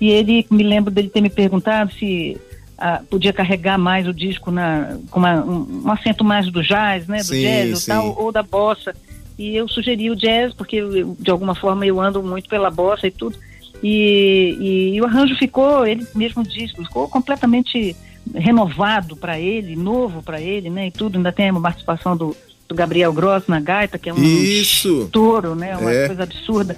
E 0.00 0.08
ele, 0.08 0.46
me 0.50 0.62
lembro 0.62 0.90
dele 0.90 1.10
ter 1.10 1.20
me 1.20 1.28
perguntado 1.28 1.92
se 1.92 2.40
ah, 2.78 3.02
podia 3.10 3.34
carregar 3.34 3.76
mais 3.76 4.08
o 4.08 4.14
disco 4.14 4.50
na, 4.50 4.96
com 5.10 5.18
uma, 5.18 5.44
um, 5.44 5.82
um, 5.84 5.92
acento 5.92 6.24
mais 6.24 6.50
do 6.50 6.62
jazz, 6.62 7.06
né? 7.06 7.18
Do 7.18 7.24
sim, 7.24 7.42
jazz 7.42 7.80
sim. 7.80 7.90
tal, 7.90 8.18
ou 8.18 8.32
da 8.32 8.42
bossa. 8.42 8.94
E 9.40 9.56
eu 9.56 9.66
sugeri 9.66 10.10
o 10.10 10.14
jazz, 10.14 10.52
porque 10.52 10.76
eu, 10.76 11.16
de 11.18 11.30
alguma 11.30 11.54
forma 11.54 11.86
eu 11.86 11.98
ando 11.98 12.22
muito 12.22 12.46
pela 12.46 12.70
bossa 12.70 13.06
e 13.06 13.10
tudo. 13.10 13.38
E, 13.82 14.54
e, 14.60 14.94
e 14.94 15.00
o 15.00 15.06
arranjo 15.06 15.34
ficou, 15.36 15.86
ele 15.86 16.06
mesmo 16.14 16.44
disse, 16.44 16.76
ficou 16.76 17.08
completamente 17.08 17.96
renovado 18.34 19.16
para 19.16 19.40
ele, 19.40 19.74
novo 19.74 20.22
para 20.22 20.38
ele, 20.38 20.68
né? 20.68 20.88
E 20.88 20.90
tudo, 20.90 21.16
ainda 21.16 21.32
tem 21.32 21.50
uma 21.50 21.60
participação 21.62 22.14
do, 22.14 22.36
do 22.68 22.74
Gabriel 22.74 23.14
Gross 23.14 23.44
na 23.48 23.58
gaita, 23.60 23.98
que 23.98 24.10
é 24.10 24.12
um 24.12 24.22
Isso. 24.22 25.08
touro, 25.10 25.54
né? 25.54 25.74
Uma 25.78 25.90
É. 25.90 26.06
coisa 26.08 26.22
absurda. 26.24 26.76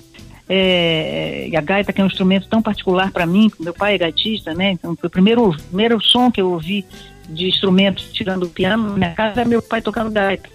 É, 0.48 1.48
e 1.48 1.56
a 1.56 1.60
gaita, 1.60 1.92
que 1.92 2.00
é 2.00 2.04
um 2.04 2.06
instrumento 2.06 2.46
tão 2.46 2.62
particular 2.62 3.10
para 3.10 3.26
mim, 3.26 3.50
meu 3.58 3.74
pai 3.74 3.96
é 3.96 3.98
gaitista, 3.98 4.54
né? 4.54 4.70
Então, 4.70 4.94
foi 4.94 5.08
o 5.08 5.10
primeiro, 5.10 5.52
primeiro 5.68 6.00
som 6.00 6.30
que 6.30 6.40
eu 6.40 6.52
ouvi 6.52 6.84
de 7.28 7.48
instrumentos, 7.48 8.04
tirando 8.12 8.44
o 8.44 8.48
piano, 8.50 8.90
na 8.90 8.96
minha 8.96 9.14
casa, 9.14 9.40
é 9.40 9.44
meu 9.44 9.60
pai 9.60 9.82
tocando 9.82 10.12
gaita. 10.12 10.48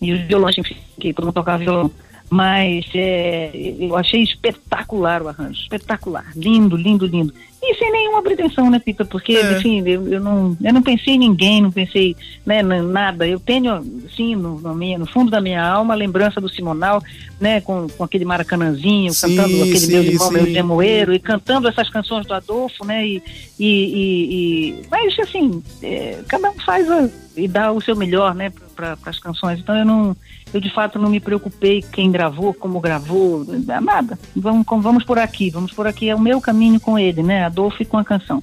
E 0.00 0.12
os 0.12 0.20
violões, 0.22 0.56
enfim, 0.56 0.76
que 0.98 1.12
todo 1.12 1.26
mundo 1.26 1.34
tocava 1.34 1.58
violão. 1.58 1.90
Mas 2.28 2.86
é, 2.94 3.50
eu 3.54 3.96
achei 3.96 4.22
espetacular 4.22 5.20
o 5.20 5.28
arranjo, 5.28 5.62
espetacular, 5.62 6.30
lindo, 6.36 6.76
lindo, 6.76 7.04
lindo. 7.04 7.34
E 7.62 7.74
sem 7.74 7.92
nenhuma 7.92 8.22
pretensão, 8.22 8.70
né, 8.70 8.78
Pita? 8.78 9.04
Porque, 9.04 9.34
É. 9.36 9.52
enfim, 9.52 9.82
eu, 9.86 10.08
eu, 10.08 10.18
não, 10.20 10.56
eu 10.62 10.72
não 10.72 10.80
pensei 10.82 11.14
em 11.14 11.18
ninguém, 11.18 11.60
não 11.60 11.70
pensei 11.70 12.16
né, 12.46 12.60
em 12.60 12.82
nada. 12.82 13.26
Eu 13.28 13.38
tenho, 13.38 13.82
sim, 14.16 14.34
no, 14.34 14.58
no, 14.58 14.74
minha, 14.74 14.98
no 14.98 15.06
fundo 15.06 15.30
da 15.30 15.42
minha 15.42 15.62
alma, 15.62 15.92
a 15.92 15.96
lembrança 15.96 16.40
do 16.40 16.48
Simonal, 16.48 17.02
né, 17.38 17.60
com, 17.60 17.86
com 17.88 18.02
aquele 18.02 18.24
maracanãzinho, 18.24 19.12
Sim, 19.12 19.36
cantando 19.36 19.56
aquele 19.62 19.78
sim, 19.78 19.92
meu 19.92 20.02
irmão, 20.02 20.28
sim. 20.28 20.34
meu 20.34 20.46
gemoeiro, 20.46 21.12
e 21.14 21.18
cantando 21.18 21.68
essas 21.68 21.90
canções 21.90 22.26
do 22.26 22.32
Adolfo, 22.32 22.84
né, 22.86 23.06
e, 23.06 23.22
e, 23.58 23.66
e, 23.66 24.70
e- 24.70 24.82
mas 24.90 25.18
assim, 25.18 25.62
é, 25.82 26.18
cada 26.28 26.50
um 26.50 26.58
faz 26.60 26.90
a- 26.90 27.08
e 27.36 27.46
dá 27.46 27.70
o 27.72 27.80
seu 27.80 27.94
melhor, 27.94 28.34
né, 28.34 28.50
para 28.74 28.96
as 29.06 29.18
canções. 29.18 29.60
Então 29.60 29.76
eu 29.76 29.84
não, 29.84 30.16
eu 30.52 30.60
de 30.60 30.72
fato 30.72 30.98
não 30.98 31.08
me 31.08 31.20
preocupei 31.20 31.82
quem 31.92 32.10
gravou, 32.10 32.52
como 32.52 32.80
gravou, 32.80 33.46
nada. 33.82 34.18
Vamos, 34.34 34.66
vamos 34.82 35.04
por 35.04 35.18
aqui, 35.18 35.48
vamos 35.50 35.72
por 35.72 35.86
aqui. 35.86 36.08
É 36.08 36.14
o 36.14 36.20
meu 36.20 36.40
caminho 36.40 36.80
com 36.80 36.98
ele, 36.98 37.22
né, 37.22 37.44
Adolfo 37.50 37.82
e 37.82 37.86
com 37.86 37.98
a 37.98 38.04
canção. 38.04 38.42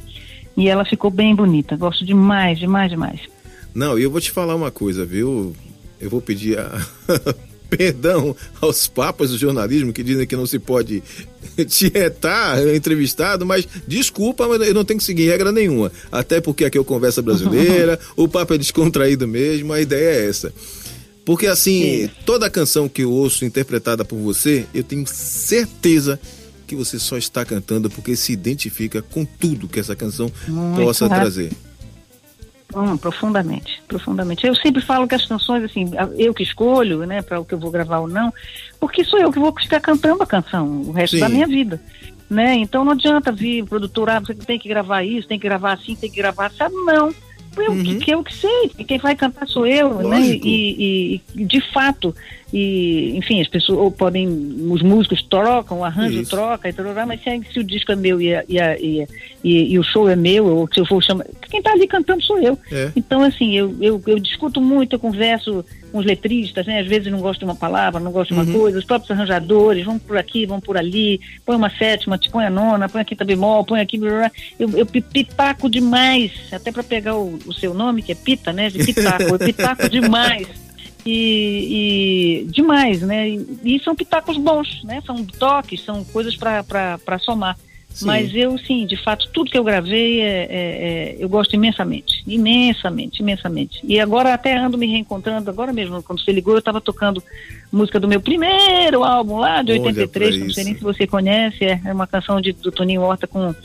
E 0.56 0.68
ela 0.68 0.86
ficou 0.86 1.10
bem 1.10 1.36
bonita. 1.36 1.76
Gosto 1.76 2.06
demais, 2.06 2.60
demais, 2.60 2.90
demais. 2.90 3.22
Não, 3.74 3.98
e 3.98 4.04
eu 4.04 4.12
vou 4.12 4.22
te 4.22 4.32
falar 4.32 4.56
uma 4.56 4.72
coisa, 4.72 5.06
viu? 5.06 5.56
Eu 6.00 6.10
vou 6.10 6.22
pedir 6.22 6.60
a... 6.60 6.86
perdão 7.70 8.36
aos 8.62 8.88
papas 8.88 9.30
do 9.30 9.38
jornalismo 9.38 9.94
que 9.94 10.04
dizem 10.04 10.26
que 10.26 10.36
não 10.36 10.46
se 10.46 10.60
pode 10.60 11.04
tietar 11.68 12.66
entrevistado, 12.74 13.46
mas 13.46 13.68
desculpa, 13.88 14.48
mas 14.48 14.62
eu 14.68 14.74
não 14.74 14.86
tenho 14.86 15.00
que 15.00 15.06
seguir 15.06 15.28
regra 15.28 15.52
nenhuma. 15.52 15.92
Até 16.12 16.42
porque 16.42 16.66
aqui 16.66 16.78
é 16.78 16.82
o 16.82 16.86
Conversa 16.86 17.22
Brasileira, 17.22 18.00
o 18.16 18.28
papo 18.28 18.54
é 18.54 18.58
descontraído 18.58 19.28
mesmo, 19.28 19.74
a 19.74 19.82
ideia 19.82 20.22
é 20.22 20.30
essa. 20.30 20.54
Porque 21.26 21.46
assim, 21.46 22.04
Isso. 22.04 22.14
toda 22.26 22.50
canção 22.50 22.88
que 22.88 23.04
eu 23.04 23.12
ouço 23.12 23.44
interpretada 23.44 24.06
por 24.06 24.18
você, 24.18 24.66
eu 24.74 24.84
tenho 24.84 25.06
certeza 25.06 26.18
que 26.68 26.76
você 26.76 27.00
só 27.00 27.18
está 27.18 27.46
cantando 27.46 27.90
porque 27.90 28.16
se 28.16 28.34
identifica 28.34 29.02
com 29.02 29.26
tudo 29.26 29.68
que 29.68 29.80
essa 29.80 29.96
canção 29.96 30.32
Muito 30.48 30.84
possa 30.84 31.08
rápido. 31.08 31.22
trazer. 31.22 31.52
Hum, 32.76 32.98
profundamente, 32.98 33.82
profundamente. 33.88 34.46
Eu 34.46 34.54
sempre 34.54 34.82
falo 34.82 35.08
que 35.08 35.16
as 35.16 35.26
canções, 35.26 35.64
assim, 35.64 35.90
eu 36.18 36.34
que 36.34 36.44
escolho, 36.44 37.06
né, 37.06 37.22
para 37.22 37.40
o 37.40 37.46
que 37.46 37.54
eu 37.54 37.60
vou 37.60 37.72
gravar 37.72 38.00
ou 38.00 38.10
não, 38.10 38.34
porque 38.80 39.06
sou 39.06 39.18
eu 39.18 39.32
que 39.32 39.40
vou 39.40 39.54
ficar 39.58 39.80
cantando 39.80 40.22
a 40.22 40.28
canção 40.28 40.82
o 40.82 40.92
resto 40.92 41.16
Sim. 41.16 41.22
da 41.22 41.30
minha 41.30 41.48
vida, 41.48 41.82
né? 42.30 42.56
Então 42.56 42.84
não 42.84 42.92
adianta 42.92 43.32
vir 43.32 43.64
produtor, 43.64 44.10
ah, 44.10 44.20
você 44.20 44.34
tem 44.34 44.60
que 44.60 44.68
gravar 44.68 45.02
isso, 45.04 45.28
tem 45.28 45.40
que 45.40 45.48
gravar 45.48 45.74
assim, 45.74 45.96
tem 45.96 46.12
que 46.12 46.18
gravar, 46.18 46.52
sabe? 46.52 46.76
Não. 46.76 47.16
Eu, 47.62 47.72
Uhum. 47.72 47.84
que, 47.84 47.96
que 47.98 48.12
eu 48.12 48.24
que 48.24 48.34
sei, 48.34 48.70
que 48.76 48.84
quem 48.84 48.98
vai 48.98 49.16
cantar 49.16 49.48
sou 49.48 49.66
eu, 49.66 49.96
né? 49.96 50.04
Lógico. 50.04 50.48
E, 50.48 51.16
e- 51.16 51.22
e, 51.36 51.46
de 51.46 51.60
fato, 51.74 52.16
e, 52.54 53.14
enfim, 53.18 53.42
as 53.42 53.48
pessoas 53.48 53.80
ou 53.80 53.92
podem, 53.92 54.28
os 54.70 54.82
músicos 54.82 55.22
trocam, 55.24 55.80
o 55.80 55.84
arranjo 55.84 56.22
Isso. 56.22 56.30
troca, 56.32 56.70
e 56.70 56.74
tal, 56.74 56.86
mas 57.06 57.22
se, 57.22 57.42
se 57.52 57.60
o 57.60 57.64
disco 57.64 57.92
é 57.92 57.96
meu 57.96 58.22
e, 58.22 58.34
a- 58.34 58.44
e, 58.48 58.60
a- 58.60 58.80
e, 58.80 59.02
a- 59.02 59.08
e- 59.44 59.74
e 59.74 59.80
o 59.80 59.84
show 59.84 60.08
é 60.10 60.16
meu, 60.16 60.46
ou 60.46 60.70
se 60.74 60.80
eu 60.80 60.86
for 60.86 61.04
chamar, 61.04 61.26
quem 61.50 61.62
tá 61.62 61.72
ali 61.72 61.88
cantando 61.88 62.22
sou 62.24 62.40
eu. 62.40 62.58
É. 62.72 62.92
Então, 62.96 63.22
assim, 63.24 63.56
eu, 63.58 63.76
eu, 63.82 64.02
eu 64.08 64.20
discuto 64.20 64.62
muito, 64.62 64.94
eu 64.94 65.00
converso 65.00 65.64
com 65.98 66.02
os 66.02 66.06
letristas, 66.06 66.66
né? 66.68 66.80
Às 66.82 66.88
vezes 66.88 67.12
não 67.12 67.20
gosto 67.20 67.40
de 67.40 67.46
uma 67.46 67.56
palavra, 67.56 68.00
não 68.00 68.12
gosto 68.12 68.30
de 68.30 68.34
uma 68.40 68.44
Uhum. 68.46 68.54
coisa, 68.60 68.78
os 68.78 68.86
próprios 68.86 69.10
arranjadores, 69.10 69.84
vão 69.84 69.98
por 69.98 70.16
aqui, 70.16 70.46
vão 70.46 70.62
por 70.62 70.78
ali, 70.78 71.20
põe 71.44 71.56
uma 71.56 71.72
sétima, 71.72 72.20
põe 72.32 72.46
a 72.46 72.50
nona, 72.52 72.88
põe 72.88 73.02
aqui 73.02 73.16
tá 73.16 73.26
bemol, 73.26 73.66
põe 73.66 73.82
aqui. 73.82 73.98
blá, 73.98 74.10
blá. 74.12 74.32
Eu, 74.60 74.70
eu 74.78 74.86
pi- 74.86 75.02
pitaco 75.02 75.68
demais, 75.70 76.32
até 76.52 76.72
para 76.72 76.84
pegar 76.84 77.16
o, 77.16 77.40
o 77.48 77.54
seu 77.54 77.74
nome, 77.74 78.04
que 78.04 78.12
é 78.12 78.16
Pita, 78.16 78.54
né? 78.54 78.70
De 78.70 78.84
pitaco, 78.84 79.24
eu 79.24 79.40
pitaco 79.40 79.90
demais. 79.90 80.48
E, 81.06 82.44
e 82.44 82.52
demais, 82.52 83.02
né? 83.02 83.30
E, 83.30 83.48
e 83.64 83.80
são 83.84 83.96
pitacos 83.96 84.38
bons, 84.38 84.84
né? 84.84 85.02
São 85.06 85.24
toques, 85.26 85.84
são 85.84 86.04
coisas 86.04 86.36
para 86.36 87.20
somar. 87.20 87.58
Sim. 87.98 88.06
Mas 88.06 88.34
eu, 88.36 88.56
sim, 88.60 88.86
de 88.86 88.96
fato, 88.96 89.28
tudo 89.34 89.50
que 89.50 89.58
eu 89.58 89.64
gravei, 89.64 90.22
é, 90.22 90.26
é- 90.26 90.48
é- 90.50 91.16
eu 91.20 91.28
gosto 91.28 91.56
imensamente. 91.56 92.22
Imensamente, 92.28 93.22
imensamente. 93.22 93.80
E 93.84 94.00
agora 94.00 94.34
até 94.34 94.56
ando 94.56 94.78
me 94.78 94.86
reencontrando, 94.86 95.50
agora 95.50 95.74
mesmo, 95.74 96.04
quando 96.04 96.24
você 96.24 96.32
ligou, 96.32 96.54
eu 96.54 96.60
estava 96.60 96.80
tocando 96.80 97.24
música 97.72 98.00
do 98.00 98.08
meu 98.08 98.22
primeiro 98.22 99.04
álbum 99.04 99.38
lá, 99.40 99.64
de 99.64 99.72
Olha 99.72 99.82
83, 99.82 100.36
pra 100.38 100.46
não 100.46 100.54
sei 100.54 100.64
nem 100.64 100.76
se 100.76 100.84
você 100.84 101.08
conhece, 101.08 101.66
é, 101.66 101.82
é 101.86 101.92
uma 101.92 102.06
canção 102.06 102.40
de, 102.40 102.52
do 102.54 102.72
Toninho 102.72 103.02
Horta 103.02 103.26
com, 103.26 103.56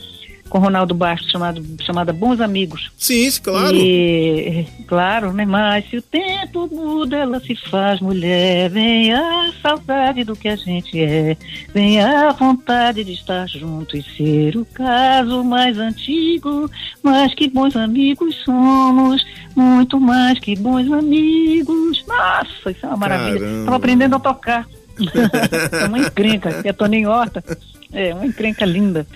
com 0.53 0.59
Ronaldo 0.59 0.93
Bastos, 0.93 1.31
chamado, 1.31 1.65
chamada 1.83 2.13
Bons 2.13 2.39
Amigos. 2.39 2.91
Sim, 2.95 3.25
isso, 3.25 3.41
claro. 3.41 3.75
E, 3.75 4.67
claro, 4.87 5.33
né? 5.33 5.47
Mas 5.47 5.89
se 5.89 5.97
o 5.97 6.01
tempo 6.03 6.69
muda, 6.71 7.17
ela 7.17 7.39
se 7.39 7.55
faz 7.71 7.99
mulher. 7.99 8.69
Vem 8.69 9.11
a 9.11 9.51
saudade 9.63 10.23
do 10.23 10.35
que 10.35 10.47
a 10.47 10.55
gente 10.55 11.01
é. 11.01 11.35
Vem 11.73 11.99
a 11.99 12.31
vontade 12.33 13.03
de 13.03 13.13
estar 13.13 13.47
junto 13.47 13.97
e 13.97 14.03
ser 14.03 14.55
o 14.55 14.63
caso 14.63 15.43
mais 15.43 15.79
antigo. 15.79 16.69
Mas 17.01 17.33
que 17.33 17.49
bons 17.49 17.75
amigos 17.75 18.35
somos. 18.45 19.25
Muito 19.55 19.99
mais 19.99 20.37
que 20.37 20.55
bons 20.55 20.91
amigos. 20.91 22.05
Nossa, 22.07 22.69
isso 22.69 22.85
é 22.85 22.89
uma 22.89 22.97
maravilha. 22.97 23.39
Caramba. 23.39 23.57
Estava 23.57 23.75
aprendendo 23.77 24.15
a 24.17 24.19
tocar. 24.19 24.67
é 25.81 25.85
uma 25.87 25.97
encrenca, 25.97 26.61
que 26.61 26.69
é 26.69 26.73
Toninho 26.73 27.09
Horta. 27.09 27.43
É 27.91 28.13
uma 28.13 28.27
encrenca 28.27 28.65
linda. 28.65 29.07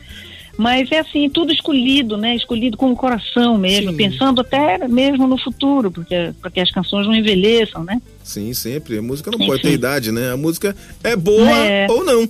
Mas 0.58 0.92
é 0.92 1.00
assim, 1.00 1.30
tudo 1.30 1.52
escolhido, 1.54 2.18
né? 2.18 2.36
Escolhido 2.36 2.76
com 2.78 2.92
o 2.92 2.96
coração 2.96 3.58
mesmo, 3.58 3.92
Sim. 3.92 3.98
pensando 3.98 4.42
até 4.42 4.88
mesmo 4.88 5.28
no 5.28 5.38
futuro, 5.38 5.92
porque 5.92 6.34
para 6.42 6.50
que 6.50 6.60
as 6.60 6.72
canções 6.72 7.06
não 7.06 7.14
envelheçam, 7.14 7.84
né? 7.84 8.02
Sim, 8.24 8.52
sempre. 8.54 8.98
A 8.98 9.02
música 9.02 9.30
não 9.30 9.38
Enfim. 9.38 9.48
pode 9.48 9.62
ter 9.62 9.72
idade, 9.74 10.12
né? 10.12 10.32
A 10.32 10.38
música 10.38 10.76
é 11.04 11.16
boa 11.16 11.50
É. 11.52 11.86
ou 11.90 12.04
não. 12.04 12.28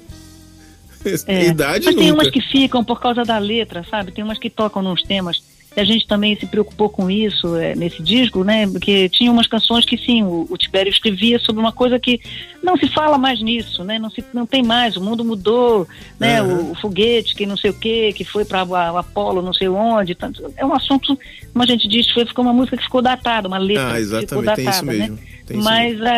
É. 1.25 1.45
Idade 1.47 1.85
Mas 1.85 1.95
tem 1.95 2.07
nunca. 2.09 2.21
umas 2.23 2.29
que 2.29 2.41
ficam 2.41 2.83
por 2.83 2.99
causa 2.99 3.23
da 3.23 3.37
letra, 3.37 3.85
sabe? 3.89 4.11
Tem 4.11 4.23
umas 4.23 4.37
que 4.37 4.49
tocam 4.49 4.81
nos 4.81 5.01
temas. 5.03 5.41
A 5.79 5.83
gente 5.83 6.07
também 6.07 6.35
se 6.35 6.45
preocupou 6.45 6.89
com 6.89 7.09
isso 7.09 7.55
é, 7.55 7.75
nesse 7.75 8.01
disco, 8.01 8.43
né? 8.43 8.67
Porque 8.67 9.07
tinha 9.09 9.31
umas 9.31 9.47
canções 9.47 9.85
que 9.85 9.97
sim, 9.97 10.23
o, 10.23 10.47
o 10.49 10.57
Tibério 10.57 10.89
escrevia 10.89 11.37
sobre 11.39 11.61
uma 11.61 11.71
coisa 11.71 11.99
que 11.99 12.19
não 12.63 12.75
se 12.75 12.87
fala 12.87 13.17
mais 13.17 13.41
nisso, 13.41 13.83
né? 13.83 13.99
Não, 13.99 14.09
se, 14.09 14.23
não 14.33 14.45
tem 14.45 14.63
mais, 14.63 14.97
o 14.97 15.01
mundo 15.01 15.23
mudou, 15.23 15.87
né? 16.19 16.41
Aham. 16.41 16.53
O, 16.53 16.71
o 16.71 16.75
foguete 16.75 17.35
que 17.35 17.45
não 17.45 17.55
sei 17.55 17.69
o 17.71 17.73
quê, 17.73 18.11
que 18.15 18.23
foi 18.25 18.43
para 18.43 18.63
o 18.63 18.97
Apolo 18.97 19.41
não 19.41 19.53
sei 19.53 19.69
onde. 19.69 20.15
tanto- 20.15 20.51
é 20.57 20.65
um 20.65 20.73
assunto, 20.73 21.17
como 21.53 21.63
a 21.63 21.67
gente 21.67 21.87
diz, 21.87 22.09
foi, 22.11 22.25
ficou 22.25 22.43
uma 22.43 22.53
música 22.53 22.75
que 22.77 22.83
ficou 22.83 23.01
datada, 23.01 23.47
uma 23.47 23.57
letra 23.57 23.83
Ah, 23.83 23.93
que 23.99 24.05
ficou 24.27 24.41
exatamente, 24.43 24.55
tem 24.55 24.65
isso 24.65 24.71
datada, 24.81 24.85
né? 24.93 24.97
mesmo. 24.99 25.19
Tem 25.45 25.57
isso 25.59 25.63
Mas 25.69 26.01
a- 26.01 26.11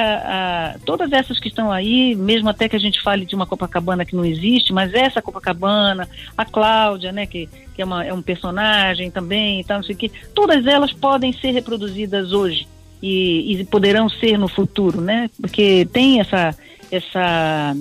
a- 0.73 0.79
todas 0.85 1.11
essas 1.11 1.39
que 1.39 1.49
estão 1.49 1.71
aí, 1.71 2.15
mesmo 2.15 2.49
até 2.49 2.67
que 2.69 2.75
a 2.75 2.79
gente 2.79 3.01
fale 3.01 3.25
de 3.25 3.35
uma 3.35 3.45
Copacabana 3.45 4.03
que 4.05 4.15
não 4.15 4.25
existe, 4.25 4.73
mas 4.73 4.93
essa 4.93 5.21
Copacabana, 5.21 6.07
a 6.37 6.45
Cláudia, 6.45 7.11
né, 7.11 7.25
que, 7.27 7.47
que 7.79 7.83
é, 7.83 7.85
uma- 7.85 8.03
é 8.03 8.13
um 8.13 8.21
personagem 8.21 9.09
também 9.09 9.61
e 9.61 9.63
tal, 9.63 9.77
não 9.77 9.83
sei 9.85 9.95
o 9.95 9.97
quê, 9.97 10.11
todas 10.35 10.65
elas 10.67 10.91
podem 10.91 11.31
ser 11.31 11.51
reproduzidas 11.51 12.33
hoje 12.33 12.67
e, 13.01 13.53
e 13.55 13.63
poderão 13.63 14.09
ser 14.09 14.37
no 14.37 14.49
futuro, 14.49 14.99
né? 14.99 15.29
Porque 15.39 15.87
tem 15.93 16.19
essa 16.19 16.53
essa 16.91 17.73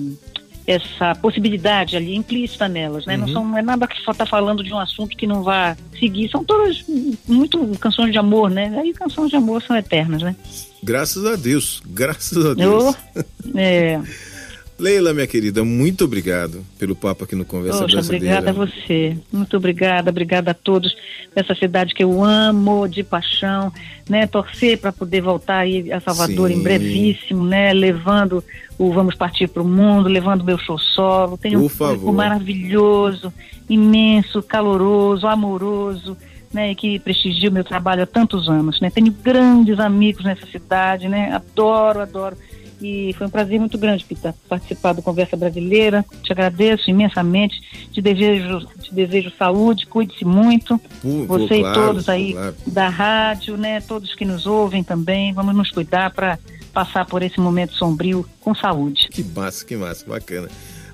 essa 0.65 1.15
possibilidade 1.15 1.97
ali 1.97 2.15
implícita 2.15 2.67
nelas, 2.69 3.05
né? 3.05 3.17
Não 3.17 3.27
Uhum. 3.27 3.33
são 3.33 3.45
não 3.45 3.57
é 3.57 3.61
nada 3.61 3.87
que 3.87 3.97
está 3.97 4.25
falando 4.25 4.63
de 4.63 4.71
um 4.71 4.79
assunto 4.79 5.17
que 5.17 5.27
não 5.27 5.43
vá 5.43 5.75
seguir. 5.99 6.29
São 6.29 6.45
todas 6.45 6.85
muito 7.27 7.57
canções 7.79 8.13
de 8.13 8.19
amor, 8.19 8.49
né? 8.49 8.71
Aí 8.79 8.93
canções 8.93 9.29
de 9.31 9.35
amor 9.35 9.61
são 9.63 9.75
eternas, 9.75 10.21
né? 10.21 10.33
Graças 10.81 11.25
a 11.25 11.35
Deus. 11.35 11.81
Graças 11.87 12.45
a 12.45 12.53
Deus. 12.53 12.95
Eu, 13.15 13.25
é, 13.57 13.99
Leila, 14.79 15.13
minha 15.13 15.27
querida, 15.27 15.61
muito 15.61 16.05
obrigado 16.05 16.65
pelo 16.77 16.95
papo 16.95 17.25
aqui 17.25 17.35
no 17.35 17.43
Conversa 17.43 17.81
poxa, 17.81 17.95
Brasileira. 17.97 18.39
obrigada 18.39 18.49
a 18.49 18.65
você. 18.65 19.17
Muito 19.29 19.57
obrigada, 19.57 20.09
obrigada 20.09 20.51
a 20.51 20.53
todos 20.53 20.95
dessa 21.35 21.53
cidade 21.53 21.93
que 21.93 22.01
eu 22.01 22.23
amo 22.23 22.87
de 22.87 23.03
paixão, 23.03 23.73
né? 24.09 24.25
Torcer 24.25 24.77
para 24.77 24.93
poder 24.93 25.19
voltar 25.19 25.59
aí 25.59 25.91
a 25.91 25.99
Salvador 25.99 26.49
Sim. 26.49 26.55
em 26.55 26.63
brevíssimo, 26.63 27.43
né? 27.45 27.73
Levando 27.73 28.41
o 28.77 28.93
Vamos 28.93 29.15
Partir 29.15 29.49
para 29.49 29.61
o 29.61 29.67
Mundo, 29.67 30.07
levando 30.07 30.45
meu 30.45 30.57
show 30.57 30.79
solo. 30.79 31.37
Tenho 31.37 31.61
um 31.61 31.67
público 31.67 32.13
maravilhoso, 32.13 33.33
imenso, 33.69 34.41
caloroso, 34.41 35.27
amoroso. 35.27 36.15
Né, 36.51 36.71
e 36.71 36.75
que 36.75 36.97
prestigia 36.97 37.47
o 37.47 37.53
meu 37.53 37.63
trabalho 37.63 38.01
há 38.01 38.07
tantos 38.07 38.49
anos, 38.49 38.81
né? 38.81 38.89
Tenho 38.89 39.11
grandes 39.11 39.79
amigos 39.79 40.25
nessa 40.25 40.47
cidade, 40.47 41.07
né? 41.07 41.31
Adoro, 41.31 41.99
adoro. 41.99 42.35
E 42.81 43.13
foi 43.17 43.27
um 43.27 43.29
prazer 43.29 43.59
muito 43.59 43.77
grande, 43.77 44.05
Pita, 44.05 44.33
participar 44.47 44.93
do 44.93 45.01
Conversa 45.01 45.35
Brasileira. 45.35 46.05
Te 46.23 46.31
agradeço 46.31 46.89
imensamente. 46.89 47.59
Te 47.91 48.01
desejo, 48.01 48.65
te 48.81 48.93
desejo 48.93 49.31
saúde, 49.37 49.85
cuide-se 49.85 50.23
muito. 50.23 50.79
Pô, 51.01 51.25
Você 51.39 51.59
claro, 51.59 51.79
e 51.81 51.85
todos 51.85 52.09
aí 52.09 52.33
claro. 52.33 52.55
da 52.67 52.89
rádio, 52.89 53.57
né? 53.57 53.81
Todos 53.81 54.15
que 54.15 54.23
nos 54.23 54.45
ouvem 54.45 54.83
também. 54.83 55.33
Vamos 55.33 55.55
nos 55.55 55.71
cuidar 55.71 56.11
para 56.11 56.39
passar 56.73 57.05
por 57.05 57.21
esse 57.21 57.39
momento 57.39 57.73
sombrio 57.75 58.25
com 58.39 58.55
saúde. 58.55 59.09
Que 59.11 59.23
massa, 59.23 59.65
que 59.65 59.75
massa, 59.75 60.05
bacana. 60.07 60.47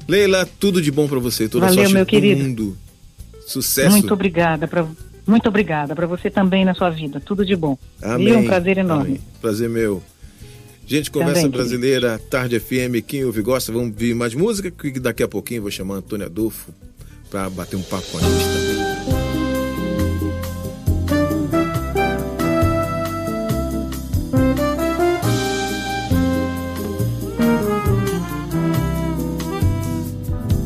Leila, 0.08 0.48
tudo 0.60 0.82
de 0.82 0.92
bom 0.92 1.08
pra 1.08 1.20
você, 1.20 1.48
toda 1.50 1.66
a 1.66 1.70
Valeu, 1.70 1.84
sorte 1.84 1.94
meu 1.94 2.06
do 2.06 2.10
querido. 2.10 2.44
mundo. 2.44 2.78
Sucesso. 3.46 3.92
Muito 3.92 4.14
obrigada 4.14 4.68
pra, 4.68 4.88
muito 5.28 5.48
obrigada 5.50 5.96
para 5.96 6.08
você 6.08 6.30
também 6.30 6.66
na 6.66 6.74
sua 6.74 6.90
vida. 6.90 7.20
Tudo 7.20 7.46
de 7.46 7.56
bom. 7.56 7.78
Amém. 8.02 8.28
Viu? 8.28 8.40
Um 8.40 8.46
prazer 8.46 8.78
enorme. 8.78 9.06
Amém. 9.06 9.22
Prazer 9.42 9.70
meu. 9.70 10.02
Gente, 10.88 11.10
Conversa 11.10 11.42
Também, 11.42 11.52
Brasileira, 11.52 12.20
Tarde 12.30 12.60
FM, 12.60 13.02
quem 13.06 13.26
ouve 13.26 13.42
gosta, 13.42 13.72
vamos 13.72 13.90
ouvir 13.90 14.14
mais 14.14 14.36
música, 14.36 14.70
que 14.70 15.00
daqui 15.00 15.24
a 15.24 15.28
pouquinho 15.28 15.64
vou 15.64 15.72
chamar 15.72 15.96
Antônio 15.96 16.28
Adolfo 16.28 16.72
para 17.30 17.50
bater 17.50 17.76
um 17.76 17.82
papo 17.82 18.06
com 18.12 18.18
a 18.20 18.22
gente 18.22 18.46
também. 18.46 18.76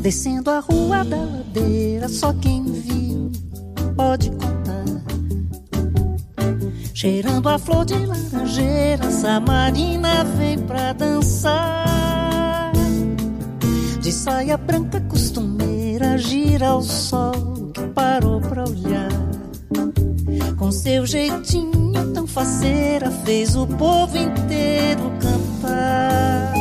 Descendo 0.01 0.49
a 0.49 0.59
rua 0.59 1.03
da 1.05 1.17
ladeira, 1.17 2.09
só 2.09 2.33
quem 2.33 2.63
viu 2.65 3.31
pode 3.95 4.29
contar. 4.31 4.58
Cheirando 7.01 7.47
a 7.47 7.57
flor 7.57 7.85
de 7.85 7.93
laranjeira, 7.93 9.09
Samarina 9.09 10.25
vem 10.35 10.59
pra 10.59 10.91
dançar. 10.91 12.73
De 14.01 14.11
saia 14.11 14.57
branca 14.57 14.99
costumeira, 15.07 16.17
gira 16.17 16.67
ao 16.67 16.81
sol 16.81 17.71
que 17.73 17.87
parou 17.95 18.41
pra 18.41 18.65
olhar. 18.65 19.07
Com 20.57 20.73
seu 20.73 21.05
jeitinho 21.05 22.13
tão 22.13 22.27
faceira, 22.27 23.09
fez 23.23 23.55
o 23.55 23.65
povo 23.65 24.17
inteiro 24.17 25.09
cantar. 25.21 26.53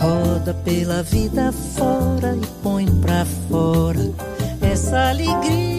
Roda 0.00 0.52
pela 0.64 1.04
vida 1.04 1.52
fora 1.52 2.34
e 2.34 2.46
põe 2.60 2.86
pra 2.86 3.24
fora 3.48 4.10
essa 4.60 5.10
alegria. 5.10 5.72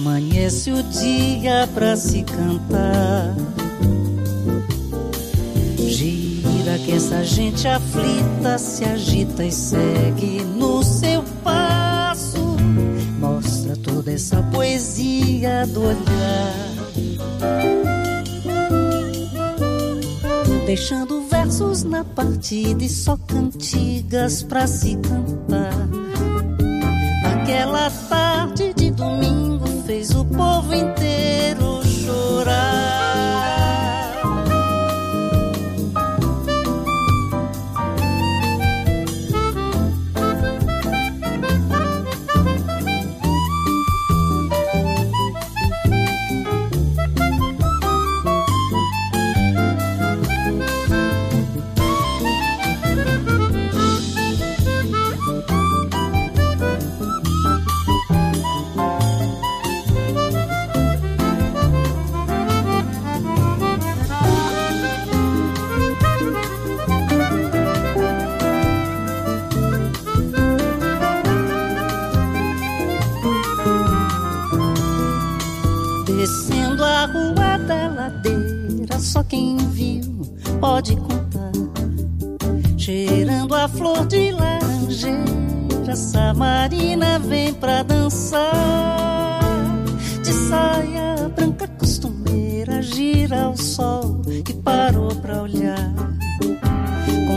Amanhece 0.00 0.72
o 0.72 0.82
dia 0.82 1.68
pra 1.74 1.94
se 1.94 2.22
cantar. 2.22 3.36
Gira 5.76 6.78
que 6.78 6.92
essa 6.92 7.22
gente 7.22 7.68
aflita 7.68 8.56
se 8.56 8.82
agita 8.82 9.44
e 9.44 9.52
segue 9.52 10.42
no 10.56 10.82
seu 10.82 11.22
passo. 11.44 12.56
Mostra 13.18 13.76
toda 13.76 14.10
essa 14.10 14.42
poesia 14.44 15.66
do 15.66 15.82
olhar. 15.82 16.54
Deixando 20.64 21.28
versos 21.28 21.84
na 21.84 22.04
partida 22.04 22.82
e 22.82 22.88
só 22.88 23.18
cantigas 23.18 24.42
pra 24.42 24.66
se 24.66 24.96
cantar. 24.96 25.76
Naquela 27.22 27.89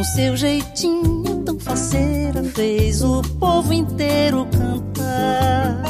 Com 0.04 0.08
seu 0.08 0.36
jeitinho 0.36 1.44
tão 1.46 1.58
faceira, 1.58 2.44
fez 2.44 3.02
o 3.02 3.22
povo 3.40 3.72
inteiro 3.72 4.46
cantar. 4.52 5.82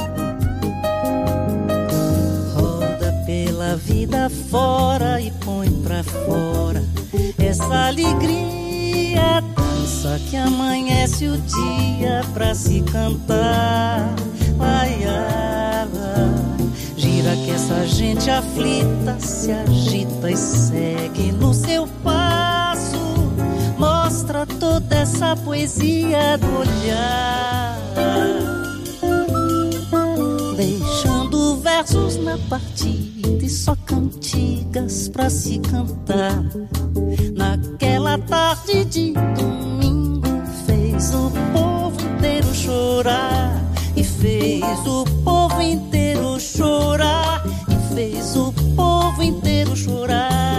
Roda 2.53 3.11
pela 3.25 3.75
vida 3.75 4.29
fora 4.51 5.19
e 5.19 5.31
põe 5.43 5.67
pra 5.81 6.03
fora 6.03 6.83
essa 7.39 7.87
alegria. 7.87 9.41
Dança 9.55 10.21
que 10.29 10.37
amanhece 10.37 11.27
o 11.27 11.37
dia 11.39 12.21
pra 12.35 12.53
se 12.53 12.81
cantar. 12.81 14.13
Ai, 14.59 15.05
ai. 15.05 15.63
Gira 16.95 17.35
que 17.37 17.49
essa 17.49 17.87
gente 17.87 18.29
aflita 18.29 19.19
se 19.19 19.51
agita 19.51 20.29
e 20.29 20.37
segue 20.37 21.31
no 21.31 21.51
seu 21.51 21.87
passo. 22.03 22.22
Toda 24.45 24.95
essa 24.95 25.35
poesia 25.37 26.37
do 26.37 26.47
olhar 26.59 27.77
deixando 30.57 31.57
versos 31.57 32.17
na 32.17 32.37
partida 32.49 33.43
e 33.43 33.49
só 33.49 33.75
cantigas 33.85 35.07
pra 35.09 35.29
se 35.29 35.59
cantar. 35.59 36.43
Naquela 37.35 38.17
tarde 38.17 38.85
de 38.85 39.13
domingo 39.13 40.27
fez 40.65 41.13
o 41.13 41.31
povo 41.53 42.01
inteiro 42.01 42.53
chorar 42.53 43.61
e 43.95 44.03
fez 44.03 44.63
o 44.85 45.05
povo 45.23 45.61
inteiro 45.61 46.39
chorar 46.39 47.43
e 47.45 47.93
fez 47.95 48.35
o 48.35 48.51
povo 48.75 49.23
inteiro 49.23 49.75
chorar. 49.75 50.52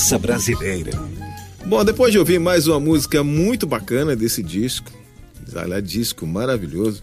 Conversa 0.00 0.18
Brasileira. 0.18 0.92
Bom, 1.66 1.84
depois 1.84 2.10
de 2.10 2.18
ouvir 2.18 2.40
mais 2.40 2.66
uma 2.66 2.80
música 2.80 3.22
muito 3.22 3.66
bacana 3.66 4.16
desse 4.16 4.42
disco, 4.42 4.90
olha, 5.54 5.80
disco 5.82 6.26
maravilhoso, 6.26 7.02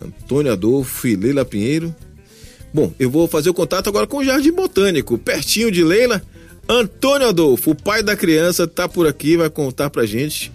Antônio 0.00 0.52
Adolfo 0.52 1.08
e 1.08 1.16
Leila 1.16 1.44
Pinheiro. 1.44 1.92
Bom, 2.72 2.94
eu 3.00 3.10
vou 3.10 3.26
fazer 3.26 3.50
o 3.50 3.54
contato 3.54 3.88
agora 3.88 4.06
com 4.06 4.18
o 4.18 4.24
Jardim 4.24 4.52
Botânico, 4.52 5.18
pertinho 5.18 5.72
de 5.72 5.82
Leila. 5.82 6.22
Antônio 6.68 7.28
Adolfo, 7.28 7.72
o 7.72 7.74
pai 7.74 8.00
da 8.00 8.14
criança, 8.14 8.62
está 8.62 8.88
por 8.88 9.08
aqui, 9.08 9.36
vai 9.36 9.50
contar 9.50 9.90
pra 9.90 10.06
gente 10.06 10.52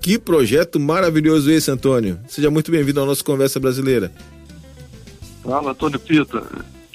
que 0.00 0.18
projeto 0.18 0.80
maravilhoso 0.80 1.50
esse, 1.50 1.70
Antônio. 1.70 2.18
Seja 2.26 2.50
muito 2.50 2.70
bem-vindo 2.70 3.00
ao 3.00 3.06
nosso 3.06 3.22
Conversa 3.22 3.60
Brasileira. 3.60 4.10
Fala, 5.42 5.72
Antônio 5.72 6.00
Pita. 6.00 6.42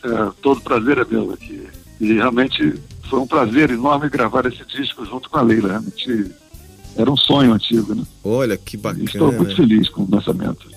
É, 0.04 0.32
todo 0.42 0.60
prazer 0.60 0.98
é 0.98 1.06
meu 1.06 1.34
aqui. 1.34 1.68
E 2.02 2.14
realmente 2.14 2.80
foi 3.10 3.20
um 3.20 3.28
prazer 3.28 3.72
enorme 3.72 4.10
gravar 4.10 4.46
esse 4.46 4.64
disco 4.66 5.06
junto 5.06 5.30
com 5.30 5.38
a 5.38 5.42
Leila. 5.42 5.70
Realmente 5.70 6.32
era 6.96 7.10
um 7.10 7.18
sonho 7.18 7.54
antigo, 7.54 7.96
né? 7.96 8.04
Olha, 8.24 8.58
que 8.58 8.78
bacana. 8.78 9.04
estou 9.06 9.32
muito 9.32 9.56
feliz 9.56 9.90
com 9.90 10.04
o 10.04 10.08
lançamento. 10.10 10.68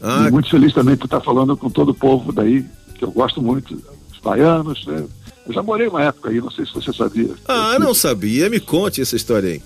Ah, 0.00 0.26
e 0.28 0.30
muito 0.30 0.50
feliz 0.50 0.74
também 0.74 0.96
por 0.96 1.04
estar 1.04 1.20
falando 1.20 1.56
com 1.56 1.70
todo 1.70 1.90
o 1.90 1.94
povo 1.94 2.32
daí, 2.32 2.64
que 2.96 3.04
eu 3.04 3.10
gosto 3.10 3.40
muito, 3.40 3.74
os 4.12 4.18
baianos. 4.20 4.84
Né? 4.84 5.04
Eu 5.46 5.52
já 5.52 5.62
morei 5.62 5.86
uma 5.86 6.02
época 6.02 6.30
aí, 6.30 6.40
não 6.40 6.50
sei 6.50 6.66
se 6.66 6.74
você 6.74 6.92
sabia. 6.92 7.30
Ah, 7.46 7.78
não 7.78 7.94
sabia. 7.94 8.50
Me 8.50 8.60
conte 8.60 9.00
essa 9.00 9.16
história 9.16 9.50
aí. 9.50 9.62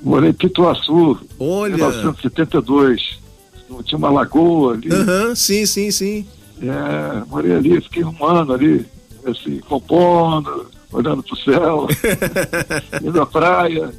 Morei 0.00 0.30
em 0.30 0.34
Pituaçu, 0.34 1.18
Olha. 1.38 1.72
em 1.72 1.76
1972. 1.76 3.18
Tinha 3.84 3.98
uma 3.98 4.10
lagoa 4.10 4.74
ali. 4.74 4.90
Aham, 4.90 5.28
uhum, 5.28 5.34
sim, 5.34 5.66
sim, 5.66 5.90
sim. 5.90 6.26
É, 6.62 7.24
morei 7.28 7.54
ali, 7.54 7.80
fiquei 7.80 8.04
um 8.04 8.24
ano 8.24 8.52
ali, 8.52 8.86
assim, 9.26 9.58
compondo, 9.60 10.66
olhando 10.92 11.22
para 11.22 11.34
o 11.34 11.38
céu, 11.38 11.88
indo 13.02 13.20
à 13.20 13.26
praia. 13.26 13.92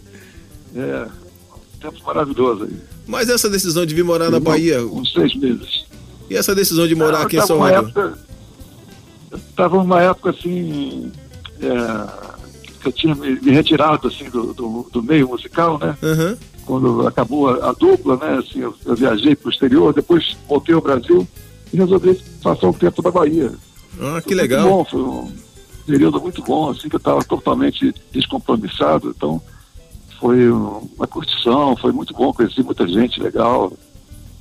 É, 0.75 1.07
um 1.55 1.79
tempo 1.79 2.03
maravilhoso 2.05 2.63
aí. 2.63 2.77
Mas 3.07 3.29
essa 3.29 3.49
decisão 3.49 3.85
de 3.85 3.95
vir 3.95 4.03
morar 4.03 4.25
eu 4.25 4.31
na 4.31 4.39
Bahia. 4.39 4.83
Uns 4.85 5.11
seis 5.13 5.35
meses. 5.35 5.85
E 6.29 6.35
essa 6.35 6.53
decisão 6.53 6.87
de 6.87 6.95
morar 6.95 7.21
é, 7.21 7.23
aqui 7.23 7.37
em 7.37 7.41
Salvador? 7.41 8.17
Estava 9.33 9.77
numa 9.77 10.01
época 10.01 10.29
assim. 10.29 11.11
É, 11.61 12.29
que 12.79 12.87
eu 12.87 12.91
tinha 12.91 13.15
me, 13.15 13.39
me 13.41 13.51
retirado 13.51 14.07
assim 14.07 14.29
do, 14.29 14.53
do, 14.53 14.89
do, 14.91 15.03
meio 15.03 15.27
musical, 15.27 15.77
né? 15.77 15.97
Uhum. 16.01 16.37
Quando 16.65 17.07
acabou 17.07 17.49
a, 17.49 17.69
a, 17.69 17.73
dupla, 17.73 18.15
né? 18.17 18.37
Assim, 18.37 18.59
eu, 18.59 18.73
eu 18.85 18.95
viajei 18.95 19.35
para 19.35 19.47
o 19.47 19.51
exterior, 19.51 19.93
depois 19.93 20.37
voltei 20.47 20.73
ao 20.73 20.81
Brasil 20.81 21.27
e 21.73 21.77
resolvi 21.77 22.21
passar 22.41 22.67
um 22.67 22.73
tempo 22.73 23.01
na 23.01 23.11
Bahia. 23.11 23.51
Ah, 23.99 24.21
que 24.21 24.29
foi 24.29 24.35
legal. 24.35 24.67
Bom, 24.67 24.85
foi 24.85 25.01
um 25.01 25.31
período 25.85 26.21
muito 26.21 26.41
bom, 26.43 26.69
assim, 26.69 26.87
que 26.87 26.95
eu 26.95 26.99
estava 26.99 27.23
totalmente 27.23 27.93
descompromissado, 28.11 29.13
então 29.15 29.41
foi 30.19 30.49
uma 30.49 31.07
curtição, 31.07 31.75
foi 31.75 31.91
muito 31.91 32.13
bom, 32.13 32.33
conheci 32.33 32.61
muita 32.61 32.87
gente 32.87 33.21
legal, 33.21 33.71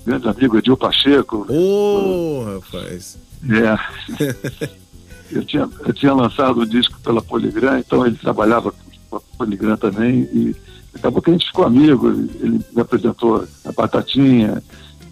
grande 0.05 0.29
amigo 0.29 0.59
Edil 0.59 0.77
Pacheco. 0.77 1.47
Ô, 1.49 2.41
oh, 2.41 2.55
rapaz! 2.55 3.19
É. 3.49 4.69
eu, 5.31 5.45
tinha, 5.45 5.69
eu 5.87 5.93
tinha 5.93 6.13
lançado 6.13 6.61
um 6.61 6.67
disco 6.67 6.99
pela 7.01 7.23
Poligram, 7.23 7.79
então 7.79 8.05
ele 8.05 8.17
trabalhava 8.17 8.75
com 9.09 9.17
a 9.17 9.21
Poligram 9.39 9.77
também 9.77 10.29
e 10.33 10.57
acabou 10.95 11.23
que 11.23 11.31
a 11.31 11.33
gente 11.33 11.47
ficou 11.47 11.65
amigo, 11.65 12.09
ele 12.11 12.61
me 12.73 12.81
apresentou 12.81 13.47
a 13.65 13.73
Batatinha, 13.73 14.63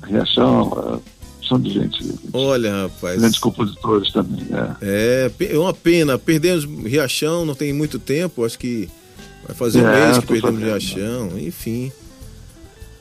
a 0.02 0.06
Riachão, 0.06 0.72
a 0.72 1.15
opção 1.46 1.60
de 1.60 1.70
gente. 1.70 2.14
Olha, 2.32 2.82
rapaz. 2.82 3.20
Grandes 3.20 3.38
compositores 3.38 4.12
também. 4.12 4.46
É. 4.82 5.30
é, 5.38 5.52
é 5.54 5.58
uma 5.58 5.72
pena. 5.72 6.18
Perdemos 6.18 6.64
Riachão, 6.64 7.46
não 7.46 7.54
tem 7.54 7.72
muito 7.72 7.98
tempo, 7.98 8.44
acho 8.44 8.58
que 8.58 8.88
vai 9.46 9.54
fazer 9.56 9.82
um 9.82 9.88
é, 9.88 10.06
mês 10.06 10.18
que 10.18 10.26
perdemos 10.26 10.60
fazendo. 10.60 10.66
Riachão, 10.66 11.38
enfim. 11.38 11.92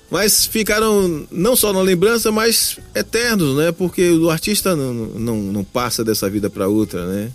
Mas 0.10 0.46
ficaram 0.46 1.26
não 1.32 1.56
só 1.56 1.74
na 1.74 1.82
lembrança, 1.82 2.32
mas 2.32 2.80
eternos, 2.94 3.58
né? 3.58 3.72
Porque 3.72 4.12
o 4.12 4.30
artista 4.30 4.76
não, 4.76 4.94
não, 4.94 5.38
não 5.38 5.64
passa 5.64 6.04
dessa 6.04 6.30
vida 6.30 6.50
para 6.50 6.68
outra, 6.68 7.06
né? 7.08 7.32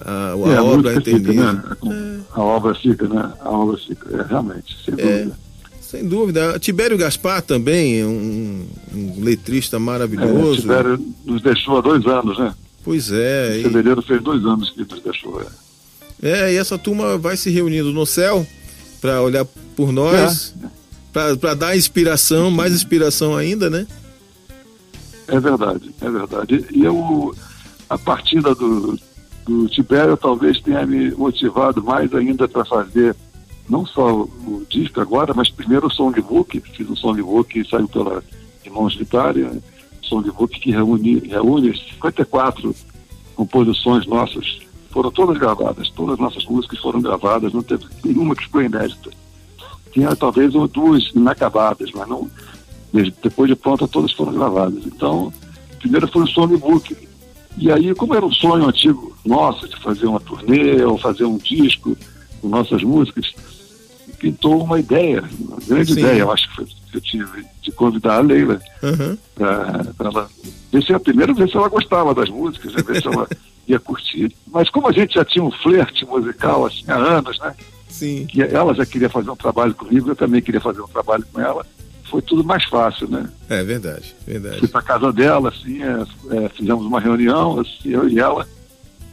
A, 0.00 0.32
a 0.32 0.52
é, 0.52 0.60
obra 0.60 0.92
é 0.92 1.00
fica, 1.00 1.32
né? 1.32 1.62
É. 1.84 2.20
A 2.32 2.42
obra 2.42 2.74
fica, 2.74 3.08
né? 3.08 3.32
A 3.40 3.50
obra 3.50 3.78
fica, 3.78 4.16
é, 4.16 4.26
realmente, 4.26 4.76
sem 4.84 4.94
é. 4.94 4.96
dúvida. 4.96 5.45
Sem 5.88 6.06
dúvida. 6.06 6.58
Tibério 6.58 6.98
Gaspar 6.98 7.40
também, 7.42 8.04
um, 8.04 8.66
um 8.92 9.22
letrista 9.22 9.78
maravilhoso. 9.78 10.58
É, 10.58 10.60
Tibério 10.62 11.06
nos 11.24 11.42
deixou 11.42 11.78
há 11.78 11.80
dois 11.80 12.04
anos, 12.06 12.36
né? 12.38 12.52
Pois 12.84 13.12
é. 13.12 13.60
Em 13.60 13.62
fevereiro 13.62 14.02
fez 14.02 14.20
dois 14.20 14.44
anos 14.44 14.70
que 14.70 14.80
nos 14.80 15.00
deixou. 15.00 15.40
É. 15.40 16.28
é, 16.28 16.52
e 16.54 16.56
essa 16.56 16.76
turma 16.76 17.16
vai 17.16 17.36
se 17.36 17.50
reunindo 17.50 17.92
no 17.92 18.04
céu 18.04 18.44
para 19.00 19.22
olhar 19.22 19.44
por 19.76 19.92
nós, 19.92 20.54
é. 21.12 21.36
para 21.36 21.54
dar 21.54 21.76
inspiração, 21.76 22.50
mais 22.50 22.72
inspiração 22.72 23.36
ainda, 23.36 23.70
né? 23.70 23.86
É 25.28 25.38
verdade, 25.38 25.94
é 26.00 26.10
verdade. 26.10 26.64
E 26.72 26.84
eu, 26.84 27.34
a 27.88 27.96
partida 27.96 28.54
do, 28.56 28.98
do 29.44 29.68
Tibério 29.68 30.16
talvez 30.16 30.60
tenha 30.60 30.84
me 30.84 31.12
motivado 31.12 31.82
mais 31.82 32.12
ainda 32.12 32.48
para 32.48 32.64
fazer 32.64 33.14
não 33.68 33.84
só 33.84 34.22
o 34.22 34.66
disco 34.68 35.00
agora, 35.00 35.32
mas 35.34 35.50
primeiro 35.50 35.86
o 35.86 35.90
songbook, 35.90 36.60
fiz 36.60 36.88
um 36.88 36.96
songbook 36.96 37.62
que 37.62 37.68
saiu 37.68 37.88
pela 37.88 38.22
Irmãos 38.64 38.94
Vitória, 38.96 39.50
um 39.50 39.60
songbook 40.02 40.58
que 40.58 40.70
reúne, 40.70 41.18
reúne 41.20 41.76
54 41.76 42.74
composições 43.34 44.06
nossas, 44.06 44.58
foram 44.90 45.10
todas 45.10 45.36
gravadas, 45.36 45.90
todas 45.90 46.14
as 46.14 46.20
nossas 46.20 46.44
músicas 46.46 46.78
foram 46.78 47.00
gravadas, 47.00 47.52
não 47.52 47.62
teve 47.62 47.84
nenhuma 48.04 48.34
que 48.34 48.44
ficou 48.44 48.62
inédita. 48.62 49.10
Tinha 49.92 50.14
talvez 50.16 50.54
uma 50.54 50.68
duas 50.68 51.10
inacabadas, 51.14 51.90
mas 51.94 52.08
não, 52.08 52.30
depois 53.22 53.48
de 53.48 53.56
pronta 53.56 53.88
todas 53.88 54.12
foram 54.12 54.32
gravadas. 54.32 54.86
Então, 54.86 55.32
primeiro 55.80 56.08
foi 56.08 56.22
o 56.22 56.28
songbook, 56.28 56.96
e 57.58 57.72
aí, 57.72 57.94
como 57.94 58.14
era 58.14 58.24
um 58.24 58.32
sonho 58.32 58.68
antigo 58.68 59.16
nosso 59.24 59.66
de 59.66 59.76
fazer 59.76 60.06
uma 60.06 60.20
turnê 60.20 60.84
ou 60.84 60.98
fazer 60.98 61.24
um 61.24 61.38
disco 61.38 61.96
com 62.40 62.48
nossas 62.48 62.82
músicas, 62.82 63.34
pintou 64.26 64.64
uma 64.64 64.80
ideia, 64.80 65.22
uma 65.38 65.58
grande 65.64 65.94
Sim. 65.94 66.00
ideia, 66.00 66.20
eu 66.20 66.32
acho 66.32 66.48
que 66.48 66.56
foi, 66.56 66.66
eu 66.94 67.00
tive, 67.00 67.46
de 67.62 67.70
convidar 67.70 68.16
a 68.16 68.20
Leila 68.20 68.60
uhum. 68.82 69.16
para 69.36 70.08
ela 70.08 70.28
ver 70.72 70.82
se 70.82 70.92
a 70.92 70.98
primeira 70.98 71.32
se 71.34 71.56
ela 71.56 71.68
gostava 71.68 72.12
das 72.12 72.28
músicas, 72.28 72.72
né, 72.72 72.82
ver 72.82 73.00
se 73.00 73.06
ela 73.06 73.28
ia 73.68 73.78
curtir. 73.78 74.34
Mas 74.50 74.68
como 74.68 74.88
a 74.88 74.92
gente 74.92 75.14
já 75.14 75.24
tinha 75.24 75.44
um 75.44 75.52
flerte 75.52 76.04
musical 76.04 76.66
assim, 76.66 76.84
há 76.88 76.96
anos, 76.96 77.38
né? 77.38 77.54
Sim. 77.88 78.26
Que 78.26 78.42
ela 78.42 78.74
já 78.74 78.84
queria 78.84 79.08
fazer 79.08 79.30
um 79.30 79.36
trabalho 79.36 79.74
comigo, 79.74 80.10
eu 80.10 80.16
também 80.16 80.42
queria 80.42 80.60
fazer 80.60 80.80
um 80.80 80.88
trabalho 80.88 81.24
com 81.32 81.40
ela. 81.40 81.64
Foi 82.10 82.20
tudo 82.22 82.42
mais 82.42 82.64
fácil, 82.64 83.08
né? 83.08 83.28
É 83.48 83.62
verdade, 83.62 84.14
verdade. 84.26 84.58
Fui 84.58 84.68
para 84.68 84.82
casa 84.82 85.12
dela, 85.12 85.50
assim, 85.50 85.82
é, 85.82 86.44
é, 86.44 86.48
fizemos 86.48 86.84
uma 86.84 87.00
reunião, 87.00 87.60
assim, 87.60 87.90
eu 87.90 88.08
e 88.08 88.18
ela 88.18 88.46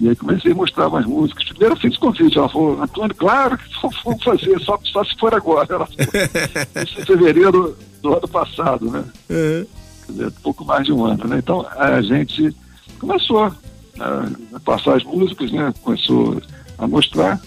e 0.03 0.09
aí 0.09 0.15
comecei 0.17 0.51
a 0.51 0.55
mostrar 0.55 0.89
mais 0.89 1.05
músicas. 1.05 1.47
Primeiro 1.47 1.75
eu 1.75 1.79
fiz 1.79 1.97
convite, 1.97 2.37
ela 2.37 2.49
falou, 2.49 2.81
Antônio, 2.81 3.15
claro 3.15 3.57
que 3.57 3.63
vamos 4.03 4.21
fazer, 4.21 4.59
só, 4.59 4.77
só 4.83 5.01
se 5.05 5.17
for 5.17 5.33
agora. 5.33 5.65
Ela 5.73 5.85
falou, 5.85 6.11
isso 6.83 6.99
em 6.99 7.05
fevereiro 7.05 7.77
do 8.01 8.13
ano 8.13 8.27
passado, 8.27 8.91
né? 8.91 9.05
Uhum. 9.29 9.65
Quer 10.05 10.11
dizer, 10.11 10.31
pouco 10.43 10.65
mais 10.65 10.85
de 10.85 10.91
um 10.91 11.05
ano, 11.05 11.25
né? 11.25 11.37
Então 11.37 11.65
a 11.77 12.01
gente 12.01 12.53
começou 12.99 13.45
a 13.45 14.59
passar 14.65 14.97
as 14.97 15.03
músicas, 15.05 15.49
né? 15.53 15.73
Começou 15.81 16.41
a 16.77 16.85
mostrar. 16.85 17.39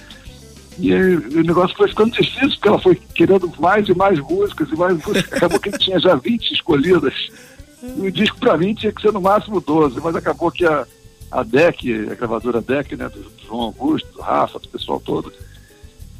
E 0.78 0.94
aí, 0.94 1.16
o 1.16 1.42
negócio 1.42 1.76
foi 1.76 1.88
ficando 1.88 2.12
difícil, 2.12 2.52
porque 2.52 2.68
ela 2.68 2.78
foi 2.78 2.94
querendo 2.94 3.52
mais 3.58 3.86
e 3.86 3.94
mais 3.94 4.18
músicas 4.18 4.70
e 4.70 4.76
mais 4.76 4.94
músicas. 4.94 5.32
Acabou 5.36 5.60
que 5.60 5.72
tinha 5.72 6.00
já 6.00 6.14
20 6.14 6.52
escolhidas. 6.52 7.14
E 7.82 8.08
o 8.08 8.12
disco, 8.12 8.38
para 8.38 8.56
mim, 8.56 8.72
tinha 8.72 8.92
que 8.92 9.02
ser 9.02 9.12
no 9.12 9.20
máximo 9.20 9.60
12, 9.60 10.00
mas 10.00 10.16
acabou 10.16 10.50
que 10.50 10.64
a, 10.64 10.86
a 11.30 11.42
DEC, 11.42 12.08
a 12.10 12.14
gravadora 12.14 12.60
DEC, 12.60 12.96
né, 12.96 13.08
do 13.08 13.30
João 13.46 13.62
Augusto, 13.62 14.12
do 14.12 14.20
Rafa, 14.20 14.58
do 14.58 14.68
pessoal 14.68 15.00
todo, 15.00 15.32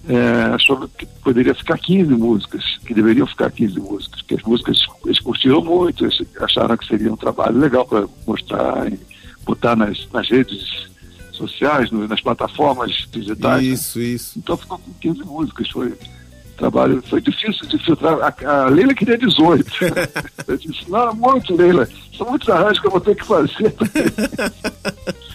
é, 0.08 0.54
achou 0.54 0.88
que 0.88 1.04
poderia 1.06 1.54
ficar 1.54 1.78
15 1.78 2.10
músicas, 2.14 2.78
que 2.86 2.94
deveriam 2.94 3.26
ficar 3.26 3.50
15 3.50 3.80
músicas, 3.80 4.22
que 4.22 4.34
as 4.34 4.42
músicas 4.42 4.86
eles 5.04 5.18
curtiram 5.18 5.62
muito, 5.62 6.04
eles 6.04 6.22
acharam 6.40 6.76
que 6.76 6.86
seria 6.86 7.12
um 7.12 7.16
trabalho 7.16 7.58
legal 7.58 7.84
para 7.84 8.06
mostrar 8.26 8.92
e 8.92 8.98
botar 9.44 9.74
nas, 9.74 10.06
nas 10.12 10.28
redes 10.28 10.88
sociais, 11.32 11.90
no, 11.90 12.06
nas 12.06 12.20
plataformas 12.20 13.06
digitais. 13.10 13.62
Né? 13.62 13.68
Isso, 13.68 14.00
isso. 14.00 14.38
Então 14.38 14.56
ficou 14.56 14.78
com 14.78 14.92
15 14.94 15.20
músicas, 15.24 15.68
foi 15.70 15.92
trabalho, 16.56 17.02
foi 17.08 17.20
difícil 17.20 17.66
de 17.66 17.78
filtrar. 17.84 18.18
A, 18.20 18.64
a 18.64 18.68
Leila 18.68 18.94
queria 18.94 19.18
18. 19.18 19.70
eu 20.48 20.56
disse, 20.56 20.90
não, 20.90 21.14
muito, 21.14 21.54
Leila. 21.54 21.88
São 22.16 22.28
muitos 22.28 22.48
arranjos 22.48 22.80
que 22.80 22.86
eu 22.86 22.90
vou 22.90 23.00
ter 23.00 23.14
que 23.14 23.26
fazer. 23.26 23.74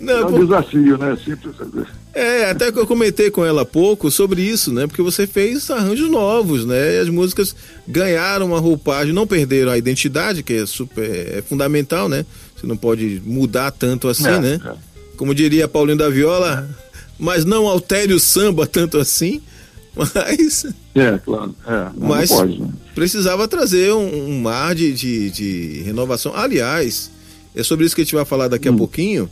Não, 0.00 0.14
é 0.14 0.24
um 0.26 0.46
desafio, 0.46 0.96
né? 0.96 1.16
Fazer. 1.56 1.86
É, 2.14 2.50
até 2.50 2.70
que 2.70 2.78
eu 2.78 2.86
comentei 2.86 3.30
com 3.30 3.44
ela 3.44 3.62
há 3.62 3.64
pouco 3.64 4.10
sobre 4.10 4.42
isso, 4.42 4.72
né? 4.72 4.86
Porque 4.86 5.02
você 5.02 5.26
fez 5.26 5.68
arranjos 5.70 6.08
novos, 6.08 6.64
né? 6.64 6.96
E 6.96 6.98
as 7.00 7.08
músicas 7.08 7.54
ganharam 7.86 8.46
uma 8.46 8.60
roupagem, 8.60 9.12
não 9.12 9.26
perderam 9.26 9.72
a 9.72 9.78
identidade, 9.78 10.42
que 10.42 10.52
é 10.54 10.66
super 10.66 11.04
é 11.04 11.42
fundamental, 11.42 12.08
né? 12.08 12.24
Você 12.56 12.66
não 12.66 12.76
pode 12.76 13.20
mudar 13.24 13.72
tanto 13.72 14.08
assim, 14.08 14.28
é, 14.28 14.38
né? 14.38 14.60
É. 14.64 14.72
Como 15.16 15.34
diria 15.34 15.66
Paulinho 15.66 15.98
da 15.98 16.08
Viola, 16.08 16.68
mas 17.18 17.44
não 17.44 17.66
altere 17.66 18.12
o 18.14 18.20
samba 18.20 18.66
tanto 18.66 18.98
assim. 18.98 19.42
Mas. 19.98 20.66
É, 20.94 21.18
claro. 21.18 21.54
É, 21.66 21.90
mas 21.96 22.30
pode, 22.30 22.60
né? 22.60 22.68
precisava 22.94 23.48
trazer 23.48 23.92
um, 23.92 24.30
um 24.30 24.40
mar 24.40 24.74
de, 24.74 24.92
de, 24.92 25.30
de, 25.30 25.82
renovação. 25.82 26.34
Aliás, 26.34 27.10
é 27.54 27.62
sobre 27.62 27.84
isso 27.84 27.94
que 27.94 28.02
a 28.02 28.04
gente 28.04 28.14
vai 28.14 28.24
falar 28.24 28.48
daqui 28.48 28.70
hum. 28.70 28.74
a 28.74 28.78
pouquinho. 28.78 29.30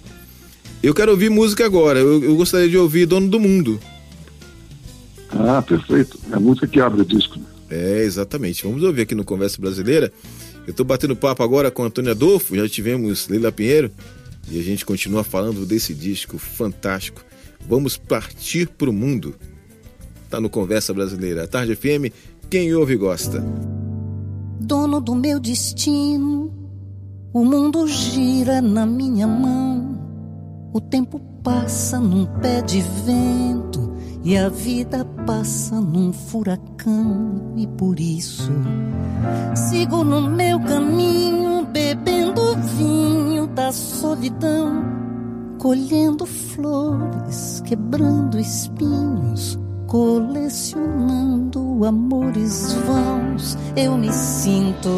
Eu 0.83 0.93
quero 0.93 1.13
ouvir 1.13 1.31
música 1.31 1.65
agora. 1.65 1.99
Eu, 1.99 2.23
eu, 2.23 2.37
gostaria 2.37 2.69
de 2.69 2.77
ouvir 2.77 3.07
Dono 3.07 3.29
do 3.29 3.41
Mundo. 3.41 3.81
Ah, 5.31 5.63
perfeito. 5.63 6.19
É 6.31 6.37
a 6.37 6.41
música 6.41 6.67
que 6.67 6.81
abre 6.81 7.03
o 7.03 7.05
disco. 7.05 7.39
É, 7.71 8.03
exatamente. 8.03 8.65
Vamos 8.65 8.83
ouvir 8.83 9.03
aqui 9.03 9.15
no 9.15 9.25
Conversa 9.25 9.61
Brasileira. 9.61 10.13
Eu 10.67 10.73
estou 10.73 10.85
batendo 10.85 11.15
papo 11.17 11.43
agora 11.43 11.71
com 11.71 11.85
Antônio 11.85 12.11
Adolfo, 12.11 12.57
já 12.57 12.69
tivemos 12.69 13.29
Leila 13.29 13.53
Pinheiro 13.53 13.91
e 14.51 14.59
a 14.59 14.63
gente 14.63 14.85
continua 14.85 15.23
falando 15.23 15.65
desse 15.65 15.95
disco 15.95 16.39
fantástico. 16.39 17.25
Vamos 17.69 17.97
partir 17.97 18.69
para 18.69 18.91
o 18.91 18.93
mundo. 18.93 19.35
Tá 20.29 20.41
no 20.41 20.51
Conversa 20.51 20.93
Brasileira. 20.93 21.47
Tarde 21.47 21.77
FM, 21.77 22.13
quem 22.51 22.75
ouve 22.75 22.97
gosta. 22.97 23.45
Dono 24.61 25.01
do 25.01 25.15
meu 25.15 25.39
destino, 25.39 26.53
o 27.33 27.45
mundo 27.45 27.87
gira 27.87 28.61
na 28.61 28.85
minha 28.85 29.27
mão. 29.27 29.97
O 30.73 30.81
tempo 30.81 31.21
passa 31.45 32.01
num 32.01 32.27
pé 32.41 32.61
de 32.61 32.81
vento 32.81 33.95
e 34.25 34.37
a 34.37 34.49
vida 34.49 35.05
passa 35.25 35.81
num 35.81 36.13
furacão. 36.13 37.55
E 37.57 37.67
por 37.69 38.01
isso 38.01 38.51
sigo 39.55 40.03
no 40.03 40.23
meu 40.23 40.59
caminho, 40.59 41.65
bebendo 41.67 42.57
vinho 42.77 43.47
da 43.47 43.71
solidão, 43.71 44.83
colhendo 45.59 46.27
flores, 46.27 47.63
quebrando 47.65 48.41
espinhos 48.41 49.59
colecionando 49.97 51.83
amores 51.87 52.75
vãos. 52.87 53.57
Eu 53.75 53.97
me 53.97 54.13
sinto 54.13 54.91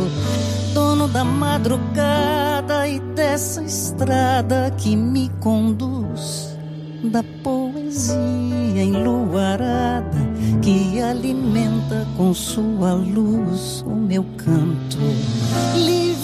dono 0.75 1.07
da 1.07 1.23
madrugada 1.23 2.89
e 2.89 2.99
dessa 3.15 3.63
estrada 3.63 4.75
que 4.77 4.97
me 4.97 5.31
conduz, 5.39 6.59
da 7.05 7.23
poesia 7.45 8.83
enluarada 8.83 10.19
que 10.61 11.01
alimenta 11.01 12.05
com 12.17 12.35
sua 12.35 12.93
luz 12.95 13.85
o 13.87 13.95
meu 13.95 14.25
canto. 14.37 14.99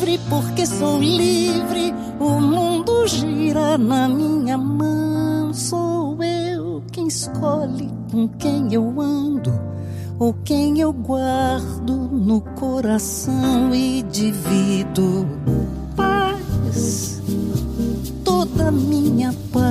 Livre 0.04 0.20
porque 0.28 0.66
sou 0.66 1.00
livre, 1.00 1.94
o 2.20 2.38
mundo 2.38 3.06
gira 3.06 3.78
na 3.78 4.06
minha 4.06 4.58
mão. 4.58 5.54
Sou 5.54 6.22
eu 6.22 6.82
quem 6.92 7.06
escolhe 7.06 7.88
com 8.12 8.28
quem 8.28 8.74
eu 8.74 9.00
ando 9.00 9.50
ou 10.18 10.34
quem 10.44 10.78
eu 10.78 10.92
guardo 10.92 11.96
no 11.96 12.42
coração 12.42 13.74
e 13.74 14.02
divido 14.02 15.26
paz, 15.96 17.22
toda 18.22 18.70
minha 18.70 19.34
paz. 19.50 19.63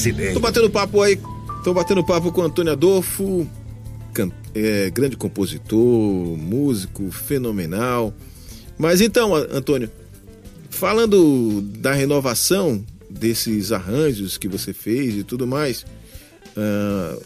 Brasileiro. 0.00 0.34
Tô 0.34 0.40
batendo 0.40 0.70
papo 0.70 1.02
aí, 1.02 1.18
tô 1.62 1.74
batendo 1.74 2.02
papo 2.02 2.32
com 2.32 2.42
Antônio 2.42 2.72
Adolfo, 2.72 3.46
can, 4.14 4.30
é, 4.54 4.90
grande 4.90 5.16
compositor, 5.16 5.78
músico 6.36 7.10
fenomenal. 7.10 8.14
Mas 8.78 9.00
então, 9.00 9.34
Antônio, 9.34 9.90
falando 10.70 11.60
da 11.60 11.92
renovação 11.92 12.82
desses 13.10 13.72
arranjos 13.72 14.38
que 14.38 14.48
você 14.48 14.72
fez 14.72 15.16
e 15.16 15.22
tudo 15.22 15.46
mais, 15.46 15.84
uh, 16.56 17.22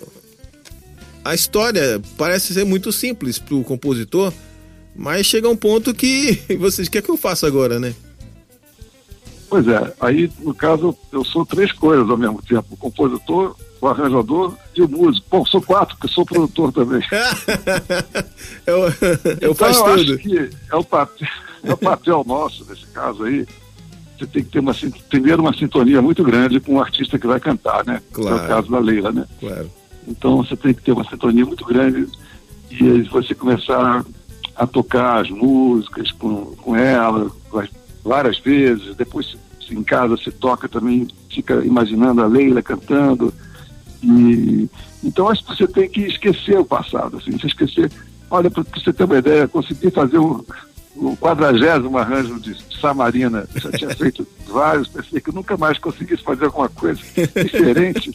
a 1.25 1.35
história 1.35 2.03
parece 2.19 2.53
ser 2.53 2.65
muito 2.65 2.91
simples 2.91 3.39
para 3.39 3.55
o 3.55 3.63
compositor, 3.63 4.33
mas 4.97 5.27
chega 5.27 5.49
um 5.49 5.57
ponto 5.57 5.95
que 5.95 6.41
vocês 6.59 6.89
quer 6.89 7.03
que 7.03 7.11
eu 7.11 7.17
faça 7.17 7.47
agora, 7.47 7.79
né? 7.79 7.95
Pois 9.49 9.67
é, 9.69 9.95
aí 10.01 10.31
no 10.41 10.55
caso 10.55 10.97
eu 11.13 11.25
sou 11.25 11.45
três 11.45 11.73
coisas 11.73 12.09
ao 12.09 12.17
mesmo 12.17 12.43
tempo: 12.43 12.67
o 12.71 12.77
compositor, 12.77 13.55
o 13.81 13.89
arranjador 13.89 14.55
e 14.75 14.83
o 14.83 14.89
músico. 14.89 15.27
Bom, 15.31 15.45
sou 15.45 15.63
quatro, 15.63 15.97
porque 15.97 16.13
sou 16.13 16.25
produtor 16.25 16.73
também. 16.73 17.03
eu, 18.67 18.79
eu 18.79 19.53
então, 19.53 19.55
faço 19.55 19.81
eu 19.81 19.97
tudo. 19.97 20.15
acho 20.15 20.19
que 20.19 20.51
é 20.71 20.77
o, 20.77 20.85
papel, 20.85 21.29
é 21.63 21.73
o 21.73 21.77
papel 21.77 22.25
nosso 22.27 22.65
nesse 22.69 22.87
caso 22.87 23.25
aí. 23.25 23.47
Você 24.19 24.27
tem 24.27 24.45
que 24.45 24.51
ter 24.51 24.61
uma, 24.61 24.73
primeiro 25.09 25.43
uma 25.43 25.57
sintonia 25.57 26.01
muito 26.01 26.23
grande 26.23 26.61
com 26.61 26.75
o 26.75 26.81
artista 26.81 27.19
que 27.19 27.27
vai 27.27 27.41
cantar, 27.41 27.85
né? 27.85 28.01
Claro. 28.13 28.39
É 28.39 28.45
o 28.45 28.49
caso 28.49 28.71
da 28.71 28.79
Leila, 28.79 29.11
né? 29.13 29.27
Claro. 29.41 29.71
Então 30.07 30.37
você 30.39 30.57
tem 30.57 30.73
que 30.73 30.83
ter 30.83 30.93
uma 30.93 31.05
sintonia 31.09 31.45
muito 31.45 31.65
grande 31.65 32.09
e 32.71 33.03
você 33.03 33.35
começar 33.35 34.05
a 34.55 34.67
tocar 34.67 35.21
as 35.21 35.31
músicas 35.31 36.13
com, 36.13 36.55
com 36.57 36.77
ela 36.77 37.31
várias 38.05 38.39
vezes, 38.39 38.95
depois 38.95 39.35
em 39.71 39.83
casa 39.83 40.17
se 40.17 40.31
toca 40.31 40.69
também, 40.69 41.09
fica 41.31 41.65
imaginando 41.65 42.23
a 42.23 42.27
Leila 42.27 42.63
cantando. 42.63 43.33
E, 44.03 44.69
então 45.03 45.29
acho 45.29 45.45
que 45.45 45.57
você 45.57 45.67
tem 45.67 45.89
que 45.89 46.03
esquecer 46.03 46.59
o 46.59 46.65
passado, 46.65 47.17
assim, 47.17 47.33
você 47.33 47.47
esquecer. 47.47 47.91
Olha, 48.31 48.51
para 48.51 48.63
você 48.63 48.93
ter 48.93 49.05
uma 49.05 49.19
ideia, 49.19 49.49
consegui 49.49 49.91
fazer 49.91 50.19
o, 50.19 50.45
o 50.97 51.17
quadragésimo 51.17 51.97
arranjo 51.97 52.39
de 52.39 52.57
Samarina. 52.81 53.47
já 53.55 53.73
tinha 53.73 53.91
feito 53.91 54.27
vários, 54.47 54.89
pensei 54.89 55.21
que 55.21 55.33
nunca 55.33 55.57
mais 55.57 55.79
conseguisse 55.79 56.23
fazer 56.23 56.47
alguma 56.47 56.69
coisa 56.69 57.01
diferente. 57.43 58.13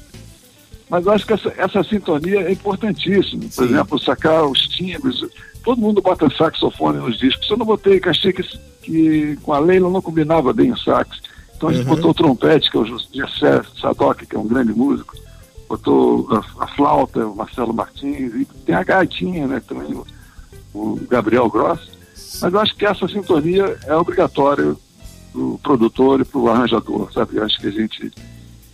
Mas 0.89 1.07
acho 1.07 1.25
que 1.25 1.33
essa, 1.33 1.53
essa 1.55 1.83
sintonia 1.83 2.41
é 2.41 2.51
importantíssima. 2.51 3.43
Por 3.43 3.51
Sim. 3.51 3.73
exemplo, 3.73 3.99
sacar 3.99 4.43
os 4.45 4.59
timbres. 4.67 5.21
Todo 5.63 5.81
mundo 5.81 6.01
bota 6.01 6.29
saxofone 6.29 6.99
nos 6.99 7.17
discos. 7.17 7.49
Eu 7.49 7.57
não 7.57 7.65
botei, 7.65 7.99
que 7.99 8.09
achei 8.09 8.33
que, 8.33 8.43
que 8.81 9.37
com 9.43 9.53
a 9.53 9.59
Leila 9.59 9.89
não 9.89 10.01
combinava 10.01 10.53
bem 10.53 10.71
o 10.71 10.77
sax. 10.77 11.21
Então 11.55 11.69
a 11.69 11.73
gente 11.73 11.87
uhum. 11.87 11.95
botou 11.95 12.11
o 12.11 12.13
trompete, 12.13 12.71
que 12.71 12.77
é 12.77 12.79
o 12.79 12.85
José 12.85 13.61
Sadoc, 13.79 14.21
que 14.25 14.35
é 14.35 14.39
um 14.39 14.47
grande 14.47 14.73
músico. 14.73 15.15
Botou 15.67 16.27
a, 16.31 16.63
a, 16.63 16.67
flauta, 16.67 17.27
o 17.27 17.35
Marcelo 17.35 17.73
Martins. 17.73 18.33
E 18.33 18.45
tem 18.65 18.73
a 18.73 18.83
gaitinha, 18.83 19.45
né? 19.45 19.61
Também 19.67 19.93
o, 19.93 20.05
o 20.73 20.99
Gabriel 21.09 21.49
Gross. 21.49 21.91
Mas 22.41 22.53
eu 22.53 22.59
acho 22.59 22.75
que 22.75 22.85
essa 22.85 23.07
sintonia 23.07 23.77
é 23.85 23.95
obrigatória 23.95 24.75
para 25.31 25.41
o 25.41 25.59
produtor 25.61 26.21
e 26.21 26.25
para 26.25 26.39
o 26.39 26.49
arranjador, 26.49 27.11
sabe? 27.11 27.35
Eu 27.35 27.43
acho 27.43 27.59
que 27.59 27.67
a 27.67 27.71
gente 27.71 28.11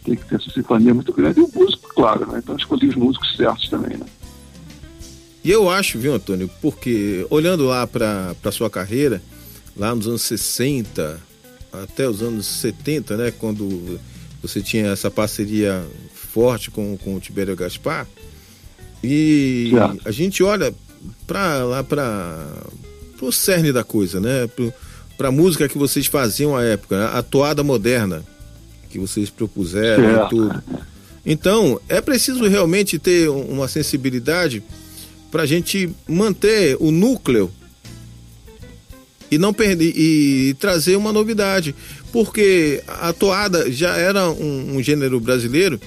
tem 0.03 0.15
que 0.15 0.25
ter 0.25 0.35
essa 0.35 0.51
sinfonia 0.51 0.93
muito 0.93 1.11
grande. 1.11 1.39
E 1.39 1.43
o 1.43 1.49
músico, 1.53 1.89
claro, 1.95 2.27
né? 2.27 2.39
Então 2.41 2.55
escolhi 2.55 2.87
os 2.87 2.95
músicos 2.95 3.35
certos 3.35 3.67
também, 3.67 3.97
né? 3.97 4.05
E 5.45 5.51
eu 5.51 5.69
acho, 5.69 5.99
viu, 5.99 6.11
Antônio, 6.11 6.49
porque 6.59 7.23
olhando 7.29 7.65
lá 7.65 7.85
para 7.85 8.35
a 8.43 8.51
sua 8.51 8.67
carreira, 8.67 9.21
lá 9.77 9.93
nos 9.93 10.07
anos 10.07 10.23
60 10.23 11.21
até 11.71 12.09
os 12.09 12.23
anos 12.23 12.47
70, 12.47 13.15
né, 13.15 13.31
quando 13.37 13.99
você 14.41 14.59
tinha 14.59 14.87
essa 14.87 15.11
parceria 15.11 15.85
forte 16.33 16.71
com, 16.71 16.97
com 16.97 17.15
o 17.15 17.19
Tibério 17.19 17.55
Gaspar, 17.55 18.07
e 19.03 19.71
a 20.03 20.09
gente 20.09 20.41
olha 20.41 20.73
para 21.27 21.63
lá 21.63 21.83
para 21.83 22.43
o 23.21 23.31
cerne 23.31 23.71
da 23.71 23.83
coisa, 23.83 24.19
né, 24.19 24.49
para 25.15 25.27
a 25.27 25.31
música 25.31 25.69
que 25.69 25.77
vocês 25.77 26.07
faziam 26.07 26.57
à 26.57 26.63
época, 26.63 26.97
né? 26.97 27.09
a 27.13 27.21
toada 27.21 27.63
moderna 27.63 28.23
que 28.89 28.97
vocês 28.97 29.29
propuseram 29.29 30.25
e 30.25 30.29
tudo. 30.29 30.63
Então, 31.23 31.79
é 31.87 32.01
preciso 32.01 32.47
realmente 32.47 32.97
ter 32.97 33.29
uma 33.29 33.67
sensibilidade 33.67 34.63
para 35.35 35.43
a 35.43 35.45
gente 35.45 35.93
manter 36.07 36.77
o 36.79 36.91
núcleo 36.91 37.51
e 39.29 39.37
não 39.37 39.53
perder 39.53 39.91
e 39.93 40.53
trazer 40.53 40.95
uma 40.95 41.11
novidade, 41.11 41.75
porque 42.13 42.81
a 42.87 43.11
toada 43.11 43.69
já 43.69 43.97
era 43.97 44.29
um, 44.29 44.77
um 44.77 44.81
gênero 44.81 45.19
brasileiro 45.19 45.77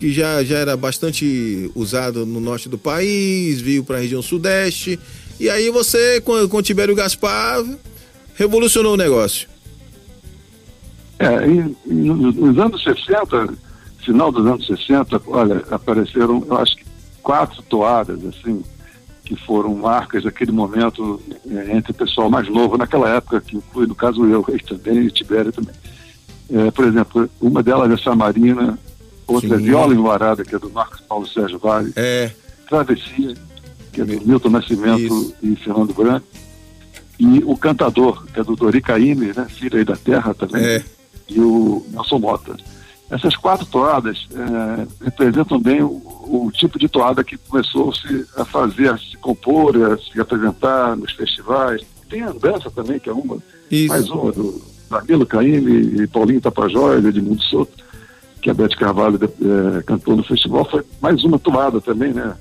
que 0.00 0.12
já, 0.12 0.42
já 0.42 0.58
era 0.58 0.76
bastante 0.76 1.70
usado 1.76 2.26
no 2.26 2.40
norte 2.40 2.68
do 2.68 2.76
país, 2.76 3.60
veio 3.60 3.84
para 3.84 3.98
a 3.98 4.00
região 4.00 4.20
sudeste, 4.20 4.98
e 5.38 5.48
aí 5.48 5.70
você, 5.70 6.20
com, 6.20 6.48
com 6.48 6.60
Tibério 6.60 6.96
Gaspar, 6.96 7.64
revolucionou 8.34 8.94
o 8.94 8.96
negócio. 8.96 9.48
É, 11.20 11.46
nos 11.86 12.58
anos 12.58 12.82
60, 12.82 13.54
final 14.04 14.32
dos 14.32 14.44
anos 14.44 14.66
60, 14.66 15.22
olha, 15.28 15.62
apareceram, 15.70 16.44
eu 16.48 16.56
acho 16.56 16.74
que 16.74 16.84
quatro 17.22 17.62
toadas, 17.62 18.18
assim, 18.24 18.60
que 19.28 19.36
foram 19.36 19.74
marcas 19.74 20.24
daquele 20.24 20.50
momento 20.50 21.20
é, 21.50 21.76
entre 21.76 21.92
o 21.92 21.94
pessoal 21.94 22.30
mais 22.30 22.48
novo 22.48 22.78
naquela 22.78 23.14
época, 23.14 23.42
que 23.42 23.60
foi 23.74 23.86
no 23.86 23.94
caso 23.94 24.24
eu 24.24 24.42
e 24.48 24.58
também, 24.62 25.00
e 25.00 25.10
Tibério 25.10 25.52
também. 25.52 25.74
É, 26.50 26.70
por 26.70 26.86
exemplo, 26.86 27.28
uma 27.38 27.62
delas 27.62 27.92
é 27.92 28.02
Samarina, 28.02 28.78
outra 29.26 29.54
é 29.54 29.58
Sim. 29.58 29.64
é 29.64 29.66
Viola 29.66 29.92
Enluarada, 29.92 30.42
que 30.42 30.54
é 30.54 30.58
do 30.58 30.70
Marcos 30.70 31.02
Paulo 31.02 31.26
Sérgio 31.26 31.58
Vale, 31.58 31.92
é. 31.94 32.30
Travessia, 32.66 33.34
que 33.92 34.00
é 34.00 34.04
do 34.06 34.26
Milton 34.26 34.48
Nascimento 34.48 35.02
Isso. 35.02 35.34
e 35.42 35.56
Fernando 35.56 35.92
Branco, 35.92 36.26
e 37.18 37.44
O 37.44 37.54
Cantador, 37.54 38.24
que 38.32 38.40
é 38.40 38.42
do 38.42 38.56
Dori 38.56 38.80
Caymmi, 38.80 39.34
né, 39.36 39.46
Filha 39.50 39.78
aí 39.78 39.84
da 39.84 39.96
Terra 39.96 40.32
também, 40.32 40.64
é. 40.64 40.84
e 41.28 41.38
o 41.38 41.84
Nelson 41.90 42.18
Mota. 42.18 42.56
Essas 43.10 43.34
quatro 43.36 43.64
toadas 43.66 44.28
é, 44.34 45.04
representam 45.04 45.58
bem 45.58 45.82
o, 45.82 46.02
o, 46.26 46.50
tipo 46.52 46.78
de 46.78 46.88
toada 46.88 47.24
que 47.24 47.38
começou 47.38 47.90
-se 47.92 48.26
a 48.36 48.44
fazer, 48.44 48.90
a 48.90 48.98
se 48.98 49.16
compor, 49.16 49.74
a 49.76 49.96
se 49.96 50.20
apresentar 50.20 50.94
nos 50.94 51.12
festivais. 51.12 51.82
Tem 52.10 52.22
a 52.22 52.32
dança 52.32 52.70
também, 52.70 52.98
que 52.98 53.08
é 53.08 53.12
uma, 53.12 53.38
Isso. 53.70 53.88
mais 53.88 54.10
uma, 54.10 54.30
do 54.30 54.62
Danilo 54.90 55.24
Caymmi 55.24 56.02
e 56.02 56.06
Paulinho 56.06 56.40
Tapajós, 56.40 57.02
Edmundo 57.02 57.42
Soto, 57.42 57.82
que 58.42 58.50
a 58.50 58.54
Beth 58.54 58.76
Carvalho 58.76 59.18
é, 59.22 59.82
cantou 59.82 60.14
no 60.14 60.22
festival. 60.22 60.66
Foi 60.66 60.84
mais 61.00 61.24
uma 61.24 61.38
toada 61.38 61.80
também, 61.80 62.12
né? 62.12 62.36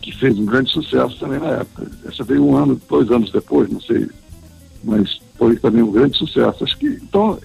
Que 0.00 0.12
fez 0.12 0.38
um 0.38 0.46
grande 0.46 0.70
sucesso 0.70 1.18
também 1.18 1.40
na 1.40 1.48
época. 1.48 1.90
Essa 2.06 2.22
veio 2.22 2.44
um 2.44 2.56
ano, 2.56 2.80
dois 2.88 3.10
anos 3.10 3.32
depois, 3.32 3.68
não 3.68 3.80
sei. 3.80 4.08
Mas 4.84 5.20
foi 5.36 5.56
também 5.56 5.82
um 5.82 5.90
grande 5.90 6.16
sucesso. 6.16 6.62
Acho 6.62 6.78
que, 6.78 6.86
então, 6.86 7.38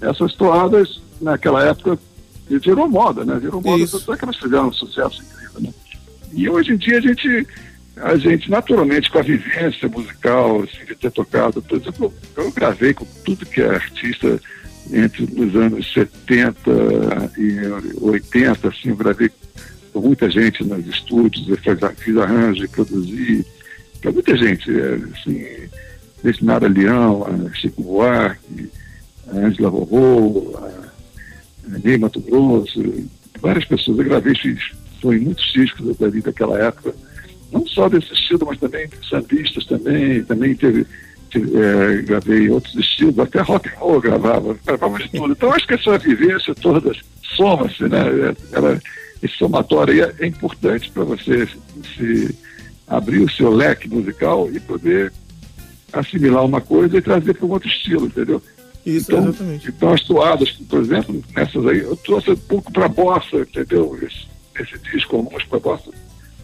essas 0.00 0.34
toadas 0.34 1.00
naquela 1.20 1.64
época 1.64 1.98
virou 2.48 2.88
moda, 2.88 3.24
né? 3.24 3.38
Virou 3.38 3.60
moda, 3.60 3.86
tanto 3.86 4.12
é 4.12 4.16
que 4.16 4.24
elas 4.24 4.36
fizeram 4.36 4.68
um 4.68 4.72
sucesso 4.72 5.22
incrível, 5.22 5.60
né? 5.60 5.74
E 6.32 6.48
hoje 6.48 6.72
em 6.72 6.76
dia 6.76 6.98
a 6.98 7.00
gente, 7.00 7.46
a 7.96 8.16
gente 8.16 8.50
naturalmente 8.50 9.10
com 9.10 9.18
a 9.18 9.22
vivência 9.22 9.88
musical, 9.88 10.62
assim, 10.62 10.84
de 10.86 10.94
ter 10.94 11.10
tocado, 11.10 11.60
por 11.62 11.78
exemplo, 11.78 12.12
eu 12.36 12.50
gravei 12.52 12.94
com 12.94 13.06
tudo 13.24 13.46
que 13.46 13.60
é 13.60 13.68
artista 13.68 14.40
entre 14.92 15.24
os 15.24 15.54
anos 15.54 15.92
70 15.92 16.60
e 17.36 17.58
80, 18.00 18.68
assim, 18.68 18.88
eu 18.88 18.96
gravei 18.96 19.30
com 19.92 20.00
muita 20.00 20.30
gente 20.30 20.64
nos 20.64 20.86
estúdios, 20.86 21.48
eu 21.48 21.56
fiz, 21.58 21.78
fiz 21.98 22.16
arranjo, 22.16 22.68
produzi, 22.70 23.44
para 24.00 24.12
muita 24.12 24.36
gente, 24.36 24.70
é, 24.70 24.98
assim, 25.14 25.44
Destinara 26.22 26.68
Leão, 26.68 27.26
Chico 27.54 27.82
Buarque, 27.82 28.70
a 29.28 29.36
Angela 29.36 29.68
Rorô, 29.68 30.56
a 30.56 30.77
Ney 31.84 31.98
Mato 31.98 32.20
Grosso, 32.20 32.82
várias 33.40 33.64
pessoas. 33.64 33.98
Eu 33.98 34.04
gravei, 34.04 34.34
fiz, 34.34 34.58
foi 35.00 35.18
muitos 35.18 35.52
discos 35.52 35.96
dali 35.96 36.20
daquela 36.20 36.58
época, 36.58 36.94
não 37.52 37.66
só 37.66 37.88
desse 37.88 38.12
estilo, 38.12 38.46
mas 38.46 38.58
também 38.58 38.88
sambistas 39.08 39.64
também, 39.64 40.22
também 40.24 40.54
teve, 40.54 40.86
teve 41.30 41.50
é, 41.56 42.02
gravei 42.02 42.48
outros 42.50 42.74
estilos, 42.74 43.18
até 43.18 43.40
rock 43.40 43.68
and 43.68 43.78
roll 43.78 44.00
gravava, 44.00 44.56
gravava 44.66 44.98
de 44.98 45.08
tudo. 45.10 45.32
Então 45.32 45.52
acho 45.52 45.66
que 45.66 45.74
essa 45.74 45.96
vivência 45.98 46.54
toda 46.54 46.92
soma-se, 47.36 47.84
né? 47.84 48.34
Ela, 48.52 48.80
esse 49.22 49.36
somatório 49.36 50.04
é, 50.04 50.14
é 50.20 50.26
importante 50.26 50.90
para 50.90 51.04
você 51.04 51.48
se 51.96 52.34
abrir 52.86 53.20
o 53.20 53.30
seu 53.30 53.50
leque 53.50 53.88
musical 53.88 54.48
e 54.52 54.60
poder 54.60 55.12
assimilar 55.92 56.44
uma 56.44 56.60
coisa 56.60 56.98
e 56.98 57.02
trazer 57.02 57.34
para 57.34 57.46
um 57.46 57.50
outro 57.50 57.68
estilo, 57.68 58.06
entendeu? 58.06 58.42
Isso, 58.84 59.10
então, 59.10 59.28
exatamente. 59.28 59.68
Então 59.68 59.92
as 59.92 60.02
toadas, 60.02 60.50
por 60.50 60.80
exemplo, 60.80 61.22
nessas 61.34 61.66
aí, 61.66 61.80
eu 61.80 61.96
trouxe 61.96 62.30
um 62.30 62.36
pouco 62.36 62.72
para 62.72 62.88
bossa, 62.88 63.36
entendeu? 63.36 63.98
Esse, 64.02 64.26
esse 64.60 64.78
disco, 64.90 65.16
algumas 65.16 65.44
para 65.44 65.58
bossa. 65.58 65.90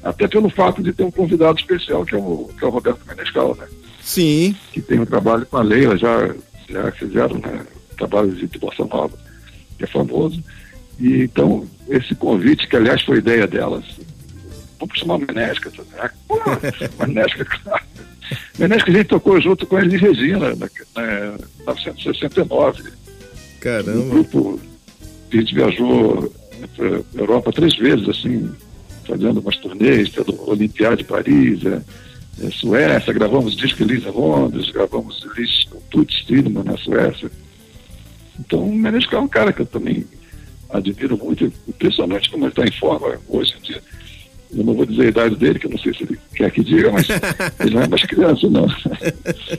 Até 0.02 0.28
pelo 0.28 0.50
fato 0.50 0.82
de 0.82 0.92
ter 0.92 1.04
um 1.04 1.10
convidado 1.10 1.58
especial, 1.58 2.04
que 2.04 2.14
é 2.14 2.18
o, 2.18 2.50
que 2.58 2.64
é 2.64 2.66
o 2.68 2.70
Roberto 2.70 3.00
Menescal, 3.06 3.56
né? 3.56 3.66
Sim. 4.02 4.54
Que 4.72 4.82
tem 4.82 5.00
um 5.00 5.06
trabalho 5.06 5.46
com 5.46 5.56
a 5.56 5.62
Leila, 5.62 5.96
já, 5.96 6.34
já 6.68 6.92
fizeram 6.92 7.38
né, 7.38 7.64
trabalho 7.96 8.30
de 8.32 8.58
bossa 8.58 8.84
nova, 8.84 9.16
que 9.78 9.84
é 9.84 9.86
famoso. 9.86 10.44
E 11.00 11.22
então, 11.22 11.66
esse 11.88 12.14
convite, 12.14 12.68
que 12.68 12.76
aliás 12.76 13.02
foi 13.02 13.18
ideia 13.18 13.46
delas, 13.46 13.84
vamos 14.78 14.98
chamar 14.98 15.18
Menesca, 15.18 15.72
né? 15.92 16.10
Pô, 16.28 16.38
Menesca, 17.06 17.44
claro. 17.44 17.84
Menesca 18.58 18.90
a 18.90 18.94
gente 18.94 19.06
tocou 19.06 19.40
junto 19.40 19.66
com 19.66 19.76
a 19.76 19.82
Elis 19.82 20.00
Regina, 20.00 20.54
na, 20.54 20.68
na 20.94 21.32
1969. 21.74 22.82
Caramba. 23.60 23.92
Um 23.92 24.08
grupo 24.08 24.60
que 25.30 25.38
a 25.38 25.40
gente 25.40 25.54
viajou 25.54 26.32
para 26.76 26.86
a 26.86 27.02
Europa 27.20 27.52
três 27.52 27.76
vezes, 27.76 28.08
assim, 28.08 28.50
fazendo 29.06 29.40
umas 29.40 29.56
turnês 29.56 30.08
pelo 30.08 30.48
Olimpiade 30.48 30.98
de 30.98 31.04
Paris, 31.04 31.64
é, 31.64 31.82
é, 32.46 32.50
Suécia, 32.50 33.12
gravamos 33.12 33.56
disco 33.56 33.82
Elisa 33.82 34.10
Londres, 34.10 34.70
gravamos 34.70 35.24
Elis 35.36 35.66
Tudo 35.90 36.12
Stillman 36.12 36.64
na 36.64 36.76
Suécia. 36.76 37.30
Então, 38.38 38.64
o 38.64 38.74
Menesca 38.74 39.16
é 39.16 39.20
um 39.20 39.28
cara 39.28 39.52
que 39.52 39.62
eu 39.62 39.66
também 39.66 40.04
admiro 40.70 41.16
muito, 41.16 41.52
impressionante 41.68 42.30
como 42.30 42.44
ele 42.44 42.52
está 42.52 42.64
em 42.64 42.72
forma 42.72 43.18
hoje 43.28 43.54
em 43.58 43.62
dia. 43.62 43.82
Eu 44.56 44.64
não 44.64 44.74
vou 44.74 44.86
dizer 44.86 45.06
a 45.06 45.08
idade 45.08 45.36
dele, 45.36 45.58
que 45.58 45.66
eu 45.66 45.70
não 45.70 45.78
sei 45.78 45.92
se 45.94 46.04
ele 46.04 46.18
quer 46.34 46.50
que 46.50 46.62
diga, 46.62 46.90
mas 46.92 47.06
ele 47.60 47.74
não 47.74 47.82
é 47.82 47.88
mais 47.88 48.04
criança, 48.04 48.48
não. 48.48 48.66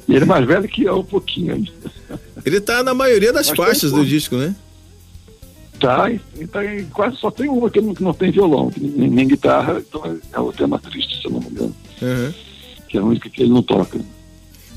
E 0.08 0.16
ele 0.16 0.24
é 0.24 0.26
mais 0.26 0.46
velho 0.46 0.68
que 0.68 0.84
eu, 0.84 1.00
um 1.00 1.04
pouquinho. 1.04 1.66
Ele 2.46 2.58
está 2.58 2.84
na 2.84 2.94
maioria 2.94 3.34
das 3.34 3.50
mas 3.50 3.58
faixas 3.58 3.92
do 3.92 4.06
disco, 4.06 4.36
né? 4.36 4.56
Tá, 5.80 6.10
e 6.10 6.48
tá 6.48 6.62
quase 6.94 7.18
só 7.18 7.30
tem 7.30 7.50
uma 7.50 7.70
que 7.70 7.82
não, 7.82 7.94
que 7.94 8.02
não 8.02 8.14
tem 8.14 8.32
violão, 8.32 8.72
nem, 8.78 9.10
nem, 9.10 9.28
guitarra, 9.28 9.78
então 9.78 10.18
é 10.32 10.40
o 10.40 10.54
tema 10.54 10.80
triste, 10.80 11.20
se 11.20 11.28
eu 11.28 11.32
não 11.32 11.42
me 11.42 11.48
engano. 11.48 11.76
Uhum. 12.02 12.34
Que 12.88 12.98
é 12.98 13.02
a 13.02 13.04
única 13.04 13.30
que 13.30 13.44
ele 13.44 13.52
não 13.52 13.62
toca. 13.62 14.00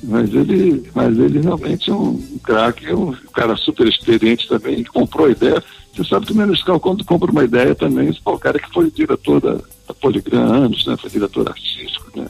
Mas 0.02 0.32
ele, 0.34 0.90
mas 0.94 1.16
ele 1.18 1.40
realmente 1.40 1.90
é 1.90 1.94
um 1.94 2.20
craque, 2.42 2.86
é 2.86 2.94
um 2.94 3.12
cara 3.32 3.56
super 3.56 3.86
experiente 3.86 4.48
também, 4.48 4.82
comprou 4.84 5.26
a 5.26 5.30
ideia. 5.30 5.62
Você 5.94 6.04
sabe 6.04 6.26
que 6.26 6.32
o 6.32 6.36
Menescal, 6.36 6.80
quando 6.80 7.04
compra 7.04 7.30
uma 7.30 7.44
ideia 7.44 7.74
também, 7.74 8.08
esse 8.08 8.20
o 8.24 8.38
cara 8.38 8.58
que 8.58 8.72
foi 8.72 8.90
diretor 8.90 9.40
da, 9.40 9.58
da 9.88 9.94
Poligram 9.94 10.52
anos, 10.52 10.86
né? 10.86 10.96
Foi 10.96 11.08
diretor 11.08 11.48
artístico, 11.48 12.12
né? 12.14 12.28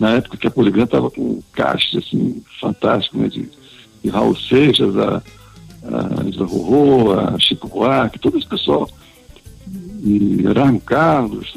Na 0.00 0.10
época 0.12 0.36
que 0.36 0.46
a 0.46 0.50
Poligram 0.50 0.84
estava 0.84 1.10
com 1.10 1.22
um 1.22 1.42
caixa, 1.52 1.98
assim, 1.98 2.42
fantástico, 2.60 3.16
né? 3.16 3.28
De, 3.28 3.48
de 4.02 4.10
Raul 4.10 4.36
Seixas, 4.36 4.96
a, 4.96 5.22
a 5.84 6.28
Isla 6.28 6.46
Rorô, 6.46 7.12
a 7.18 7.38
Chico 7.38 7.68
Buarque, 7.68 8.18
todo 8.18 8.36
esse 8.36 8.46
pessoal. 8.46 8.90
e 10.02 10.44
Erasmo 10.44 10.80
Carlos. 10.80 11.54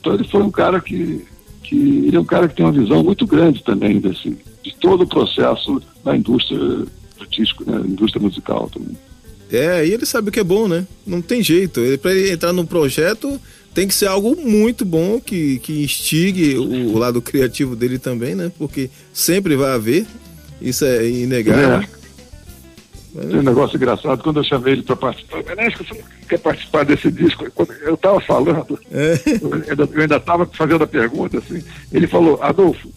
Então 0.00 0.14
ele 0.14 0.24
foi 0.24 0.42
um 0.42 0.50
cara 0.50 0.80
que, 0.80 1.24
que 1.62 1.76
ele 1.76 2.16
é 2.16 2.20
um 2.20 2.24
cara 2.24 2.48
que 2.48 2.56
tem 2.56 2.64
uma 2.64 2.72
visão 2.72 3.04
muito 3.04 3.26
grande 3.26 3.62
também 3.62 4.00
desse, 4.00 4.36
de 4.62 4.74
todo 4.80 5.02
o 5.02 5.08
processo 5.08 5.80
da 6.04 6.16
indústria 6.16 6.58
do 6.58 7.26
disco, 7.30 7.64
né? 7.70 7.80
indústria 7.86 8.22
musical 8.22 8.68
também. 8.70 8.96
É, 9.52 9.84
e 9.84 9.92
ele 9.92 10.06
sabe 10.06 10.28
o 10.28 10.32
que 10.32 10.40
é 10.40 10.44
bom, 10.44 10.68
né? 10.68 10.86
Não 11.04 11.20
tem 11.20 11.42
jeito. 11.42 11.80
Ele, 11.80 11.98
para 11.98 12.12
ele 12.14 12.30
entrar 12.30 12.52
num 12.52 12.64
projeto 12.64 13.38
tem 13.74 13.86
que 13.86 13.94
ser 13.94 14.06
algo 14.06 14.36
muito 14.36 14.84
bom 14.84 15.20
que, 15.20 15.58
que 15.60 15.82
instigue 15.82 16.56
o, 16.56 16.94
o 16.94 16.98
lado 16.98 17.22
criativo 17.22 17.76
dele 17.76 17.98
também, 17.98 18.34
né? 18.34 18.50
Porque 18.58 18.90
sempre 19.12 19.56
vai 19.56 19.72
haver, 19.72 20.06
isso 20.60 20.84
é 20.84 21.08
inegável. 21.08 21.88
É. 21.96 22.00
Tem 23.12 23.38
um 23.38 23.42
negócio 23.42 23.76
engraçado, 23.76 24.22
quando 24.22 24.38
eu 24.38 24.44
chamei 24.44 24.74
ele 24.74 24.82
para 24.82 24.94
participar, 24.94 25.42
Benesco, 25.42 25.84
você 25.84 25.94
não 25.94 26.28
quer 26.28 26.38
participar 26.38 26.84
desse 26.84 27.10
disco? 27.10 27.44
Eu 27.82 27.94
estava 27.94 28.20
falando, 28.20 28.78
é. 28.92 29.14
eu 29.42 30.00
ainda 30.00 30.16
estava 30.16 30.46
fazendo 30.46 30.84
a 30.84 30.86
pergunta, 30.86 31.38
assim, 31.38 31.60
ele 31.92 32.06
falou, 32.06 32.40
Adolfo, 32.40 32.88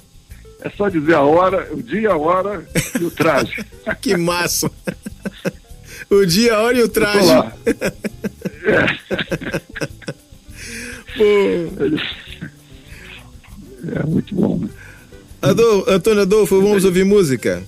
é 0.61 0.69
só 0.69 0.87
dizer 0.87 1.15
a 1.15 1.21
hora, 1.21 1.67
o 1.71 1.81
dia, 1.81 2.11
a 2.11 2.17
hora 2.17 2.63
e 2.99 3.03
o 3.03 3.11
traje. 3.11 3.65
que 4.01 4.15
massa! 4.15 4.69
o 6.09 6.25
dia, 6.25 6.55
a 6.55 6.61
hora 6.61 6.77
e 6.77 6.83
o 6.83 6.89
traje. 6.89 7.27
lá. 7.27 7.53
É. 8.65 8.85
É 13.95 14.05
muito 14.05 14.33
bom, 14.33 14.57
né? 14.57 14.69
Adolfo, 15.41 15.91
Antônio 15.91 16.21
Adolfo, 16.21 16.61
vamos 16.61 16.85
ouvir 16.85 17.03
música? 17.03 17.63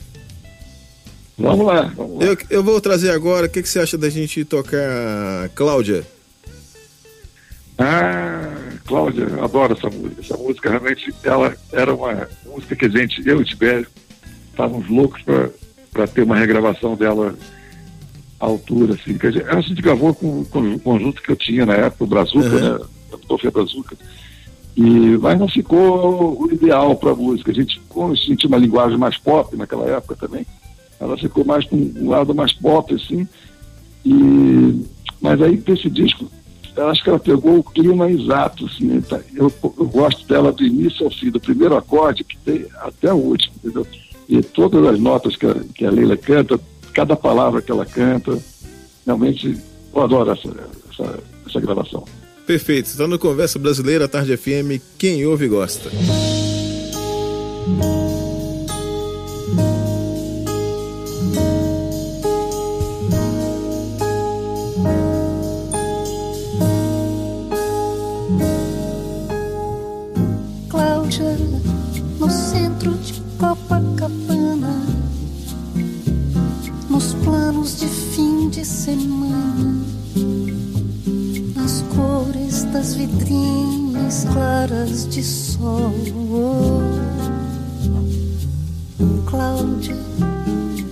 Vamos 1.38 1.66
lá, 1.66 1.92
vamos 1.96 2.20
lá. 2.20 2.26
Eu, 2.26 2.38
eu 2.50 2.64
vou 2.64 2.80
trazer 2.80 3.12
agora, 3.12 3.48
o 3.48 3.50
que, 3.50 3.62
que 3.62 3.68
você 3.68 3.80
acha 3.80 3.98
da 3.98 4.10
gente 4.10 4.46
tocar 4.46 5.50
Cláudia? 5.54 6.06
Ah, 7.78 8.54
Cláudia, 8.86 9.26
adoro 9.44 9.74
essa 9.74 9.90
música. 9.90 10.22
Essa 10.22 10.38
música 10.38 10.70
realmente 10.70 11.14
ela 11.24 11.54
era 11.74 11.94
uma 11.94 12.30
música 12.46 12.76
que 12.76 12.86
a 12.86 12.90
gente, 12.90 13.28
eu 13.28 13.40
e 13.40 13.42
o 13.42 13.46
Tibério, 13.46 13.88
estávamos 14.50 14.90
loucos 14.90 15.22
para 15.92 16.08
ter 16.08 16.24
uma 16.24 16.38
regravação 16.38 16.96
dela 16.96 17.36
à 18.40 18.46
altura. 18.46 18.94
Assim, 18.94 19.18
que 19.18 19.28
a, 19.28 19.32
gente, 19.32 19.46
a 19.50 19.60
gente 19.60 19.82
gravou 19.82 20.16
com, 20.16 20.46
com 20.46 20.76
o 20.76 20.80
conjunto 20.80 21.22
que 21.22 21.32
eu 21.32 21.36
tinha 21.36 21.66
na 21.66 21.74
época, 21.74 22.06
o 22.06 22.08
Brazuca, 22.08 22.48
uhum. 22.48 22.78
né? 22.80 22.86
Sofia 23.28 23.52
Brazuca. 23.52 23.98
E, 24.76 25.18
mas 25.18 25.40
não 25.40 25.48
ficou 25.48 26.42
o 26.42 26.52
ideal 26.52 26.96
para 26.96 27.12
a 27.12 27.16
música. 27.16 27.52
A 27.52 27.54
gente, 27.54 27.80
como 27.88 28.12
a 28.12 28.16
gente 28.16 28.46
uma 28.46 28.58
linguagem 28.58 28.98
mais 28.98 29.18
pop 29.18 29.56
naquela 29.56 29.86
época 29.86 30.16
também, 30.16 30.46
ela 31.00 31.18
ficou 31.18 31.46
mais 31.46 31.66
para 31.66 31.78
um 31.78 32.10
lado 32.10 32.36
mais 32.36 32.52
pop, 32.52 32.94
assim. 32.94 33.28
E, 34.06 34.86
mas 35.22 35.42
aí, 35.42 35.58
para 35.58 35.74
esse 35.74 35.90
disco, 35.90 36.30
acho 36.78 37.04
que 37.04 37.10
ela 37.10 37.20
pegou 37.20 37.60
o 37.60 37.64
clima 37.64 38.12
exato, 38.12 38.66
assim. 38.66 39.00
Tá? 39.02 39.20
Eu, 39.34 39.52
eu 39.64 39.88
gosto 39.88 40.28
dela 40.28 40.52
do 40.52 40.64
início 40.64 41.06
ao 41.06 41.12
fim, 41.12 41.30
do 41.30 41.40
primeiro 41.40 41.76
acorde 41.78 42.24
que 42.24 42.38
tem 42.38 42.66
até 42.82 43.14
o 43.14 43.18
último, 43.18 43.56
entendeu? 43.58 43.88
E 44.28 44.42
todas 44.42 44.86
as 44.86 45.00
notas 45.00 45.36
que 45.36 45.46
a, 45.46 45.56
que 45.74 45.86
a 45.86 45.92
Leila 45.92 46.18
canta, 46.18 46.60
cada 46.94 47.16
palavra 47.16 47.62
que 47.62 47.72
ela 47.72 47.86
canta, 47.86 48.38
realmente 49.06 49.58
eu 49.94 50.02
adoro 50.02 50.32
essa, 50.32 50.50
essa, 50.92 51.20
essa 51.48 51.62
gravação. 51.62 52.04
Perfeito. 52.46 52.90
Está 52.90 53.08
no 53.08 53.18
Conversa 53.18 53.58
Brasileira, 53.60 54.08
Tarde 54.08 54.38
FM. 54.38 54.80
Quem 54.98 55.26
ouve 55.26 55.48
gosta. 55.48 55.90
De 84.86 85.24
sol. 85.24 85.94
Cláudia, 89.26 89.96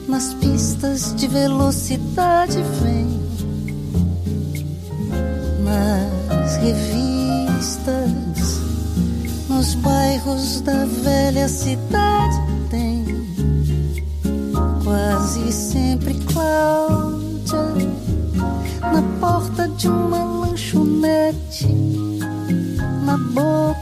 nas 0.08 0.34
pistas 0.34 1.14
de 1.16 1.28
velocidade 1.28 2.58
vem, 2.82 3.08
nas 5.64 6.58
revistas, 6.58 8.12
nos 9.48 9.76
bairros 9.76 10.62
da 10.62 10.86
velha 10.86 11.48
cidade 11.48 12.42
tem 12.70 13.06
quase 14.84 15.52
sempre 15.52 16.16
Cláudia 16.26 17.24
na 18.82 19.02
porta 19.20 19.68
de 19.70 19.88
uma 19.88 20.24
lanchonete, 20.24 21.68
na 23.06 23.18
boca 23.18 23.73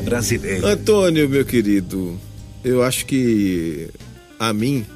Brasileira. 0.00 0.68
Antônio, 0.68 1.28
meu 1.28 1.44
querido, 1.44 2.18
eu 2.64 2.82
acho 2.82 3.04
que 3.04 3.88
a 4.38 4.52
mim, 4.52 4.86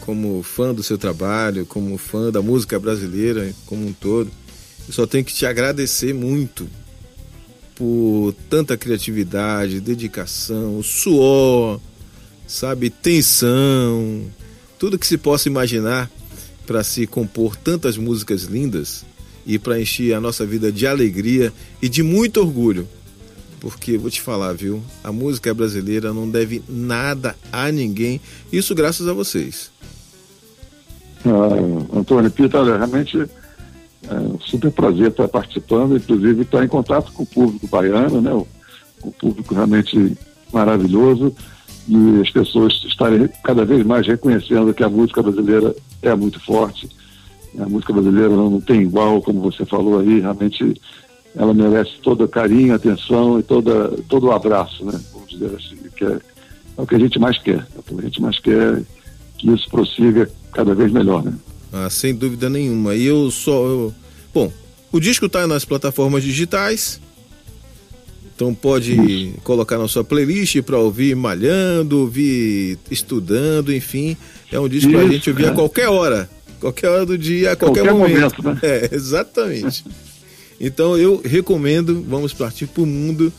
como 0.00 0.42
fã 0.42 0.72
do 0.72 0.82
seu 0.82 0.96
trabalho, 0.96 1.66
como 1.66 1.96
fã 1.98 2.30
da 2.30 2.40
música 2.42 2.78
brasileira 2.78 3.52
como 3.66 3.86
um 3.86 3.92
todo, 3.92 4.30
eu 4.86 4.92
só 4.92 5.06
tenho 5.06 5.24
que 5.24 5.32
te 5.32 5.46
agradecer 5.46 6.12
muito 6.14 6.68
por 7.74 8.34
tanta 8.48 8.76
criatividade, 8.76 9.80
dedicação, 9.80 10.82
suor, 10.82 11.80
sabe, 12.46 12.90
tensão, 12.90 14.24
tudo 14.78 14.98
que 14.98 15.06
se 15.06 15.18
possa 15.18 15.48
imaginar 15.48 16.10
para 16.66 16.82
se 16.84 17.06
compor 17.06 17.56
tantas 17.56 17.96
músicas 17.96 18.44
lindas 18.44 19.04
e 19.46 19.58
para 19.58 19.80
encher 19.80 20.14
a 20.14 20.20
nossa 20.20 20.46
vida 20.46 20.70
de 20.70 20.86
alegria 20.86 21.52
e 21.82 21.88
de 21.88 22.02
muito 22.02 22.40
orgulho. 22.40 22.88
Porque 23.64 23.96
vou 23.96 24.10
te 24.10 24.20
falar, 24.20 24.52
viu? 24.52 24.82
A 25.02 25.10
música 25.10 25.54
brasileira 25.54 26.12
não 26.12 26.28
deve 26.28 26.62
nada 26.68 27.34
a 27.50 27.72
ninguém. 27.72 28.20
Isso 28.52 28.74
graças 28.74 29.08
a 29.08 29.14
vocês. 29.14 29.72
Ah, 31.24 31.96
Antônio 31.98 32.30
Pita, 32.30 32.62
realmente 32.62 33.18
é 34.06 34.14
um 34.16 34.38
super 34.38 34.70
prazer 34.70 35.08
estar 35.08 35.28
participando, 35.28 35.96
inclusive 35.96 36.42
estar 36.42 36.62
em 36.62 36.68
contato 36.68 37.10
com 37.12 37.22
o 37.22 37.26
público 37.26 37.66
baiano, 37.66 38.20
né? 38.20 38.34
O 39.02 39.10
público 39.12 39.54
realmente 39.54 40.14
maravilhoso 40.52 41.34
e 41.88 42.20
as 42.20 42.28
pessoas 42.28 42.84
estarem 42.84 43.30
cada 43.42 43.64
vez 43.64 43.82
mais 43.82 44.06
reconhecendo 44.06 44.74
que 44.74 44.84
a 44.84 44.90
música 44.90 45.22
brasileira 45.22 45.74
é 46.02 46.14
muito 46.14 46.38
forte 46.38 46.86
a 47.58 47.68
música 47.68 47.92
brasileira 47.92 48.30
não 48.30 48.60
tem 48.60 48.82
igual, 48.82 49.22
como 49.22 49.40
você 49.40 49.64
falou 49.64 50.00
aí, 50.00 50.20
realmente 50.20 50.80
ela 51.36 51.52
merece 51.52 51.92
todo 52.02 52.28
carinho, 52.28 52.74
atenção 52.74 53.40
e 53.40 53.42
toda, 53.42 53.90
todo 54.08 54.26
o 54.26 54.32
abraço, 54.32 54.84
né? 54.84 55.00
Vamos 55.12 55.30
dizer 55.30 55.50
assim, 55.56 55.76
que 55.96 56.04
é, 56.04 56.18
é 56.78 56.82
o 56.82 56.86
que 56.86 56.94
a 56.94 56.98
gente 56.98 57.18
mais 57.18 57.38
quer. 57.38 57.66
É 57.74 57.78
o 57.78 57.82
que 57.82 57.94
a 57.98 58.02
gente 58.02 58.22
mais 58.22 58.38
quer 58.38 58.82
que 59.38 59.50
isso 59.50 59.68
prossiga 59.68 60.30
cada 60.52 60.74
vez 60.74 60.92
melhor, 60.92 61.24
né? 61.24 61.34
Ah, 61.72 61.90
sem 61.90 62.14
dúvida 62.14 62.48
nenhuma. 62.48 62.94
E 62.94 63.04
eu 63.04 63.30
só. 63.30 63.66
Eu... 63.66 63.94
Bom, 64.32 64.52
o 64.92 65.00
disco 65.00 65.26
está 65.26 65.46
nas 65.46 65.64
plataformas 65.64 66.22
digitais. 66.22 67.00
Então 68.34 68.52
pode 68.52 69.32
colocar 69.44 69.78
na 69.78 69.86
sua 69.86 70.02
playlist 70.02 70.60
para 70.62 70.76
ouvir 70.76 71.14
malhando, 71.14 72.00
ouvir 72.00 72.78
estudando, 72.90 73.72
enfim. 73.72 74.16
É 74.50 74.58
um 74.58 74.68
disco 74.68 74.90
para 74.90 75.02
a 75.02 75.08
gente 75.08 75.30
ouvir 75.30 75.46
é. 75.46 75.48
a 75.48 75.52
qualquer 75.52 75.88
hora. 75.88 76.28
Qualquer 76.60 76.88
hora 76.88 77.06
do 77.06 77.18
dia, 77.18 77.52
a 77.52 77.56
qualquer, 77.56 77.84
qualquer 77.84 77.92
momento. 77.92 78.42
momento 78.42 78.60
né? 78.64 78.70
É, 78.70 78.90
exatamente. 78.92 79.84
então 80.66 80.96
eu 80.96 81.20
recomendo, 81.22 82.02
vamos 82.08 82.32
partir 82.32 82.66
para 82.66 82.82
o 82.82 82.86
mundo, 82.86 83.30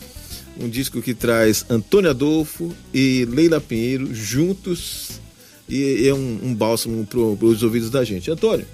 um 0.60 0.68
disco 0.68 1.02
que 1.02 1.12
traz 1.12 1.66
Antônio 1.68 2.10
Adolfo 2.10 2.72
e 2.94 3.26
Leila 3.28 3.60
Pinheiro 3.60 4.14
juntos 4.14 5.20
e 5.68 6.06
é 6.06 6.14
um, 6.14 6.38
um 6.44 6.54
bálsamo 6.54 7.04
para 7.04 7.18
os 7.18 7.64
ouvidos 7.64 7.90
da 7.90 8.04
gente. 8.04 8.30
Antônio, 8.30 8.64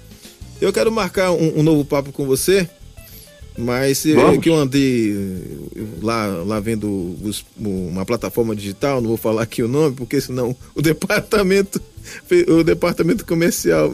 eu 0.61 0.71
quero 0.71 0.91
marcar 0.91 1.31
um, 1.31 1.59
um 1.59 1.63
novo 1.63 1.83
papo 1.83 2.11
com 2.11 2.27
você, 2.27 2.69
mas 3.57 4.05
é 4.05 4.37
que 4.37 4.49
eu 4.49 4.55
andei 4.55 5.15
lá, 6.01 6.27
lá 6.27 6.59
vendo 6.59 7.17
os, 7.23 7.43
uma 7.57 8.05
plataforma 8.05 8.55
digital, 8.55 9.01
não 9.01 9.07
vou 9.07 9.17
falar 9.17 9.41
aqui 9.41 9.63
o 9.63 9.67
nome, 9.67 9.95
porque 9.95 10.21
senão 10.21 10.55
o 10.75 10.81
departamento, 10.83 11.81
o 12.47 12.63
departamento 12.63 13.25
comercial 13.25 13.91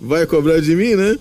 vai 0.00 0.26
cobrar 0.26 0.60
de 0.60 0.74
mim, 0.74 0.96
né? 0.96 1.16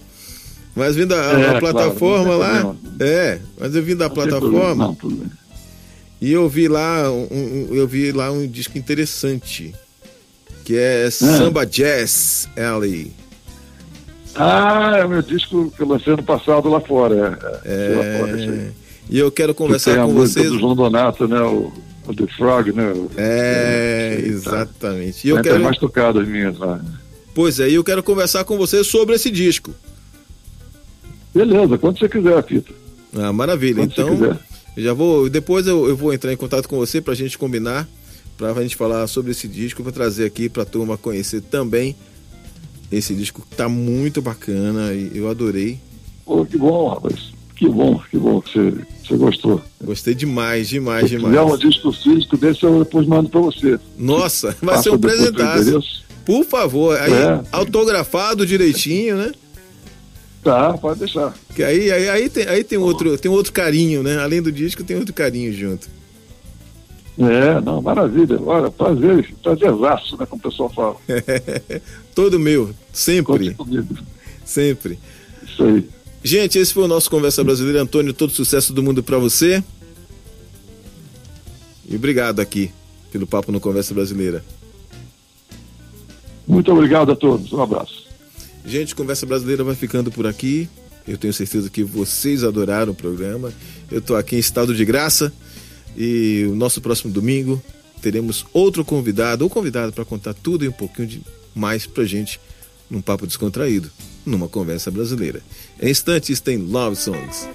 Mas 0.75 0.95
vindo 0.95 1.13
a, 1.13 1.17
é, 1.17 1.57
a 1.57 1.59
plataforma 1.59 2.35
claro, 2.35 2.67
lá. 2.67 2.75
É, 2.99 3.39
mas 3.59 3.75
eu 3.75 3.83
vim 3.83 3.95
da 3.95 4.07
não 4.07 4.15
plataforma. 4.15 4.95
Não, 5.03 5.21
e 6.21 6.31
eu 6.31 6.47
vi 6.47 6.67
lá 6.67 7.11
um, 7.11 7.67
eu 7.71 7.87
vi 7.87 8.11
lá 8.11 8.31
um 8.31 8.47
disco 8.47 8.77
interessante. 8.77 9.73
Que 10.63 10.77
é, 10.77 11.05
é. 11.07 11.09
Samba 11.09 11.65
Jazz 11.65 12.47
Alley. 12.55 13.11
Ah, 14.35 14.97
é 14.99 15.05
o 15.05 15.09
meu 15.09 15.21
disco 15.21 15.73
que 15.75 15.81
eu 15.81 15.87
lancei 15.87 16.13
ano 16.13 16.23
passado 16.23 16.69
lá 16.69 16.79
fora. 16.79 17.37
É, 17.65 17.91
é, 17.91 17.95
lá 17.95 18.19
fora, 18.19 18.73
e 19.09 19.19
eu 19.19 19.29
quero 19.29 19.53
conversar 19.53 19.97
com 20.05 20.13
vocês. 20.13 20.49
do 20.49 20.59
João 20.59 20.73
Donato, 20.73 21.27
né? 21.27 21.41
O, 21.41 21.73
o 22.07 22.15
The 22.15 22.27
Frog, 22.37 22.71
né? 22.71 22.93
O, 22.93 23.11
é, 23.17 24.17
é 24.17 24.25
exatamente. 24.25 25.27
E 25.27 25.31
eu 25.31 25.41
quero 25.41 25.61
mais 25.61 25.77
tocado 25.77 26.19
as 26.19 26.27
minhas 26.27 26.57
lá. 26.57 26.79
Pois 27.35 27.59
é, 27.59 27.69
eu 27.69 27.83
quero 27.83 28.01
conversar 28.03 28.45
com 28.45 28.57
você 28.57 28.83
sobre 28.83 29.15
esse 29.15 29.29
disco. 29.29 29.73
Beleza, 31.33 31.77
quando 31.77 31.97
você 31.99 32.09
quiser, 32.09 32.43
Pita. 32.43 32.73
Ah, 33.15 33.31
maravilha. 33.31 33.87
Quando 33.87 33.91
então, 33.91 34.37
já 34.77 34.93
vou. 34.93 35.29
Depois 35.29 35.67
eu, 35.67 35.87
eu 35.87 35.95
vou 35.95 36.13
entrar 36.13 36.31
em 36.31 36.37
contato 36.37 36.67
com 36.67 36.77
você 36.77 37.01
para 37.01 37.13
a 37.13 37.15
gente 37.15 37.37
combinar, 37.37 37.87
para 38.37 38.51
a 38.51 38.61
gente 38.61 38.75
falar 38.75 39.07
sobre 39.07 39.31
esse 39.31 39.47
disco. 39.47 39.83
Vou 39.83 39.91
trazer 39.91 40.25
aqui 40.25 40.49
para 40.49 40.63
a 40.63 40.65
turma 40.65 40.97
conhecer 40.97 41.41
também 41.41 41.95
esse 42.91 43.13
disco 43.13 43.45
que 43.49 43.55
tá 43.55 43.69
muito 43.69 44.21
bacana 44.21 44.93
e 44.93 45.11
eu 45.13 45.29
adorei. 45.29 45.79
Pô, 46.25 46.45
que 46.45 46.57
bom, 46.57 46.89
rapaz. 46.89 47.31
Que 47.55 47.69
bom, 47.69 48.01
que 48.09 48.17
bom 48.17 48.41
que 48.41 48.53
você, 48.53 48.73
você 49.03 49.15
gostou. 49.15 49.61
Gostei 49.83 50.15
demais, 50.15 50.67
demais, 50.67 51.09
Se 51.09 51.17
demais. 51.17 51.35
Se 51.35 51.41
um 51.41 51.57
disco 51.69 51.91
físico 51.91 52.35
desse, 52.35 52.63
eu 52.63 52.79
depois 52.79 53.05
mando 53.07 53.29
para 53.29 53.39
você. 53.39 53.79
Nossa, 53.97 54.55
vai 54.61 54.75
Passa 54.75 54.83
ser 54.83 54.89
um 54.91 54.99
presentaço. 54.99 56.03
Por 56.25 56.43
favor, 56.43 56.97
aí 56.99 57.13
é. 57.13 57.41
autografado 57.51 58.45
direitinho, 58.45 59.17
né? 59.17 59.31
Tá, 60.43 60.77
pode 60.77 60.99
deixar. 60.99 61.33
Que 61.55 61.63
aí, 61.63 61.91
aí, 61.91 62.09
aí, 62.09 62.29
tem, 62.29 62.47
aí 62.47 62.63
tem, 62.63 62.77
outro, 62.77 63.17
tem 63.17 63.29
outro 63.29 63.53
carinho, 63.53 64.01
né? 64.01 64.17
Além 64.17 64.41
do 64.41 64.51
disco, 64.51 64.83
tem 64.83 64.97
outro 64.97 65.13
carinho 65.13 65.53
junto. 65.53 65.87
É, 67.19 67.61
não, 67.61 67.81
maravilha. 67.81 68.41
Olha, 68.41 68.71
prazer, 68.71 69.31
prazerzaço, 69.43 70.17
né? 70.17 70.25
Como 70.25 70.39
o 70.39 70.49
pessoal 70.49 70.69
fala. 70.69 70.95
Todo 72.15 72.39
meu, 72.39 72.71
sempre. 72.91 73.55
Sempre. 74.43 74.97
Isso 75.43 75.63
aí. 75.63 75.87
Gente, 76.23 76.57
esse 76.57 76.73
foi 76.73 76.83
o 76.83 76.87
nosso 76.87 77.09
Conversa 77.09 77.43
Brasileira. 77.43 77.81
Antônio, 77.81 78.13
todo 78.13 78.31
sucesso 78.31 78.73
do 78.73 78.83
mundo 78.83 79.01
para 79.01 79.17
você. 79.17 79.63
E 81.89 81.95
obrigado 81.95 82.39
aqui 82.39 82.71
pelo 83.11 83.25
papo 83.25 83.51
no 83.51 83.59
Conversa 83.59 83.93
Brasileira. 83.93 84.43
Muito 86.47 86.71
obrigado 86.71 87.11
a 87.11 87.15
todos. 87.15 87.51
Um 87.51 87.61
abraço. 87.61 88.00
Gente, 88.65 88.95
Conversa 88.95 89.25
Brasileira 89.25 89.63
vai 89.63 89.75
ficando 89.75 90.11
por 90.11 90.27
aqui. 90.27 90.69
Eu 91.07 91.17
tenho 91.17 91.33
certeza 91.33 91.69
que 91.69 91.83
vocês 91.83 92.43
adoraram 92.43 92.91
o 92.91 92.95
programa. 92.95 93.51
Eu 93.89 93.99
estou 93.99 94.15
aqui 94.15 94.35
em 94.35 94.39
estado 94.39 94.75
de 94.75 94.85
graça 94.85 95.33
e 95.97 96.45
o 96.49 96.55
nosso 96.55 96.79
próximo 96.79 97.11
domingo 97.11 97.61
teremos 98.01 98.45
outro 98.53 98.83
convidado 98.83 99.43
ou 99.43 99.49
convidado 99.49 99.93
para 99.93 100.05
contar 100.05 100.33
tudo 100.33 100.65
e 100.65 100.67
um 100.67 100.71
pouquinho 100.71 101.07
de 101.07 101.21
mais 101.53 101.85
pra 101.85 102.03
gente 102.03 102.39
num 102.89 103.01
papo 103.01 103.25
descontraído, 103.25 103.89
numa 104.25 104.47
conversa 104.47 104.91
brasileira. 104.91 105.41
Em 105.81 105.89
instantes 105.89 106.39
tem 106.39 106.57
Love 106.57 106.95
Songs. 106.95 107.47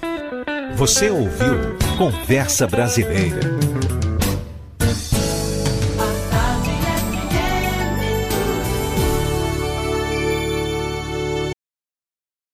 Você 0.75 1.09
ouviu 1.09 1.77
Conversa 1.97 2.67
Brasileira. 2.67 3.57